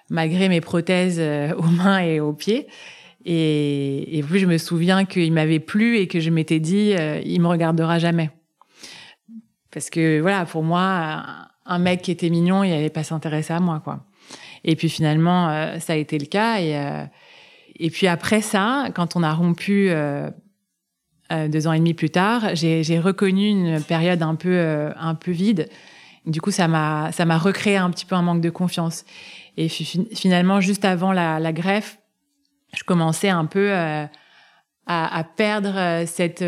malgré 0.09 0.47
mes 0.47 0.61
prothèses 0.61 1.19
aux 1.57 1.69
mains 1.69 1.99
et 1.99 2.19
aux 2.19 2.33
pieds. 2.33 2.67
Et, 3.25 4.17
et 4.17 4.23
puis 4.23 4.39
je 4.39 4.45
me 4.45 4.57
souviens 4.57 5.03
qu'il 5.05 5.33
m'avait 5.33 5.59
plu 5.59 5.97
et 5.97 6.07
que 6.07 6.19
je 6.19 6.29
m'étais 6.29 6.59
dit 6.59 6.93
il 7.25 7.41
me 7.41 7.47
regardera 7.47 7.99
jamais 7.99 8.31
parce 9.71 9.89
que 9.89 10.21
voilà 10.21 10.45
pour 10.45 10.63
moi 10.63 11.23
un 11.65 11.79
mec 11.79 12.01
qui 12.01 12.11
était 12.11 12.29
mignon 12.29 12.63
il 12.63 12.71
allait 12.71 12.89
pas 12.89 13.03
s'intéresser 13.03 13.53
à 13.53 13.59
moi 13.59 13.81
quoi. 13.83 14.06
Et 14.63 14.75
puis 14.75 14.89
finalement, 14.89 15.49
euh, 15.49 15.79
ça 15.79 15.93
a 15.93 15.95
été 15.95 16.17
le 16.17 16.25
cas. 16.25 16.59
Et, 16.59 16.77
euh, 16.77 17.03
et 17.77 17.89
puis 17.89 18.07
après 18.07 18.41
ça, 18.41 18.85
quand 18.95 19.15
on 19.15 19.23
a 19.23 19.33
rompu 19.33 19.87
euh, 19.89 20.29
deux 21.31 21.67
ans 21.67 21.73
et 21.73 21.79
demi 21.79 21.93
plus 21.93 22.09
tard, 22.09 22.55
j'ai 22.55 22.99
reconnu 22.99 23.47
une 23.47 23.81
période 23.81 24.21
un 24.21 24.35
peu, 24.35 24.91
un 24.95 25.15
peu 25.15 25.31
vide. 25.31 25.69
Du 26.25 26.41
coup, 26.41 26.51
ça 26.51 26.67
m'a, 26.67 27.11
ça 27.11 27.25
m'a 27.25 27.37
recréé 27.37 27.77
un 27.77 27.89
petit 27.89 28.05
peu 28.05 28.15
un 28.15 28.21
manque 28.21 28.41
de 28.41 28.49
confiance. 28.49 29.05
Et 29.57 29.69
finalement, 29.69 30.61
juste 30.61 30.85
avant 30.85 31.11
la, 31.11 31.39
la 31.39 31.51
greffe, 31.51 31.99
je 32.75 32.83
commençais 32.83 33.29
un 33.29 33.45
peu 33.45 33.71
à, 34.87 35.17
à, 35.17 35.23
perdre 35.23 36.05
cette, 36.07 36.43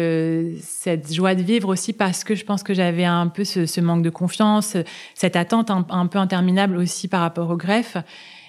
cette 0.61 1.13
joie 1.13 1.35
de 1.35 1.41
vivre 1.41 1.69
aussi 1.69 1.93
parce 1.93 2.23
que 2.23 2.35
je 2.35 2.45
pense 2.45 2.63
que 2.63 2.73
j'avais 2.73 3.05
un 3.05 3.27
peu 3.27 3.43
ce, 3.43 3.65
ce, 3.65 3.81
manque 3.81 4.01
de 4.01 4.09
confiance, 4.09 4.77
cette 5.13 5.35
attente 5.35 5.69
un, 5.69 6.07
peu 6.07 6.17
interminable 6.19 6.77
aussi 6.77 7.07
par 7.07 7.21
rapport 7.21 7.49
aux 7.49 7.57
greffes. 7.57 7.97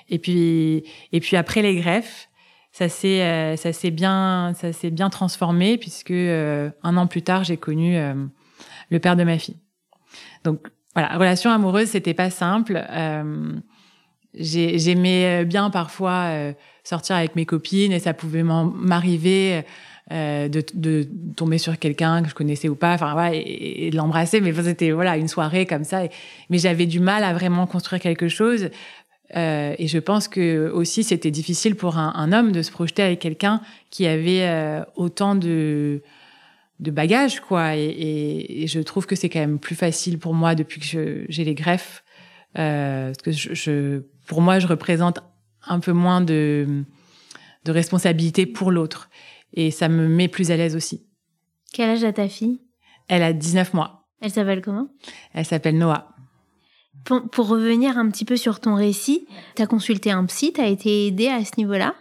Et 0.08 0.18
puis, 0.18 0.84
et 1.12 1.20
puis 1.20 1.36
après 1.36 1.62
les 1.62 1.76
greffes, 1.76 2.28
ça 2.72 2.88
s'est 2.88 3.22
euh, 3.22 3.56
ça 3.56 3.72
s'est 3.72 3.90
bien 3.90 4.52
ça 4.54 4.72
s'est 4.72 4.90
bien 4.90 5.10
transformé 5.10 5.76
puisque 5.78 6.10
euh, 6.10 6.70
un 6.82 6.96
an 6.96 7.06
plus 7.06 7.22
tard 7.22 7.44
j'ai 7.44 7.56
connu 7.56 7.96
euh, 7.96 8.14
le 8.90 8.98
père 8.98 9.16
de 9.16 9.24
ma 9.24 9.38
fille. 9.38 9.58
Donc 10.44 10.68
voilà, 10.94 11.16
relation 11.16 11.50
amoureuse 11.50 11.88
c'était 11.88 12.14
pas 12.14 12.30
simple. 12.30 12.84
J'aimais 14.34 15.44
bien 15.44 15.70
parfois 15.70 16.30
sortir 16.84 17.16
avec 17.16 17.36
mes 17.36 17.46
copines 17.46 17.92
et 17.92 17.98
ça 17.98 18.14
pouvait 18.14 18.44
m'arriver 18.44 19.64
euh, 20.12 20.48
de, 20.48 20.64
de, 20.74 21.06
tomber 21.36 21.58
sur 21.58 21.78
quelqu'un 21.78 22.20
que 22.24 22.28
je 22.28 22.34
connaissais 22.34 22.68
ou 22.68 22.74
pas, 22.74 22.94
enfin 22.94 23.12
voilà, 23.12 23.32
et, 23.32 23.90
de 23.92 23.96
l'embrasser. 23.96 24.40
Mais 24.40 24.52
c'était 24.52 24.90
voilà 24.90 25.16
une 25.16 25.28
soirée 25.28 25.66
comme 25.66 25.84
ça. 25.84 26.02
mais 26.48 26.58
j'avais 26.58 26.86
du 26.86 26.98
mal 26.98 27.22
à 27.22 27.32
vraiment 27.32 27.68
construire 27.68 28.02
quelque 28.02 28.26
chose. 28.26 28.70
Euh, 29.36 29.76
et 29.78 29.86
je 29.86 29.98
pense 29.98 30.26
que 30.26 30.68
aussi 30.70 31.04
c'était 31.04 31.30
difficile 31.30 31.76
pour 31.76 31.96
un, 31.96 32.32
homme 32.32 32.50
de 32.50 32.62
se 32.62 32.72
projeter 32.72 33.02
avec 33.04 33.20
quelqu'un 33.20 33.60
qui 33.90 34.08
avait 34.08 34.42
euh, 34.42 34.82
autant 34.96 35.36
de 35.36 36.02
de 36.80 36.90
bagages 36.90 37.38
quoi. 37.38 37.76
Et, 37.76 38.62
et, 38.62 38.66
je 38.66 38.80
trouve 38.80 39.06
que 39.06 39.14
c'est 39.14 39.28
quand 39.28 39.38
même 39.38 39.60
plus 39.60 39.76
facile 39.76 40.18
pour 40.18 40.34
moi 40.34 40.56
depuis 40.56 40.80
que 40.80 41.24
j'ai 41.28 41.44
les 41.44 41.54
greffes, 41.54 42.02
euh, 42.58 43.12
parce 43.12 43.22
que 43.22 43.30
je, 43.30 43.54
je, 43.54 44.02
pour 44.30 44.42
moi 44.42 44.60
je 44.60 44.68
représente 44.68 45.18
un 45.66 45.80
peu 45.80 45.90
moins 45.90 46.20
de, 46.20 46.84
de 47.64 47.72
responsabilité 47.72 48.46
pour 48.46 48.70
l'autre. 48.70 49.10
Et 49.54 49.72
ça 49.72 49.88
me 49.88 50.06
met 50.06 50.28
plus 50.28 50.52
à 50.52 50.56
l'aise 50.56 50.76
aussi. 50.76 51.04
Quel 51.72 51.90
âge 51.90 52.04
a 52.04 52.12
ta 52.12 52.28
fille? 52.28 52.60
Elle 53.08 53.24
a 53.24 53.32
19 53.32 53.74
mois. 53.74 54.06
Elle 54.22 54.30
s'appelle 54.30 54.62
comment? 54.62 54.86
Elle 55.34 55.44
s'appelle 55.44 55.76
Noah. 55.76 56.14
Pour, 57.04 57.28
pour, 57.28 57.48
revenir 57.48 57.98
un 57.98 58.08
petit 58.08 58.24
peu 58.24 58.36
sur 58.36 58.60
ton 58.60 58.76
récit, 58.76 59.26
tu 59.56 59.62
as 59.62 59.66
consulté 59.66 60.12
un 60.12 60.24
psy, 60.26 60.52
tu 60.52 60.60
as 60.60 60.68
été 60.68 61.08
aidée 61.08 61.26
à 61.26 61.44
ce 61.44 61.52
niveau-là? 61.58 61.96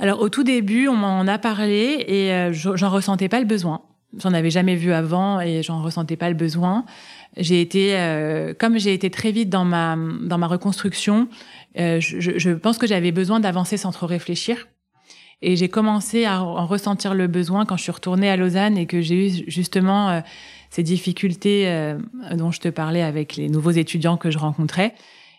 Alors 0.00 0.20
au 0.20 0.28
tout 0.28 0.42
début, 0.42 0.88
on 0.88 0.96
m'en 0.96 1.20
a 1.20 1.38
parlé 1.38 2.04
et 2.08 2.32
euh, 2.32 2.52
j'en 2.52 2.90
ressentais 2.90 3.28
pas 3.28 3.38
le 3.38 3.46
besoin. 3.46 3.82
J'en 4.18 4.34
avais 4.34 4.50
jamais 4.50 4.74
vu 4.74 4.92
avant 4.92 5.40
et 5.40 5.62
j'en 5.62 5.82
ressentais 5.82 6.16
pas 6.16 6.28
le 6.28 6.34
besoin. 6.34 6.84
J'ai 7.36 7.60
été, 7.60 7.96
euh, 7.96 8.54
comme 8.58 8.76
j'ai 8.76 8.92
été 8.92 9.08
très 9.08 9.30
vite 9.30 9.50
dans 9.50 9.64
ma 9.64 9.96
dans 9.96 10.36
ma 10.36 10.48
reconstruction, 10.48 11.28
euh, 11.78 12.00
je, 12.00 12.38
je, 12.38 12.50
pense 12.50 12.78
que 12.78 12.86
j'avais 12.86 13.12
besoin 13.12 13.40
d'avancer 13.40 13.76
sans 13.76 13.92
trop 13.92 14.06
réfléchir. 14.06 14.68
Et 15.42 15.56
j'ai 15.56 15.68
commencé 15.68 16.26
à 16.26 16.42
en 16.42 16.66
ressentir 16.66 17.14
le 17.14 17.26
besoin 17.26 17.64
quand 17.64 17.76
je 17.76 17.84
suis 17.84 17.92
retournée 17.92 18.28
à 18.28 18.36
Lausanne 18.36 18.76
et 18.76 18.86
que 18.86 19.00
j'ai 19.00 19.26
eu 19.26 19.44
justement 19.46 20.10
euh, 20.10 20.20
ces 20.68 20.82
difficultés 20.82 21.66
euh, 21.66 21.98
dont 22.34 22.50
je 22.50 22.60
te 22.60 22.68
parlais 22.68 23.02
avec 23.02 23.36
les 23.36 23.48
nouveaux 23.48 23.70
étudiants 23.70 24.18
que 24.18 24.30
je 24.30 24.38
rencontrais. 24.38 24.94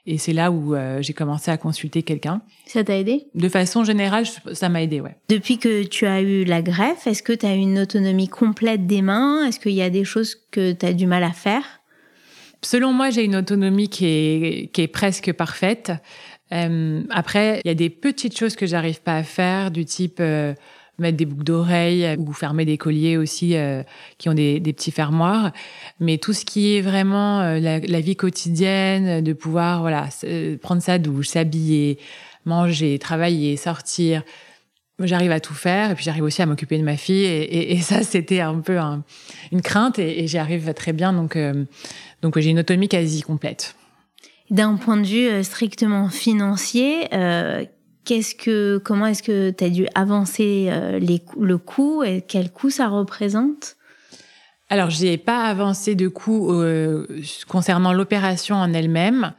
Et 0.08 0.18
c'est 0.18 0.34
là 0.34 0.52
où 0.52 0.74
j'ai 1.02 1.14
commencé 1.14 1.52
à 1.52 1.58
consulter 1.58 2.02
quelqu'un. 2.02 2.42
Ça 2.66 2.84
t'a 2.84 2.98
aidé? 2.98 3.28
De 3.36 3.48
façon 3.48 3.84
générale, 3.84 4.26
ça 4.52 4.68
m'a 4.68 4.82
aidé, 4.82 5.00
ouais. 5.00 5.16
Depuis 5.30 5.60
que 5.60 5.84
tu 5.84 6.08
as 6.08 6.24
eu 6.24 6.44
la 6.44 6.64
greffe, 6.64 7.06
est-ce 7.06 7.22
que 7.22 7.34
tu 7.34 7.46
as 7.46 7.54
une 7.54 7.78
autonomie 7.78 8.28
complète 8.28 8.88
des 8.88 9.04
mains? 9.04 9.46
Est-ce 9.46 9.60
qu'il 9.60 9.74
y 9.74 9.82
a 9.84 9.92
des 9.92 10.04
choses 10.04 10.36
que 10.50 10.72
tu 10.72 10.88
as 10.88 10.94
du 10.94 11.06
mal 11.06 11.24
à 11.24 11.30
faire? 11.30 11.81
Selon 12.64 12.94
moi, 12.94 13.10
j'ai 13.10 13.24
une 13.24 13.36
autonomie 13.36 13.90
qui 13.90 14.06
est, 14.06 14.72
qui 14.72 14.82
est 14.82 14.88
presque 14.88 15.34
parfaite. 15.34 15.92
Euh, 16.54 17.04
après, 17.10 17.62
il 17.64 17.68
y 17.68 17.72
a 17.72 17.76
des 17.76 17.90
petites 17.90 18.38
choses 18.38 18.56
que 18.56 18.66
j'arrive 18.66 19.02
pas 19.02 19.16
à 19.18 19.24
faire, 19.24 19.72
du 19.72 19.86
type 19.86 20.18
euh, 20.20 20.54
mettre 21.00 21.18
des 21.18 21.26
boucles 21.26 21.44
d'oreilles 21.44 22.16
ou 22.20 22.34
fermer 22.34 22.66
des 22.66 22.78
colliers 22.78 23.18
aussi 23.18 23.56
euh, 23.56 23.84
qui 24.18 24.30
ont 24.30 24.34
des, 24.34 24.60
des, 24.60 24.74
petits 24.74 24.92
fermoirs. 24.92 25.52
Mais 26.00 26.18
tout 26.18 26.34
ce 26.34 26.46
qui 26.46 26.76
est 26.76 26.82
vraiment 26.82 27.42
euh, 27.42 27.60
la, 27.60 27.80
la, 27.80 28.00
vie 28.00 28.16
quotidienne, 28.16 29.24
de 29.24 29.34
pouvoir 29.34 29.82
voilà 29.82 30.10
prendre 30.62 30.82
sa 30.82 31.00
douche, 31.00 31.30
s'habiller, 31.30 31.98
manger, 32.46 33.00
travailler, 33.00 33.58
sortir, 33.58 34.24
j'arrive 35.00 35.32
à 35.32 35.40
tout 35.40 35.56
faire 35.56 35.90
et 35.90 35.96
puis 35.96 36.04
j'arrive 36.04 36.24
aussi 36.24 36.44
à 36.44 36.46
m'occuper 36.46 36.78
de 36.78 36.84
ma 36.84 36.96
fille 36.96 37.26
et, 37.26 37.72
et, 37.72 37.82
ça 37.82 38.04
c'était 38.04 38.40
un 38.40 38.60
peu 38.60 38.78
un, 38.78 39.04
une 39.52 39.64
crainte 39.64 39.98
et, 39.98 40.24
et 40.24 40.28
j'y 40.28 40.38
arrive 40.38 40.76
très 40.76 40.94
bien 40.94 41.12
donc 41.12 41.36
donc 42.22 42.38
j'ai 42.40 42.50
une 42.50 42.60
autonomie 42.60 42.88
quasi 42.90 43.22
complète. 43.22 43.76
D'un 44.50 44.76
point 44.76 44.98
de 44.98 45.06
vue 45.06 45.28
euh, 45.28 45.44
strictement 45.44 46.10
financier, 46.10 47.08
euh, 47.14 47.66
qu'est-ce 48.04 48.36
que, 48.36 48.82
comment 48.84 49.06
est-ce 49.08 49.24
que 49.24 49.50
tu 49.52 49.64
as 49.64 49.70
dû 49.70 49.88
avancer 49.96 50.68
euh, 50.70 51.00
les, 51.00 51.22
le 51.40 51.58
coût 51.58 52.04
et 52.04 52.22
quel 52.22 52.52
coût 52.52 52.70
ça 52.70 52.90
représente? 52.90 53.78
Alors, 54.70 54.90
j'ai 54.90 55.18
pas 55.18 55.46
avancé 55.46 55.96
de 55.96 56.08
coût 56.08 56.52
euh, 56.52 57.08
concernant 57.48 57.94
l'opération 57.94 58.56
en 58.56 58.74
elle-même. 58.74 59.34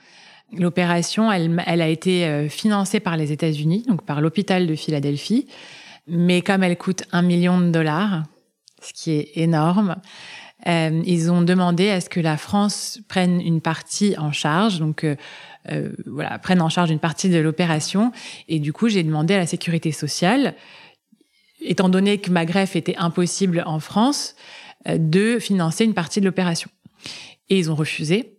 L'opération, 0.53 1.33
elle, 1.33 1.63
elle, 1.67 1.81
a 1.81 1.89
été 1.89 2.47
financée 2.51 3.01
par 3.01 3.17
les 3.17 3.33
États-Unis, 3.33 3.87
donc 3.89 4.05
par 4.05 4.21
l'hôpital 4.21 4.67
de 4.67 4.75
Philadelphie. 4.75 5.47
Mais 6.07 6.43
comme 6.43 6.63
elle 6.63 6.77
coûte 6.77 7.05
un 7.13 7.23
million 7.23 7.59
de 7.59 7.71
dollars, 7.71 8.25
ce 8.83 8.93
qui 8.93 9.13
est 9.13 9.31
énorme, 9.37 9.97
euh, 10.69 11.03
ils 11.05 11.31
ont 11.31 11.43
demandé 11.43 11.91
à 11.91 12.01
ce 12.01 12.09
que 12.09 12.21
la 12.21 12.37
France 12.37 13.01
prenne 13.09 13.41
une 13.41 13.61
partie 13.61 14.15
en 14.19 14.33
charge, 14.33 14.79
donc 14.79 15.05
euh, 15.05 15.17
euh, 15.71 15.91
voilà, 16.07 16.39
prenne 16.39 16.61
en 16.61 16.69
charge 16.69 16.91
une 16.91 16.99
partie 16.99 17.29
de 17.29 17.39
l'opération. 17.39 18.13
Et 18.49 18.59
du 18.59 18.73
coup, 18.73 18.89
j'ai 18.89 19.03
demandé 19.03 19.35
à 19.35 19.39
la 19.39 19.47
sécurité 19.47 19.93
sociale, 19.93 20.55
étant 21.61 21.89
donné 21.89 22.19
que 22.19 22.31
ma 22.31 22.45
greffe 22.45 22.77
était 22.77 22.97
impossible 22.97 23.63
en 23.67 23.81
France, 23.81 24.35
euh, 24.89 24.99
de 24.99 25.39
financer 25.39 25.85
une 25.85 25.95
partie 25.95 26.21
de 26.21 26.27
l'opération. 26.27 26.71
Et 27.49 27.59
ils 27.59 27.71
ont 27.71 27.75
refusé. 27.75 28.39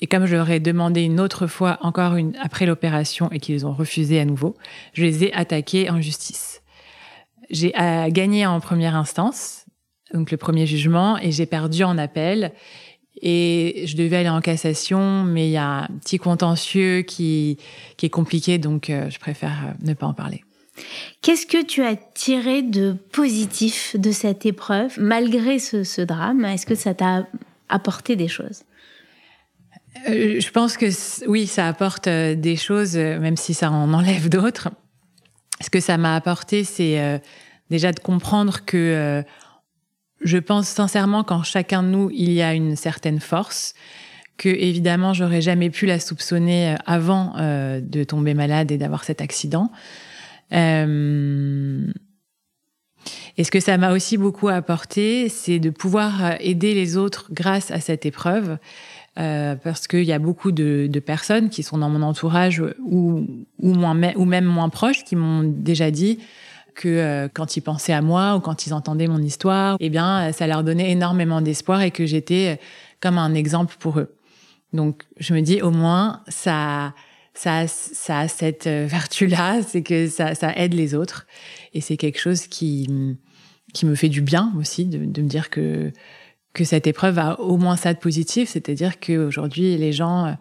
Et 0.00 0.06
comme 0.06 0.26
je 0.26 0.36
leur 0.36 0.50
ai 0.50 0.60
demandé 0.60 1.02
une 1.02 1.20
autre 1.20 1.46
fois, 1.46 1.78
encore 1.80 2.16
une 2.16 2.36
après 2.36 2.66
l'opération, 2.66 3.30
et 3.32 3.40
qu'ils 3.40 3.66
ont 3.66 3.72
refusé 3.72 4.20
à 4.20 4.24
nouveau, 4.24 4.56
je 4.92 5.04
les 5.04 5.24
ai 5.24 5.32
attaqués 5.32 5.90
en 5.90 6.00
justice. 6.00 6.62
J'ai 7.48 7.70
gagné 8.08 8.44
en 8.44 8.60
première 8.60 8.96
instance, 8.96 9.65
donc 10.12 10.30
le 10.30 10.36
premier 10.36 10.66
jugement, 10.66 11.18
et 11.18 11.32
j'ai 11.32 11.46
perdu 11.46 11.84
en 11.84 11.98
appel. 11.98 12.52
Et 13.22 13.84
je 13.86 13.96
devais 13.96 14.18
aller 14.18 14.28
en 14.28 14.40
cassation, 14.40 15.22
mais 15.22 15.48
il 15.48 15.52
y 15.52 15.56
a 15.56 15.84
un 15.84 15.88
petit 16.02 16.18
contentieux 16.18 17.00
qui, 17.02 17.56
qui 17.96 18.06
est 18.06 18.10
compliqué, 18.10 18.58
donc 18.58 18.90
euh, 18.90 19.08
je 19.08 19.18
préfère 19.18 19.64
euh, 19.66 19.86
ne 19.86 19.94
pas 19.94 20.06
en 20.06 20.12
parler. 20.12 20.44
Qu'est-ce 21.22 21.46
que 21.46 21.64
tu 21.64 21.82
as 21.82 21.96
tiré 21.96 22.60
de 22.60 22.94
positif 23.12 23.96
de 23.98 24.10
cette 24.12 24.44
épreuve, 24.44 24.92
malgré 24.98 25.58
ce, 25.58 26.02
drame? 26.02 26.44
Est-ce 26.44 26.66
que 26.66 26.74
ça 26.74 26.92
t'a 26.92 27.26
apporté 27.70 28.16
des 28.16 28.28
choses? 28.28 28.64
Euh, 30.10 30.38
Je 30.38 30.50
pense 30.50 30.76
que 30.76 30.86
oui, 31.26 31.46
ça 31.46 31.66
apporte 31.66 32.10
des 32.10 32.56
choses, 32.56 32.96
même 32.96 33.38
si 33.38 33.54
ça 33.54 33.70
en 33.70 33.94
enlève 33.94 34.28
d'autres. 34.28 34.68
Ce 35.62 35.70
que 35.70 35.80
ça 35.80 35.96
m'a 35.96 36.14
apporté, 36.14 36.64
c'est 36.64 37.22
déjà 37.70 37.92
de 37.92 38.00
comprendre 38.00 38.66
que 38.66 39.24
je 40.22 40.38
pense 40.38 40.68
sincèrement 40.68 41.24
qu'en 41.24 41.42
chacun 41.42 41.82
de 41.82 41.88
nous, 41.88 42.10
il 42.12 42.32
y 42.32 42.42
a 42.42 42.54
une 42.54 42.76
certaine 42.76 43.20
force, 43.20 43.74
que 44.36 44.48
évidemment, 44.48 45.14
j'aurais 45.14 45.40
jamais 45.40 45.70
pu 45.70 45.86
la 45.86 45.98
soupçonner 45.98 46.74
avant 46.84 47.34
de 47.38 48.04
tomber 48.04 48.34
malade 48.34 48.70
et 48.70 48.76
d'avoir 48.76 49.04
cet 49.04 49.22
accident. 49.22 49.70
Euh, 50.52 51.86
et 53.36 53.44
ce 53.44 53.50
que 53.50 53.60
ça 53.60 53.76
m'a 53.78 53.92
aussi 53.92 54.16
beaucoup 54.16 54.48
apporté, 54.48 55.28
c'est 55.28 55.58
de 55.58 55.70
pouvoir 55.70 56.36
aider 56.40 56.74
les 56.74 56.96
autres 56.96 57.28
grâce 57.32 57.70
à 57.70 57.80
cette 57.80 58.06
épreuve. 58.06 58.58
Euh, 59.18 59.56
parce 59.56 59.86
qu'il 59.88 60.04
y 60.04 60.12
a 60.12 60.18
beaucoup 60.18 60.52
de, 60.52 60.88
de, 60.90 61.00
personnes 61.00 61.48
qui 61.48 61.62
sont 61.62 61.78
dans 61.78 61.88
mon 61.88 62.02
entourage 62.02 62.62
ou, 62.84 63.26
ou, 63.62 63.72
moins, 63.72 63.98
ou 64.14 64.26
même 64.26 64.44
moins 64.44 64.68
proches 64.68 65.04
qui 65.04 65.16
m'ont 65.16 65.42
déjà 65.42 65.90
dit 65.90 66.18
que 66.76 66.88
euh, 66.88 67.28
quand 67.32 67.56
ils 67.56 67.62
pensaient 67.62 67.92
à 67.92 68.02
moi 68.02 68.36
ou 68.36 68.40
quand 68.40 68.66
ils 68.66 68.74
entendaient 68.74 69.08
mon 69.08 69.20
histoire, 69.20 69.76
eh 69.80 69.90
bien, 69.90 70.30
ça 70.32 70.46
leur 70.46 70.62
donnait 70.62 70.92
énormément 70.92 71.40
d'espoir 71.40 71.80
et 71.80 71.90
que 71.90 72.06
j'étais 72.06 72.60
comme 73.00 73.18
un 73.18 73.34
exemple 73.34 73.74
pour 73.80 73.98
eux. 73.98 74.14
Donc, 74.72 75.02
je 75.18 75.34
me 75.34 75.40
dis, 75.40 75.62
au 75.62 75.70
moins, 75.70 76.22
ça, 76.28 76.94
ça, 77.34 77.66
ça 77.66 78.20
a 78.20 78.28
cette 78.28 78.66
euh, 78.66 78.86
vertu-là, 78.88 79.62
c'est 79.66 79.82
que 79.82 80.06
ça, 80.06 80.34
ça, 80.34 80.52
aide 80.56 80.74
les 80.74 80.94
autres. 80.94 81.26
Et 81.72 81.80
c'est 81.80 81.96
quelque 81.96 82.20
chose 82.20 82.46
qui, 82.46 82.88
qui 83.72 83.86
me 83.86 83.94
fait 83.94 84.08
du 84.08 84.20
bien 84.20 84.52
aussi, 84.58 84.84
de, 84.84 84.98
de, 84.98 85.22
me 85.22 85.28
dire 85.28 85.50
que, 85.50 85.92
que 86.52 86.64
cette 86.64 86.86
épreuve 86.86 87.18
a 87.18 87.40
au 87.40 87.56
moins 87.56 87.76
ça 87.76 87.92
de 87.94 87.98
positif, 87.98 88.50
c'est-à-dire 88.50 89.00
qu'aujourd'hui, 89.00 89.76
les 89.76 89.92
gens, 89.92 90.36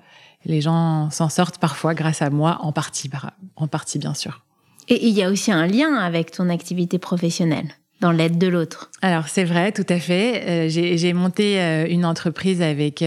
les 0.46 0.62
gens 0.62 1.10
s'en 1.12 1.30
sortent 1.30 1.58
parfois 1.58 1.94
grâce 1.94 2.22
à 2.22 2.30
moi, 2.30 2.60
en 2.62 2.72
partie, 2.72 3.10
en 3.56 3.68
partie 3.68 4.00
bien 4.00 4.14
sûr. 4.14 4.45
Et 4.88 5.08
il 5.08 5.14
y 5.14 5.24
a 5.24 5.30
aussi 5.30 5.52
un 5.52 5.68
lien 5.68 5.96
avec 5.96 6.32
ton 6.32 6.50
activité 6.50 7.00
professionnelle 7.00 7.68
dans 8.02 8.12
l'aide 8.12 8.38
de 8.38 8.48
l'autre. 8.48 8.92
Alors 9.02 9.28
c'est 9.30 9.46
vrai, 9.46 9.72
tout 9.72 9.86
à 9.90 10.00
fait. 10.00 10.68
Euh, 10.68 10.70
j'ai 10.70 11.14
monté 11.14 11.60
euh, 11.60 11.88
une 11.90 12.06
entreprise 12.06 12.62
avec 12.62 13.02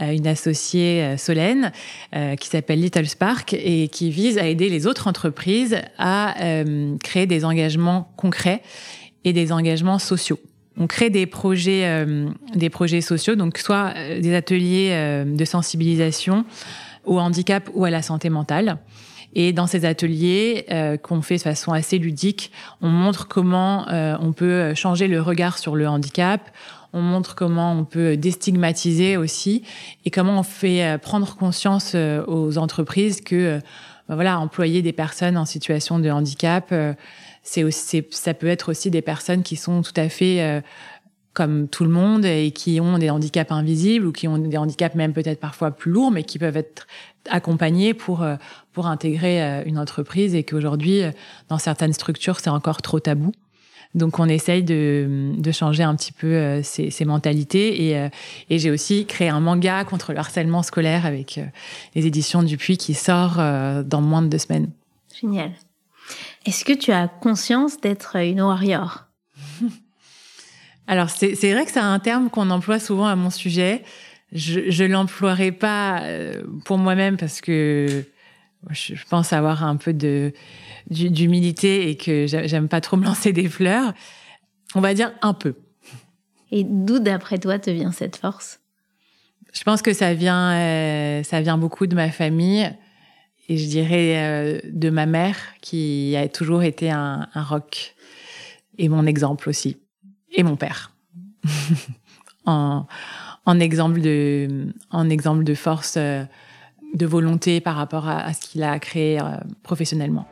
une 0.00 0.26
associée 0.26 1.02
euh, 1.02 1.16
Solène 1.16 1.72
euh, 2.14 2.36
qui 2.36 2.48
s'appelle 2.48 2.80
Little 2.80 3.06
Spark 3.06 3.54
et 3.54 3.88
qui 3.88 4.10
vise 4.10 4.38
à 4.38 4.46
aider 4.46 4.68
les 4.68 4.86
autres 4.86 5.06
entreprises 5.06 5.78
à 5.98 6.42
euh, 6.42 6.96
créer 7.02 7.26
des 7.26 7.44
engagements 7.44 8.12
concrets 8.16 8.62
et 9.24 9.32
des 9.32 9.52
engagements 9.52 9.98
sociaux. 9.98 10.38
On 10.78 10.86
crée 10.86 11.10
des 11.10 11.26
projets, 11.26 12.06
des 12.54 12.70
projets 12.70 13.02
sociaux, 13.02 13.34
donc 13.34 13.58
soit 13.58 13.92
des 14.18 14.34
ateliers 14.34 15.22
de 15.26 15.44
sensibilisation 15.44 16.46
au 17.04 17.20
handicap 17.20 17.68
ou 17.74 17.84
à 17.84 17.90
la 17.90 18.00
santé 18.00 18.30
mentale. 18.30 18.78
Et 19.34 19.52
dans 19.52 19.66
ces 19.66 19.84
ateliers 19.84 20.66
qu'on 21.02 21.22
fait 21.22 21.36
de 21.36 21.42
façon 21.42 21.72
assez 21.72 21.98
ludique, 21.98 22.52
on 22.82 22.88
montre 22.88 23.28
comment 23.28 23.86
on 23.88 24.32
peut 24.32 24.74
changer 24.74 25.08
le 25.08 25.22
regard 25.22 25.58
sur 25.58 25.74
le 25.74 25.88
handicap, 25.88 26.50
on 26.92 27.00
montre 27.00 27.34
comment 27.34 27.72
on 27.72 27.84
peut 27.84 28.16
déstigmatiser 28.16 29.16
aussi. 29.16 29.62
Et 30.04 30.10
comment 30.10 30.38
on 30.38 30.42
fait 30.42 30.84
euh, 30.84 30.98
prendre 30.98 31.36
conscience 31.36 31.92
euh, 31.94 32.24
aux 32.26 32.58
entreprises 32.58 33.20
que 33.20 33.36
euh, 33.36 33.60
bah 34.08 34.14
voilà, 34.16 34.38
employer 34.38 34.82
des 34.82 34.92
personnes 34.92 35.36
en 35.36 35.44
situation 35.44 35.98
de 35.98 36.10
handicap, 36.10 36.74
c'est 37.44 37.62
aussi, 37.62 38.04
ça 38.10 38.34
peut 38.34 38.48
être 38.48 38.68
aussi 38.68 38.90
des 38.90 39.00
personnes 39.00 39.44
qui 39.44 39.54
sont 39.54 39.82
tout 39.82 39.92
à 39.94 40.08
fait 40.08 40.60
comme 41.34 41.68
tout 41.68 41.84
le 41.84 41.90
monde 41.90 42.24
et 42.24 42.50
qui 42.50 42.80
ont 42.80 42.98
des 42.98 43.10
handicaps 43.10 43.52
invisibles 43.52 44.06
ou 44.06 44.10
qui 44.10 44.26
ont 44.26 44.38
des 44.38 44.56
handicaps 44.56 44.96
même 44.96 45.12
peut-être 45.12 45.38
parfois 45.38 45.70
plus 45.70 45.92
lourds, 45.92 46.10
mais 46.10 46.24
qui 46.24 46.40
peuvent 46.40 46.56
être 46.56 46.88
accompagnés 47.28 47.94
pour 47.94 48.24
pour 48.72 48.86
intégrer 48.86 49.62
une 49.66 49.78
entreprise 49.78 50.34
et 50.34 50.44
qu'aujourd'hui 50.44 51.02
dans 51.48 51.58
certaines 51.58 51.92
structures 51.92 52.40
c'est 52.40 52.50
encore 52.50 52.82
trop 52.82 53.00
tabou. 53.00 53.32
Donc 53.94 54.18
on 54.18 54.28
essaye 54.28 54.62
de, 54.62 55.32
de 55.36 55.52
changer 55.52 55.82
un 55.82 55.94
petit 55.94 56.12
peu 56.12 56.28
euh, 56.28 56.62
ces, 56.62 56.90
ces, 56.90 57.04
mentalités. 57.04 57.88
Et, 57.88 57.98
euh, 57.98 58.08
et 58.48 58.58
j'ai 58.58 58.70
aussi 58.70 59.04
créé 59.06 59.28
un 59.28 59.40
manga 59.40 59.84
contre 59.84 60.12
le 60.12 60.18
harcèlement 60.18 60.62
scolaire 60.62 61.04
avec 61.04 61.38
euh, 61.38 61.44
les 61.94 62.06
éditions 62.06 62.42
Dupuis 62.42 62.78
qui 62.78 62.94
sort 62.94 63.36
dans 63.36 64.00
moins 64.00 64.22
de 64.22 64.28
deux 64.28 64.38
semaines. 64.38 64.70
Génial. 65.20 65.52
Est-ce 66.46 66.64
que 66.64 66.72
tu 66.72 66.90
as 66.90 67.08
conscience 67.08 67.80
d'être 67.80 68.16
une 68.16 68.40
warrior? 68.40 69.04
Alors 70.86 71.10
c'est 71.10 71.34
vrai 71.52 71.64
que 71.64 71.70
c'est 71.70 71.78
un 71.78 71.98
terme 71.98 72.28
qu'on 72.30 72.50
emploie 72.50 72.80
souvent 72.80 73.06
à 73.06 73.14
mon 73.14 73.30
sujet. 73.30 73.82
Je 74.32 74.84
ne 74.84 74.88
l'emploierai 74.88 75.52
pas 75.52 76.02
pour 76.64 76.78
moi-même 76.78 77.16
parce 77.16 77.40
que 77.40 78.04
je 78.70 79.04
pense 79.08 79.32
avoir 79.32 79.64
un 79.64 79.76
peu 79.76 79.92
de 79.92 80.32
d'humilité 80.90 81.90
et 81.90 81.96
que 81.96 82.26
j'aime 82.26 82.68
pas 82.68 82.80
trop 82.80 82.96
me 82.96 83.04
lancer 83.04 83.32
des 83.32 83.48
fleurs. 83.48 83.92
On 84.74 84.80
va 84.80 84.94
dire 84.94 85.12
un 85.22 85.34
peu. 85.34 85.54
Et 86.50 86.64
d'où, 86.64 86.98
d'après 86.98 87.38
toi, 87.38 87.58
te 87.58 87.70
vient 87.70 87.92
cette 87.92 88.16
force? 88.16 88.60
Je 89.52 89.62
pense 89.64 89.82
que 89.82 89.92
ça 89.92 90.14
vient, 90.14 90.52
euh, 90.52 91.22
ça 91.22 91.40
vient 91.40 91.58
beaucoup 91.58 91.86
de 91.86 91.94
ma 91.94 92.10
famille 92.10 92.70
et 93.48 93.58
je 93.58 93.66
dirais 93.66 94.16
euh, 94.16 94.60
de 94.64 94.88
ma 94.88 95.06
mère 95.06 95.36
qui 95.60 96.16
a 96.16 96.28
toujours 96.28 96.62
été 96.62 96.90
un, 96.90 97.28
un 97.34 97.42
rock 97.42 97.94
et 98.78 98.88
mon 98.88 99.04
exemple 99.06 99.48
aussi 99.50 99.76
et 100.30 100.42
mon 100.42 100.56
père 100.56 100.92
en, 102.46 102.86
en 103.46 103.60
exemple 103.60 104.00
de 104.00 104.72
en 104.90 105.08
exemple 105.10 105.44
de 105.44 105.54
force 105.54 105.94
euh, 105.96 106.24
de 106.94 107.06
volonté 107.06 107.60
par 107.60 107.76
rapport 107.76 108.08
à, 108.08 108.18
à 108.18 108.32
ce 108.32 108.40
qu'il 108.42 108.62
a 108.62 108.78
créé 108.78 109.18
professionnellement. 109.62 110.26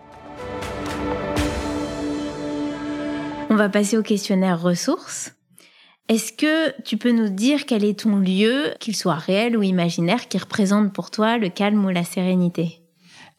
On 3.48 3.56
va 3.56 3.68
passer 3.68 3.96
au 3.96 4.02
questionnaire 4.02 4.60
ressources. 4.60 5.34
Est-ce 6.10 6.32
que 6.32 6.80
tu 6.82 6.96
peux 6.96 7.12
nous 7.12 7.28
dire 7.28 7.66
quel 7.66 7.84
est 7.84 8.00
ton 8.00 8.16
lieu, 8.16 8.74
qu'il 8.80 8.96
soit 8.96 9.14
réel 9.14 9.56
ou 9.56 9.62
imaginaire, 9.62 10.26
qui 10.26 10.38
représente 10.38 10.92
pour 10.92 11.12
toi 11.12 11.38
le 11.38 11.48
calme 11.50 11.84
ou 11.84 11.88
la 11.88 12.02
sérénité? 12.02 12.80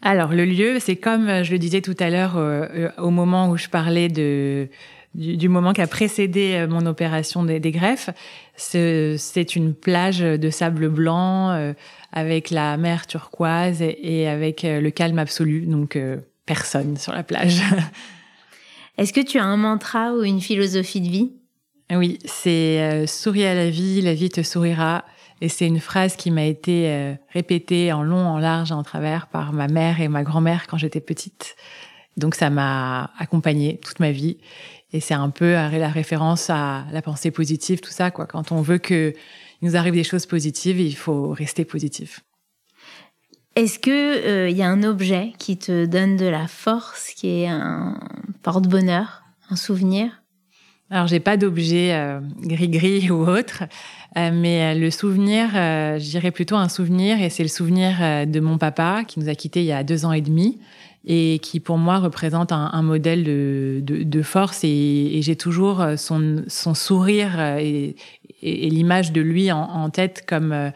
Alors 0.02 0.32
le 0.32 0.46
lieu, 0.46 0.78
c'est 0.80 0.96
comme 0.96 1.28
euh, 1.28 1.44
je 1.44 1.52
le 1.52 1.60
disais 1.60 1.82
tout 1.82 1.98
à 2.00 2.10
l'heure 2.10 2.38
euh, 2.38 2.66
euh, 2.74 2.90
au 2.98 3.10
moment 3.10 3.50
où 3.50 3.58
je 3.58 3.68
parlais 3.68 4.08
de, 4.08 4.70
du, 5.16 5.50
moment 5.50 5.74
qui 5.74 5.82
a 5.82 5.88
précédé 5.88 6.66
mon 6.70 6.86
opération 6.86 7.44
des, 7.44 7.60
greffes. 7.60 8.10
C'est 8.56 9.56
une 9.56 9.74
plage 9.74 10.20
de 10.20 10.50
sable 10.50 10.90
blanc 10.90 11.74
avec 12.12 12.52
la 12.52 12.78
mer 12.78 13.08
turquoise 13.08 13.82
et, 13.82 14.28
avec 14.28 14.62
le 14.64 14.90
calme 14.90 15.20
absolu, 15.20 15.66
donc 15.66 15.98
personne 16.46 16.98
sur 16.98 17.14
la 17.14 17.24
plage. 17.24 17.62
Est-ce 18.98 19.14
que 19.14 19.22
tu 19.22 19.40
as 19.40 19.44
un 19.44 19.58
mantra 19.58 20.14
ou 20.14 20.24
une 20.24 20.42
philosophie 20.42 21.02
de 21.02 21.10
vie? 21.10 21.32
Oui, 21.92 22.20
c'est 22.26 22.80
euh, 22.82 23.08
souris 23.08 23.46
à 23.46 23.54
la 23.54 23.70
vie, 23.70 24.02
la 24.02 24.14
vie 24.14 24.30
te 24.30 24.44
sourira. 24.44 25.04
Et 25.42 25.50
c'est 25.50 25.66
une 25.66 25.80
phrase 25.80 26.16
qui 26.16 26.30
m'a 26.30 26.46
été 26.46 26.88
euh, 26.88 27.14
répétée 27.30 27.92
en 27.92 28.04
long, 28.04 28.26
en 28.26 28.38
large, 28.38 28.72
en 28.72 28.84
travers 28.84 29.28
par 29.28 29.54
ma 29.54 29.68
mère 29.68 30.00
et 30.02 30.08
ma 30.08 30.24
grand-mère 30.24 30.68
quand 30.68 30.78
j'étais 30.78 31.02
petite. 31.02 31.56
Donc 32.18 32.36
ça 32.36 32.50
m'a 32.50 33.12
accompagnée 33.18 33.80
toute 33.84 34.00
ma 34.00 34.12
vie. 34.12 34.38
Et 34.94 35.00
c'est 35.00 35.14
un 35.14 35.30
peu 35.30 35.54
la 35.54 35.90
référence 35.90 36.50
à 36.50 36.86
la 36.92 37.02
pensée 37.02 37.32
positive, 37.32 37.80
tout 37.80 37.92
ça. 37.92 38.12
Quoi. 38.12 38.26
Quand 38.26 38.52
on 38.52 38.62
veut 38.62 38.78
que 38.78 39.14
nous 39.62 39.76
arrive 39.76 39.94
des 39.94 40.04
choses 40.04 40.26
positives, 40.26 40.80
il 40.80 40.96
faut 40.96 41.30
rester 41.30 41.66
positif. 41.66 42.22
Est-ce 43.56 43.80
que 43.80 43.90
il 43.90 44.30
euh, 44.30 44.50
y 44.50 44.62
a 44.62 44.70
un 44.70 44.84
objet 44.84 45.34
qui 45.38 45.58
te 45.58 45.86
donne 45.86 46.16
de 46.16 46.26
la 46.26 46.48
force, 46.48 47.10
qui 47.16 47.42
est 47.42 47.48
un 47.48 48.00
porte-bonheur, 48.44 49.24
un 49.50 49.58
souvenir? 49.58 50.24
Alors 50.90 51.08
j'ai 51.08 51.20
pas 51.20 51.36
d'objet 51.36 51.94
euh, 51.94 52.22
gris-gris 52.44 53.12
ou 53.12 53.28
autre, 53.28 53.64
euh, 54.18 54.32
mais 54.34 54.74
le 54.76 54.90
souvenir, 54.90 55.50
je 55.52 56.10
dirais 56.10 56.32
plutôt 56.32 56.56
un 56.56 56.70
souvenir, 56.70 57.22
et 57.22 57.30
c'est 57.30 57.44
le 57.44 57.50
souvenir 57.50 58.26
de 58.26 58.40
mon 58.40 58.58
papa 58.58 59.04
qui 59.06 59.20
nous 59.20 59.28
a 59.28 59.36
quittés 59.36 59.62
il 59.62 59.68
y 59.68 59.74
a 59.74 59.84
deux 59.84 60.06
ans 60.06 60.14
et 60.14 60.22
demi 60.22 60.60
et 61.06 61.40
qui 61.40 61.60
pour 61.60 61.78
moi 61.78 61.98
représente 61.98 62.52
un, 62.52 62.82
modèle 62.82 63.24
de, 63.24 64.22
force. 64.22 64.64
Et, 64.64 65.20
j'ai 65.22 65.36
toujours 65.36 65.84
son, 65.98 66.44
sourire 66.48 67.40
et, 67.58 67.96
l'image 68.42 69.12
de 69.12 69.22
lui 69.22 69.52
en 69.52 69.90
tête 69.90 70.26
comme 70.28 70.72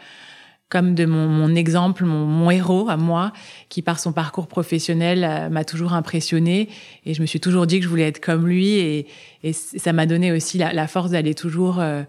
comme 0.69 0.95
de 0.95 1.05
mon, 1.05 1.55
exemple, 1.55 2.03
mon, 2.05 2.49
héros 2.49 2.89
à 2.89 2.97
moi, 2.97 3.31
qui 3.69 3.81
par 3.81 3.99
son 3.99 4.11
parcours 4.13 4.47
professionnel 4.47 5.23
euh, 5.23 5.49
m'a 5.49 5.63
toujours 5.63 5.93
impressionné 5.93 6.69
et 7.05 7.13
je 7.13 7.21
me 7.21 7.27
suis 7.27 7.39
toujours 7.39 7.67
dit 7.67 7.77
que 7.79 7.85
je 7.85 7.89
voulais 7.89 8.07
être 8.07 8.19
comme 8.19 8.47
lui. 8.47 8.73
Et, 8.73 9.07
ça 9.53 9.93
m'a 9.93 10.05
donné 10.07 10.31
aussi 10.31 10.57
la, 10.57 10.87
force 10.87 11.11
d'aller 11.11 11.35
toujours 11.35 11.79
euh, 11.79 12.01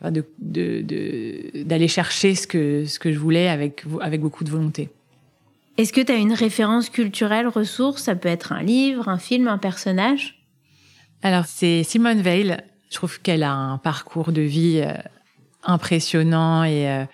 d'aller 0.00 1.88
chercher 1.88 2.34
ce 2.34 2.46
que 2.46 2.86
ce 2.86 2.98
que 2.98 3.12
je 3.12 3.18
voulais 3.18 3.48
avec 3.48 3.84
avec 4.00 4.22
beaucoup 4.22 4.42
de 4.42 4.50
volonté. 4.50 4.88
Est-ce 5.78 5.92
que 5.92 6.00
tu 6.00 6.10
as 6.10 6.16
une 6.16 6.32
référence 6.32 6.90
culturelle, 6.90 7.46
ressource? 7.46 8.02
Ça 8.02 8.16
peut 8.16 8.28
être 8.28 8.50
un 8.50 8.64
livre, 8.64 9.08
un 9.08 9.18
film, 9.18 9.46
un 9.46 9.58
personnage? 9.58 10.44
Alors, 11.22 11.44
c'est 11.46 11.84
Simone 11.84 12.20
Veil. 12.20 12.56
Je 12.90 12.96
trouve 12.96 13.20
qu'elle 13.22 13.44
a 13.44 13.52
un 13.52 13.78
parcours 13.78 14.32
de 14.32 14.40
vie 14.40 14.80
euh, 14.84 14.92
impressionnant 15.62 16.64
et, 16.64 16.90
euh, 16.90 17.04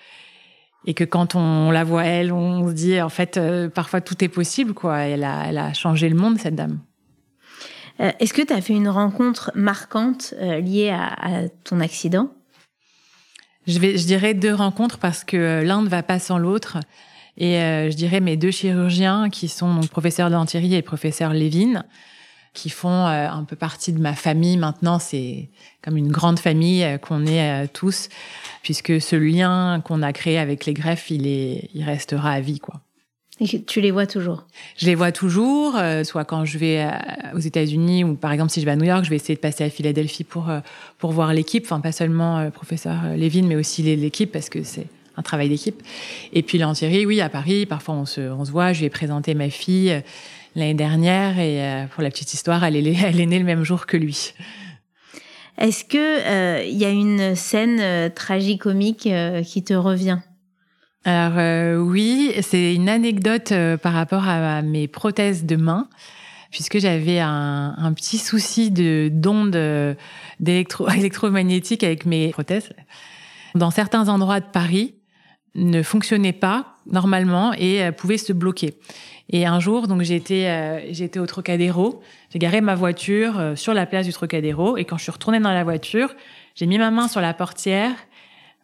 et 0.87 0.95
que 0.95 1.05
quand 1.05 1.35
on 1.35 1.71
la 1.73 1.85
voit, 1.85 2.05
elle, 2.05 2.33
on 2.33 2.67
se 2.69 2.73
dit, 2.73 3.03
en 3.03 3.11
fait, 3.11 3.37
euh, 3.37 3.69
parfois 3.69 4.01
tout 4.01 4.25
est 4.25 4.29
possible, 4.29 4.73
quoi. 4.73 5.01
Elle 5.01 5.25
a, 5.25 5.45
elle 5.47 5.59
a 5.59 5.75
changé 5.75 6.09
le 6.09 6.17
monde, 6.17 6.39
cette 6.39 6.55
dame. 6.55 6.81
Est-ce 7.99 8.33
que 8.33 8.43
tu 8.43 8.53
as 8.53 8.63
fait 8.63 8.73
une 8.73 8.89
rencontre 8.89 9.53
marquante 9.55 10.35
liée 10.41 10.89
à, 10.91 11.13
à 11.13 11.49
ton 11.65 11.81
accident? 11.81 12.31
Je, 13.67 13.79
vais, 13.79 13.99
je 13.99 14.07
dirais 14.07 14.35
deux 14.35 14.55
rencontres 14.55 14.99
parce 14.99 15.23
que 15.23 15.63
l'un 15.63 15.83
ne 15.83 15.89
va 15.89 16.03
pas 16.03 16.19
sans 16.19 16.39
l'autre. 16.39 16.79
Et 17.37 17.59
euh, 17.59 17.91
je 17.91 17.97
dirais 17.97 18.21
mes 18.21 18.37
deux 18.37 18.51
chirurgiens, 18.51 19.29
qui 19.31 19.49
sont 19.49 19.75
donc 19.75 19.89
professeur 19.89 20.31
Lantieri 20.31 20.75
et 20.75 20.83
professeur 20.83 21.33
Lévin, 21.33 21.85
qui 22.53 22.71
font 22.71 23.07
euh, 23.07 23.29
un 23.29 23.43
peu 23.43 23.57
partie 23.57 23.93
de 23.93 24.01
ma 24.01 24.15
famille 24.15 24.57
maintenant. 24.57 24.99
C'est 24.99 25.49
comme 25.83 25.97
une 25.97 26.13
grande 26.13 26.39
famille 26.39 26.85
euh, 26.85 26.99
qu'on 26.99 27.27
est 27.27 27.69
tous, 27.73 28.09
puisque 28.63 29.01
ce 29.01 29.17
lien 29.17 29.81
qu'on 29.85 30.03
a 30.03 30.13
créé 30.13 30.39
avec 30.39 30.65
les 30.65 30.75
greffes, 30.75 31.11
il, 31.11 31.27
est, 31.27 31.71
il 31.75 31.83
restera 31.83 32.31
à 32.31 32.41
vie, 32.41 32.61
quoi. 32.61 32.81
Et 33.41 33.65
tu 33.65 33.81
les 33.81 33.91
vois 33.91 34.07
toujours? 34.07 34.47
Je 34.77 34.87
les 34.87 34.95
vois 34.95 35.11
toujours, 35.11 35.77
soit 36.05 36.25
quand 36.25 36.45
je 36.45 36.57
vais 36.57 36.89
aux 37.35 37.41
États-Unis 37.41 38.05
ou 38.05 38.15
par 38.15 38.31
exemple 38.31 38.53
si 38.53 38.61
je 38.61 38.65
vais 38.65 38.71
à 38.71 38.77
New 38.77 38.85
York, 38.85 39.05
je 39.05 39.11
vais 39.11 39.17
essayer 39.17 39.35
de 39.35 39.41
passer 39.41 39.65
à 39.65 39.71
Philadelphie 39.71 40.23
pour 40.23 40.53
pour 40.99 41.11
voir 41.11 41.35
l'équipe, 41.35 41.65
enfin 41.65 41.81
pas 41.81 41.91
seulement 41.91 42.49
professeur 42.53 42.95
Lévin, 43.17 43.43
mais 43.43 43.57
aussi 43.57 43.83
l'équipe 43.83 44.31
parce 44.31 44.49
que 44.49 44.63
c'est 44.63 44.87
un 45.17 45.23
travail 45.23 45.49
d'équipe. 45.49 45.83
Et 46.33 46.43
puis 46.43 46.59
Lantieri, 46.59 47.07
oui, 47.07 47.21
à 47.21 47.29
Paris, 47.29 47.67
parfois 47.67 47.95
on 47.95 48.07
se, 48.07 48.21
on 48.21 48.45
se 48.45 48.51
voit. 48.51 48.73
Je 48.73 48.81
lui 48.81 48.87
ai 48.87 48.91
présenté 48.91 49.35
ma 49.35 49.51
fille 49.51 49.91
euh, 49.91 50.01
l'année 50.57 50.75
dernière 50.75 51.39
et 51.39 51.63
euh, 51.63 51.87
pour 51.87 52.03
la 52.03 52.11
petite 52.11 52.33
histoire, 52.33 52.65
elle 52.65 52.77
est, 52.77 52.97
elle 53.05 53.21
est 53.21 53.27
née 53.27 53.39
le 53.39 53.45
même 53.45 53.65
jour 53.65 53.87
que 53.87 53.97
lui. 53.97 54.35
Est-ce 55.59 55.85
que 55.85 55.97
il 55.97 56.27
euh, 56.27 56.65
y 56.65 56.85
a 56.85 56.91
une 56.91 57.37
scène 57.37 58.11
tragicomique 58.13 59.09
qui 59.45 59.65
te 59.65 59.75
revient? 59.75 60.19
Alors 61.05 61.85
oui, 61.87 62.33
c'est 62.41 62.75
une 62.75 62.89
anecdote 62.89 63.53
par 63.83 63.93
rapport 63.93 64.27
à, 64.27 64.63
mes 64.63 64.89
prothèses 64.89 65.45
de 65.45 65.57
main 65.57 65.89
puisque 66.51 66.79
j'avais 66.79 67.19
un, 67.19 67.75
un, 67.77 67.93
petit 67.93 68.17
souci 68.17 68.71
de 68.71 69.11
d'ondes 69.13 69.55
électromagnétiques 70.97 71.85
avec 71.85 72.07
mes 72.07 72.31
prothèses. 72.31 72.71
Dans 73.55 73.71
certains 73.71 74.09
endroits 74.09 74.41
de 74.41 74.47
Paris, 74.47 74.94
ne 75.55 75.83
fonctionnait 75.83 76.33
pas 76.33 76.77
normalement 76.91 77.53
et 77.57 77.83
euh, 77.83 77.93
pouvait 77.93 78.19
se 78.19 78.33
bloquer. 78.33 78.75
Et 79.31 79.47
un 79.47 79.61
jour, 79.61 79.89
donc 79.89 80.03
j'étais 80.03 80.47
euh, 80.47 80.93
j'étais 80.93 81.19
au 81.19 81.27
Trocadéro, 81.27 82.03
j'ai 82.31 82.39
garé 82.39 82.61
ma 82.61 82.75
voiture 82.75 83.39
euh, 83.39 83.57
sur 83.57 83.73
la 83.73 83.87
place 83.87 84.07
du 84.07 84.13
Trocadéro 84.13 84.77
et 84.77 84.85
quand 84.85 84.99
je 84.99 85.05
suis 85.05 85.13
retournée 85.13 85.41
dans 85.41 85.53
la 85.53 85.65
voiture, 85.65 86.15
j'ai 86.55 86.67
mis 86.67 86.79
ma 86.79 86.91
main 86.91 87.09
sur 87.09 87.21
la 87.21 87.33
portière 87.33 87.93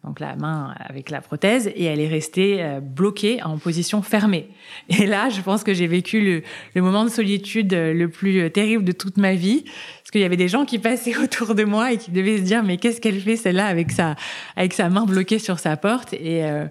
donc 0.05 0.19
la 0.19 0.35
main 0.35 0.75
avec 0.79 1.11
la 1.11 1.21
prothèse, 1.21 1.71
et 1.75 1.85
elle 1.85 2.01
est 2.01 2.09
restée 2.09 2.63
euh, 2.63 2.81
bloquée 2.81 3.43
en 3.43 3.59
position 3.59 4.01
fermée. 4.01 4.49
Et 4.89 5.07
là, 5.07 5.29
je 5.29 5.43
pense 5.43 5.63
que 5.63 5.75
j'ai 5.75 5.87
vécu 5.87 6.21
le, 6.23 6.43
le, 6.75 6.83
moment 6.83 7.05
de 7.05 7.11
solitude 7.11 7.75
euh, 7.75 7.93
le 7.93 8.09
plus 8.09 8.41
euh, 8.41 8.49
terrible 8.49 8.85
de 8.85 8.93
toute 8.93 9.19
ma 9.19 9.35
vie, 9.35 9.63
parce 9.63 10.11
qu'il 10.13 10.23
y 10.23 10.25
avait 10.25 10.39
des 10.39 10.49
gens 10.49 10.65
qui 10.65 10.79
passaient 10.79 11.17
autour 11.23 11.55
de 11.55 11.65
moi 11.65 11.93
et 11.93 11.99
qui 11.99 12.11
devaient 12.11 12.39
se 12.39 12.43
dire 12.43 12.63
mais 12.63 12.79
qu'est-ce 12.79 13.01
qu'elle 13.01 13.21
fait 13.21 13.37
celle-là 13.37 13.67
avec 13.67 13.91
sa 13.91 14.17
avec 14.57 14.73
sa 14.73 14.89
main 14.89 15.05
bloquée 15.05 15.39
sur 15.39 15.59
sa 15.59 15.77
porte? 15.77 16.15
Et 16.15 16.45
euh, 16.45 16.65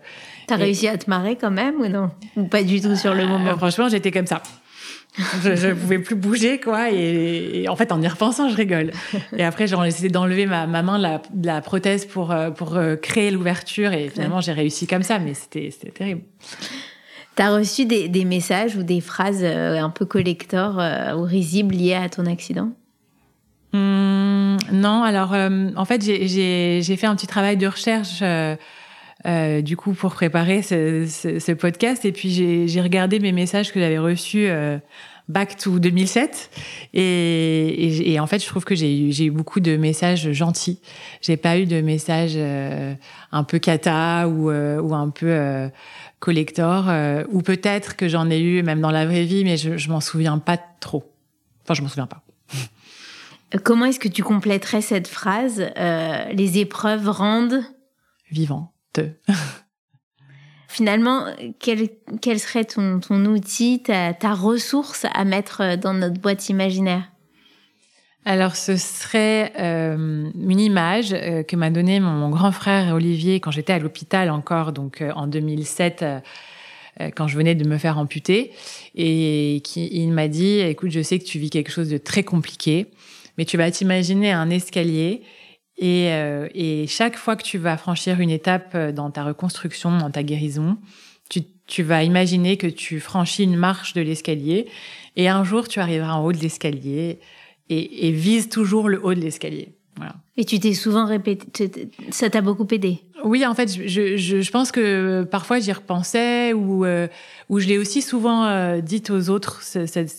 T'as 0.47 0.55
réussi 0.55 0.88
à 0.88 0.97
te 0.97 1.07
marrer 1.07 1.36
quand 1.36 1.51
même 1.51 1.75
ou 1.80 1.88
non? 1.88 2.09
Ou 2.36 2.45
pas 2.45 2.63
du 2.63 2.82
tout 2.82 2.95
sur 2.95 3.13
le 3.13 3.27
moment? 3.27 3.55
Franchement, 3.57 3.89
j'étais 3.89 4.11
comme 4.11 4.25
ça 4.25 4.41
je, 5.18 5.55
je 5.55 5.74
pouvais 5.74 5.99
plus 5.99 6.16
bouger, 6.16 6.60
quoi. 6.60 6.91
Et, 6.91 7.68
en 7.68 7.76
fait, 7.76 7.91
en 7.91 8.01
y 8.01 8.07
repensant, 8.07 8.49
je 8.49 8.55
rigole. 8.55 8.91
Et 9.36 9.43
après, 9.43 9.68
j'ai 9.68 9.76
essayé 9.86 10.10
d'enlever 10.10 10.45
ma, 10.45 10.68
ma, 10.68 10.82
main 10.82 10.97
de 10.97 11.03
la, 11.03 11.22
de 11.34 11.47
la, 11.47 11.62
prothèse 11.62 12.05
pour, 12.05 12.32
euh, 12.32 12.51
pour 12.51 12.78
euh, 12.78 12.95
créer 12.95 13.32
l'ouverture. 13.32 13.93
Et 13.93 14.10
finalement, 14.10 14.41
j'ai 14.41 14.53
réussi 14.53 14.88
comme 14.88 15.03
ça, 15.03 15.20
mais 15.20 15.34
c'était 15.34 15.72
terrible. 15.91 16.22
Tu 17.36 17.41
as 17.41 17.53
reçu 17.53 17.86
des, 17.86 18.07
des, 18.07 18.26
messages 18.26 18.76
ou 18.76 18.84
des 18.84 19.01
phrases 19.01 19.43
euh, 19.43 19.80
un 19.80 19.89
peu 19.89 20.05
collector 20.05 20.82
ou 21.18 21.24
risibles 21.24 21.76
liées 21.76 21.95
à 21.95 22.10
ton 22.10 22.26
accident? 22.26 22.70
Hum, 23.74 24.57
Non, 24.72 25.03
alors 25.03 25.34
en 25.76 25.86
fait, 25.86 26.01
j'ai 26.01 26.97
fait 26.97 27.07
un 27.07 27.16
petit 27.16 27.28
travail 27.28 27.57
de 27.57 27.68
recherche. 27.68 28.20
Euh, 28.22 28.55
du 29.26 29.76
coup, 29.78 29.93
pour 29.93 30.13
préparer 30.13 30.61
ce, 30.61 31.05
ce, 31.07 31.39
ce 31.39 31.51
podcast. 31.51 32.05
Et 32.05 32.11
puis, 32.11 32.67
j'ai 32.67 32.82
regardé 32.82 33.20
mes 33.20 33.32
messages 33.32 33.72
que 33.74 33.80
j'avais 33.80 33.99
reçus 33.99 34.47
euh, 34.47 34.78
back 35.30 35.57
to 35.57 35.80
2007. 35.80 36.49
Et, 36.93 37.01
et, 37.01 38.11
et, 38.11 38.20
en 38.20 38.28
fait, 38.28 38.39
je 38.39 38.47
trouve 38.47 38.65
que 38.65 38.76
j'ai 38.76 39.26
eu 39.26 39.32
beaucoup 39.32 39.61
de 39.61 39.78
messages 39.78 40.32
gentils. 40.34 40.82
J'ai 41.22 41.38
pas 41.38 41.57
eu 41.57 41.65
de 41.65 41.80
messages 41.80 42.34
euh, 42.36 42.93
un 43.32 43.43
peu 43.43 43.59
cata 43.59 44.28
ou, 44.28 44.49
euh, 44.49 44.82
ou 44.82 44.93
un 44.93 45.09
peu 45.09 45.30
euh, 45.30 45.70
collector. 46.20 46.89
ou 47.32 47.41
peut-être 47.41 47.95
que 47.95 48.09
j'en 48.09 48.30
ai 48.30 48.41
eu 48.41 48.61
même 48.63 48.82
dans 48.82 48.91
la 48.91 49.05
vraie 49.05 49.24
vie, 49.24 49.45
mais 49.45 49.55
je, 49.55 49.78
je 49.78 49.89
m'en 49.89 50.01
souviens 50.01 50.39
pas 50.39 50.57
trop. 50.57 51.09
Enfin, 51.63 51.76
je 51.76 51.82
m'en 51.82 51.88
souviens 51.88 52.07
pas. 52.07 52.24
Comment 53.63 53.86
est-ce 53.86 53.99
que 53.99 54.09
tu 54.09 54.24
compléterais 54.24 54.82
cette 54.82 55.07
phrase 55.07 55.72
Les 56.34 56.57
épreuves 56.59 57.09
rendent 57.09 57.63
vivant. 58.32 58.74
Finalement, 60.67 61.25
quel, 61.59 61.89
quel, 62.21 62.39
serait 62.39 62.65
ton, 62.65 62.99
ton 62.99 63.25
outil, 63.25 63.81
ta, 63.83 64.13
ta, 64.13 64.33
ressource 64.33 65.05
à 65.13 65.25
mettre 65.25 65.75
dans 65.77 65.93
notre 65.93 66.19
boîte 66.21 66.49
imaginaire? 66.49 67.09
Alors, 68.25 68.55
ce 68.55 68.75
serait 68.75 69.53
euh, 69.59 70.29
une 70.35 70.59
image 70.59 71.13
euh, 71.13 71.41
que 71.41 71.55
m'a 71.55 71.69
donnée 71.69 71.99
mon 71.99 72.29
grand 72.29 72.51
frère 72.51 72.93
Olivier 72.93 73.39
quand 73.39 73.51
j'étais 73.51 73.73
à 73.73 73.79
l'hôpital 73.79 74.29
encore, 74.29 74.73
donc 74.73 75.01
euh, 75.01 75.11
en 75.15 75.25
2007, 75.25 76.03
euh, 76.03 76.19
quand 77.15 77.27
je 77.27 77.37
venais 77.37 77.55
de 77.55 77.67
me 77.67 77.77
faire 77.77 77.97
amputer. 77.97 78.51
Et 78.93 79.61
qui, 79.63 79.87
il 79.91 80.11
m'a 80.11 80.27
dit, 80.27 80.59
écoute, 80.59 80.91
je 80.91 81.01
sais 81.01 81.17
que 81.17 81.23
tu 81.23 81.39
vis 81.39 81.49
quelque 81.49 81.71
chose 81.71 81.89
de 81.89 81.97
très 81.97 82.23
compliqué, 82.23 82.87
mais 83.37 83.45
tu 83.45 83.57
vas 83.57 83.71
t'imaginer 83.71 84.31
un 84.31 84.49
escalier 84.49 85.23
et, 85.80 86.11
euh, 86.11 86.47
et, 86.53 86.88
chaque 86.88 87.15
fois 87.15 87.38
que 87.38 87.43
tu 87.43 87.57
vas 87.57 87.77
franchir 87.77 88.19
une 88.19 88.30
étape 88.30 88.73
euh, 88.75 88.91
dans 88.91 89.11
ta 89.11 89.23
reconstruction, 89.23 89.97
dans 89.97 90.11
ta 90.11 90.23
guérison, 90.23 90.77
tu, 91.30 91.41
tu 91.67 91.84
vas 91.84 92.03
imaginer 92.03 92.57
que 92.57 92.67
tu 92.67 92.99
franchis 92.99 93.45
une 93.45 93.55
marche 93.55 93.93
de 93.93 94.01
l'escalier 94.01 94.67
et 95.15 95.30
un 95.30 95.45
jour 95.45 95.69
tu 95.69 95.80
arriveras 95.80 96.13
en 96.13 96.25
haut 96.25 96.34
de 96.34 96.39
l'escalier 96.39 97.19
et, 97.69 98.07
et 98.07 98.11
vise 98.11 98.49
toujours 98.49 98.89
le 98.89 99.03
haut 99.03 99.13
de 99.13 99.21
l'escalier. 99.21 99.78
Voilà. 99.99 100.15
Et 100.37 100.45
tu 100.45 100.57
t'es 100.61 100.73
souvent 100.73 101.05
répété, 101.05 101.69
ça 102.09 102.29
t'a 102.29 102.39
beaucoup 102.39 102.65
aidé? 102.71 103.01
Oui, 103.25 103.45
en 103.45 103.53
fait, 103.53 103.69
je, 103.69 104.15
je, 104.15 104.39
je 104.39 104.51
pense 104.51 104.71
que 104.71 105.23
parfois 105.29 105.59
j'y 105.59 105.73
repensais 105.73 106.53
ou, 106.53 106.85
euh, 106.85 107.09
ou 107.49 107.59
je 107.59 107.67
l'ai 107.67 107.77
aussi 107.77 108.01
souvent 108.01 108.45
euh, 108.45 108.79
dit 108.79 109.03
aux 109.09 109.29
autres, 109.29 109.61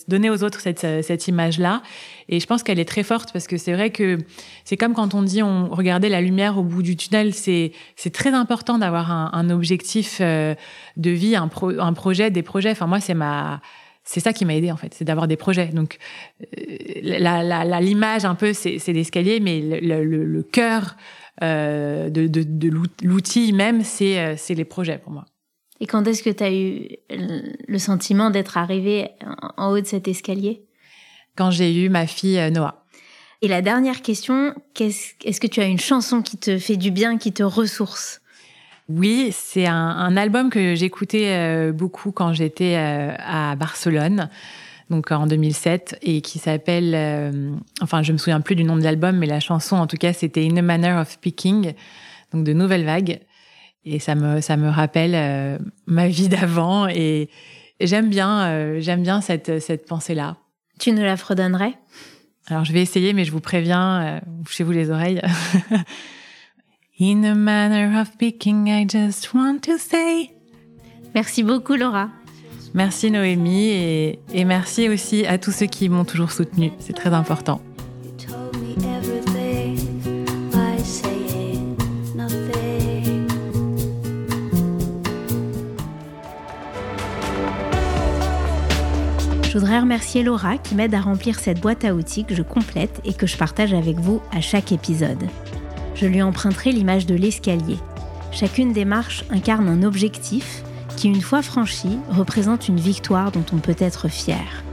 donné 0.07 0.29
aux 0.29 0.43
autres 0.43 0.59
cette, 0.61 0.85
cette 1.01 1.27
image-là. 1.27 1.81
Et 2.29 2.39
je 2.39 2.45
pense 2.45 2.61
qu'elle 2.61 2.79
est 2.79 2.85
très 2.85 3.01
forte 3.01 3.33
parce 3.33 3.47
que 3.47 3.57
c'est 3.57 3.73
vrai 3.73 3.89
que 3.89 4.19
c'est 4.65 4.77
comme 4.77 4.93
quand 4.93 5.15
on 5.15 5.23
dit 5.23 5.41
on 5.41 5.67
regardait 5.69 6.09
la 6.09 6.21
lumière 6.21 6.59
au 6.59 6.63
bout 6.63 6.83
du 6.83 6.95
tunnel. 6.95 7.33
C'est 7.33 7.71
c'est 7.95 8.13
très 8.13 8.35
important 8.35 8.77
d'avoir 8.77 9.11
un, 9.11 9.31
un, 9.33 9.49
objectif 9.49 10.19
euh, 10.21 10.53
de 10.95 11.09
vie, 11.09 11.35
un, 11.35 11.47
pro, 11.47 11.71
un 11.71 11.93
projet, 11.93 12.29
des 12.29 12.43
projets. 12.43 12.69
Enfin 12.69 12.85
moi, 12.85 12.99
c'est 12.99 13.15
ma 13.15 13.61
c'est 14.03 14.19
ça 14.19 14.33
qui 14.33 14.45
m'a 14.45 14.55
aidé 14.55 14.71
en 14.71 14.77
fait, 14.77 14.93
c'est 14.93 15.05
d'avoir 15.05 15.27
des 15.27 15.37
projets. 15.37 15.67
Donc 15.67 15.97
l'image 17.01 18.25
un 18.25 18.35
peu 18.35 18.53
c'est 18.53 18.85
l'escalier, 18.87 19.39
mais 19.39 19.61
le, 19.61 20.03
le, 20.03 20.23
le 20.25 20.43
cœur 20.43 20.95
euh, 21.43 22.09
de, 22.09 22.27
de, 22.27 22.43
de 22.43 22.69
l'outil 23.03 23.53
même 23.53 23.83
c'est 23.83 24.19
euh, 24.19 24.35
c'est 24.37 24.55
les 24.55 24.65
projets 24.65 24.97
pour 24.97 25.11
moi. 25.11 25.25
Et 25.79 25.87
quand 25.87 26.05
est-ce 26.07 26.21
que 26.21 26.29
tu 26.29 26.43
as 26.43 26.53
eu 26.53 26.89
le 27.09 27.77
sentiment 27.79 28.29
d'être 28.29 28.57
arrivé 28.57 29.09
en 29.57 29.71
haut 29.71 29.79
de 29.79 29.85
cet 29.85 30.07
escalier? 30.07 30.63
Quand 31.35 31.49
j'ai 31.49 31.73
eu 31.73 31.89
ma 31.89 32.05
fille 32.05 32.37
euh, 32.37 32.51
Noah. 32.51 32.85
Et 33.41 33.47
la 33.47 33.63
dernière 33.63 34.03
question, 34.03 34.53
est-ce 34.79 35.13
est 35.23 35.39
que 35.39 35.47
tu 35.47 35.59
as 35.61 35.65
une 35.65 35.79
chanson 35.79 36.21
qui 36.21 36.37
te 36.37 36.59
fait 36.59 36.77
du 36.77 36.91
bien, 36.91 37.17
qui 37.17 37.33
te 37.33 37.41
ressource? 37.41 38.20
Oui, 38.89 39.29
c'est 39.31 39.65
un, 39.65 39.75
un, 39.75 40.17
album 40.17 40.49
que 40.49 40.75
j'écoutais 40.75 41.27
euh, 41.29 41.71
beaucoup 41.71 42.11
quand 42.11 42.33
j'étais 42.33 42.75
euh, 42.77 43.13
à 43.19 43.55
Barcelone, 43.55 44.29
donc 44.91 45.11
en 45.11 45.25
2007, 45.25 45.97
et 46.03 46.21
qui 46.21 46.37
s'appelle, 46.37 46.93
euh, 46.93 47.51
enfin 47.81 48.03
je 48.03 48.11
me 48.11 48.17
souviens 48.17 48.41
plus 48.41 48.55
du 48.55 48.63
nom 48.63 48.75
de 48.75 48.83
l'album, 48.83 49.17
mais 49.17 49.25
la 49.25 49.39
chanson 49.39 49.77
en 49.77 49.87
tout 49.87 49.97
cas 49.97 50.13
c'était 50.13 50.47
In 50.47 50.57
a 50.57 50.61
Manner 50.61 50.91
of 50.91 51.09
Speaking, 51.09 51.73
donc 52.33 52.43
de 52.43 52.53
Nouvelle 52.53 52.85
Vague, 52.85 53.21
et 53.85 53.99
ça 53.99 54.13
me 54.13 54.41
ça 54.41 54.57
me 54.57 54.69
rappelle 54.69 55.13
euh, 55.15 55.57
ma 55.87 56.07
vie 56.07 56.27
d'avant 56.27 56.87
et, 56.87 57.29
et 57.79 57.87
j'aime 57.87 58.09
bien 58.09 58.45
euh, 58.47 58.77
j'aime 58.79 59.01
bien 59.01 59.21
cette 59.21 59.59
cette 59.59 59.87
pensée 59.87 60.13
là. 60.13 60.37
Tu 60.77 60.91
nous 60.91 61.03
la 61.03 61.17
fredonnerais? 61.17 61.73
Alors 62.47 62.65
je 62.65 62.73
vais 62.73 62.81
essayer, 62.81 63.13
mais 63.13 63.23
je 63.23 63.31
vous 63.31 63.39
préviens, 63.39 64.19
chez 64.49 64.63
vous 64.63 64.71
les 64.71 64.89
oreilles. 64.89 65.21
In 67.03 67.25
a 67.25 67.33
manner 67.33 67.99
of 67.99 68.09
speaking, 68.13 68.69
I 68.69 68.85
just 68.85 69.33
want 69.33 69.61
to 69.61 69.79
say. 69.79 70.29
Merci 71.15 71.41
beaucoup, 71.41 71.75
Laura. 71.75 72.11
Merci 72.75 73.09
Noémie 73.09 73.69
et, 73.69 74.19
et 74.31 74.45
merci 74.45 74.87
aussi 74.87 75.25
à 75.25 75.39
tous 75.39 75.51
ceux 75.51 75.65
qui 75.65 75.89
m'ont 75.89 76.05
toujours 76.05 76.31
soutenue. 76.31 76.71
C'est 76.77 76.93
très 76.93 77.11
important. 77.11 77.59
Je 89.41 89.57
voudrais 89.57 89.79
remercier 89.79 90.21
Laura 90.21 90.59
qui 90.59 90.75
m'aide 90.75 90.93
à 90.93 91.01
remplir 91.01 91.39
cette 91.39 91.61
boîte 91.61 91.83
à 91.83 91.95
outils 91.95 92.25
que 92.25 92.35
je 92.35 92.43
complète 92.43 93.01
et 93.05 93.15
que 93.15 93.25
je 93.25 93.37
partage 93.37 93.73
avec 93.73 93.97
vous 93.97 94.21
à 94.31 94.39
chaque 94.39 94.71
épisode. 94.71 95.27
Je 96.01 96.07
lui 96.07 96.23
emprunterai 96.23 96.71
l'image 96.71 97.05
de 97.05 97.13
l'escalier. 97.13 97.77
Chacune 98.31 98.73
des 98.73 98.85
marches 98.85 99.23
incarne 99.29 99.69
un 99.69 99.83
objectif 99.83 100.63
qui, 100.97 101.07
une 101.07 101.21
fois 101.21 101.43
franchi, 101.43 101.99
représente 102.09 102.67
une 102.67 102.79
victoire 102.79 103.31
dont 103.31 103.45
on 103.53 103.57
peut 103.57 103.75
être 103.77 104.07
fier. 104.07 104.63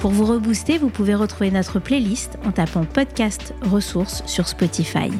Pour 0.00 0.12
vous 0.12 0.24
rebooster, 0.24 0.78
vous 0.78 0.88
pouvez 0.88 1.16
retrouver 1.16 1.50
notre 1.50 1.80
playlist 1.80 2.38
en 2.44 2.52
tapant 2.52 2.84
podcast 2.84 3.54
ressources 3.62 4.22
sur 4.26 4.46
Spotify. 4.46 5.10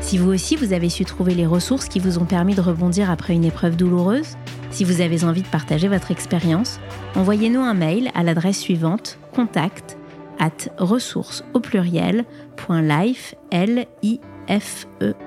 Si 0.00 0.16
vous 0.16 0.30
aussi 0.30 0.54
vous 0.54 0.72
avez 0.72 0.90
su 0.90 1.04
trouver 1.04 1.34
les 1.34 1.46
ressources 1.46 1.88
qui 1.88 1.98
vous 1.98 2.18
ont 2.18 2.24
permis 2.24 2.54
de 2.54 2.60
rebondir 2.60 3.10
après 3.10 3.34
une 3.34 3.44
épreuve 3.44 3.76
douloureuse, 3.76 4.36
si 4.70 4.84
vous 4.84 5.00
avez 5.00 5.24
envie 5.24 5.42
de 5.42 5.48
partager 5.48 5.88
votre 5.88 6.12
expérience, 6.12 6.78
envoyez-nous 7.16 7.62
un 7.62 7.74
mail 7.74 8.12
à 8.14 8.22
l'adresse 8.22 8.60
suivante 8.60 9.18
contact 9.34 9.98
at 10.38 10.68
ressources 10.78 11.42
au 11.52 11.58
pluriel, 11.58 12.24
-F 14.48 14.86
-E 15.00 15.25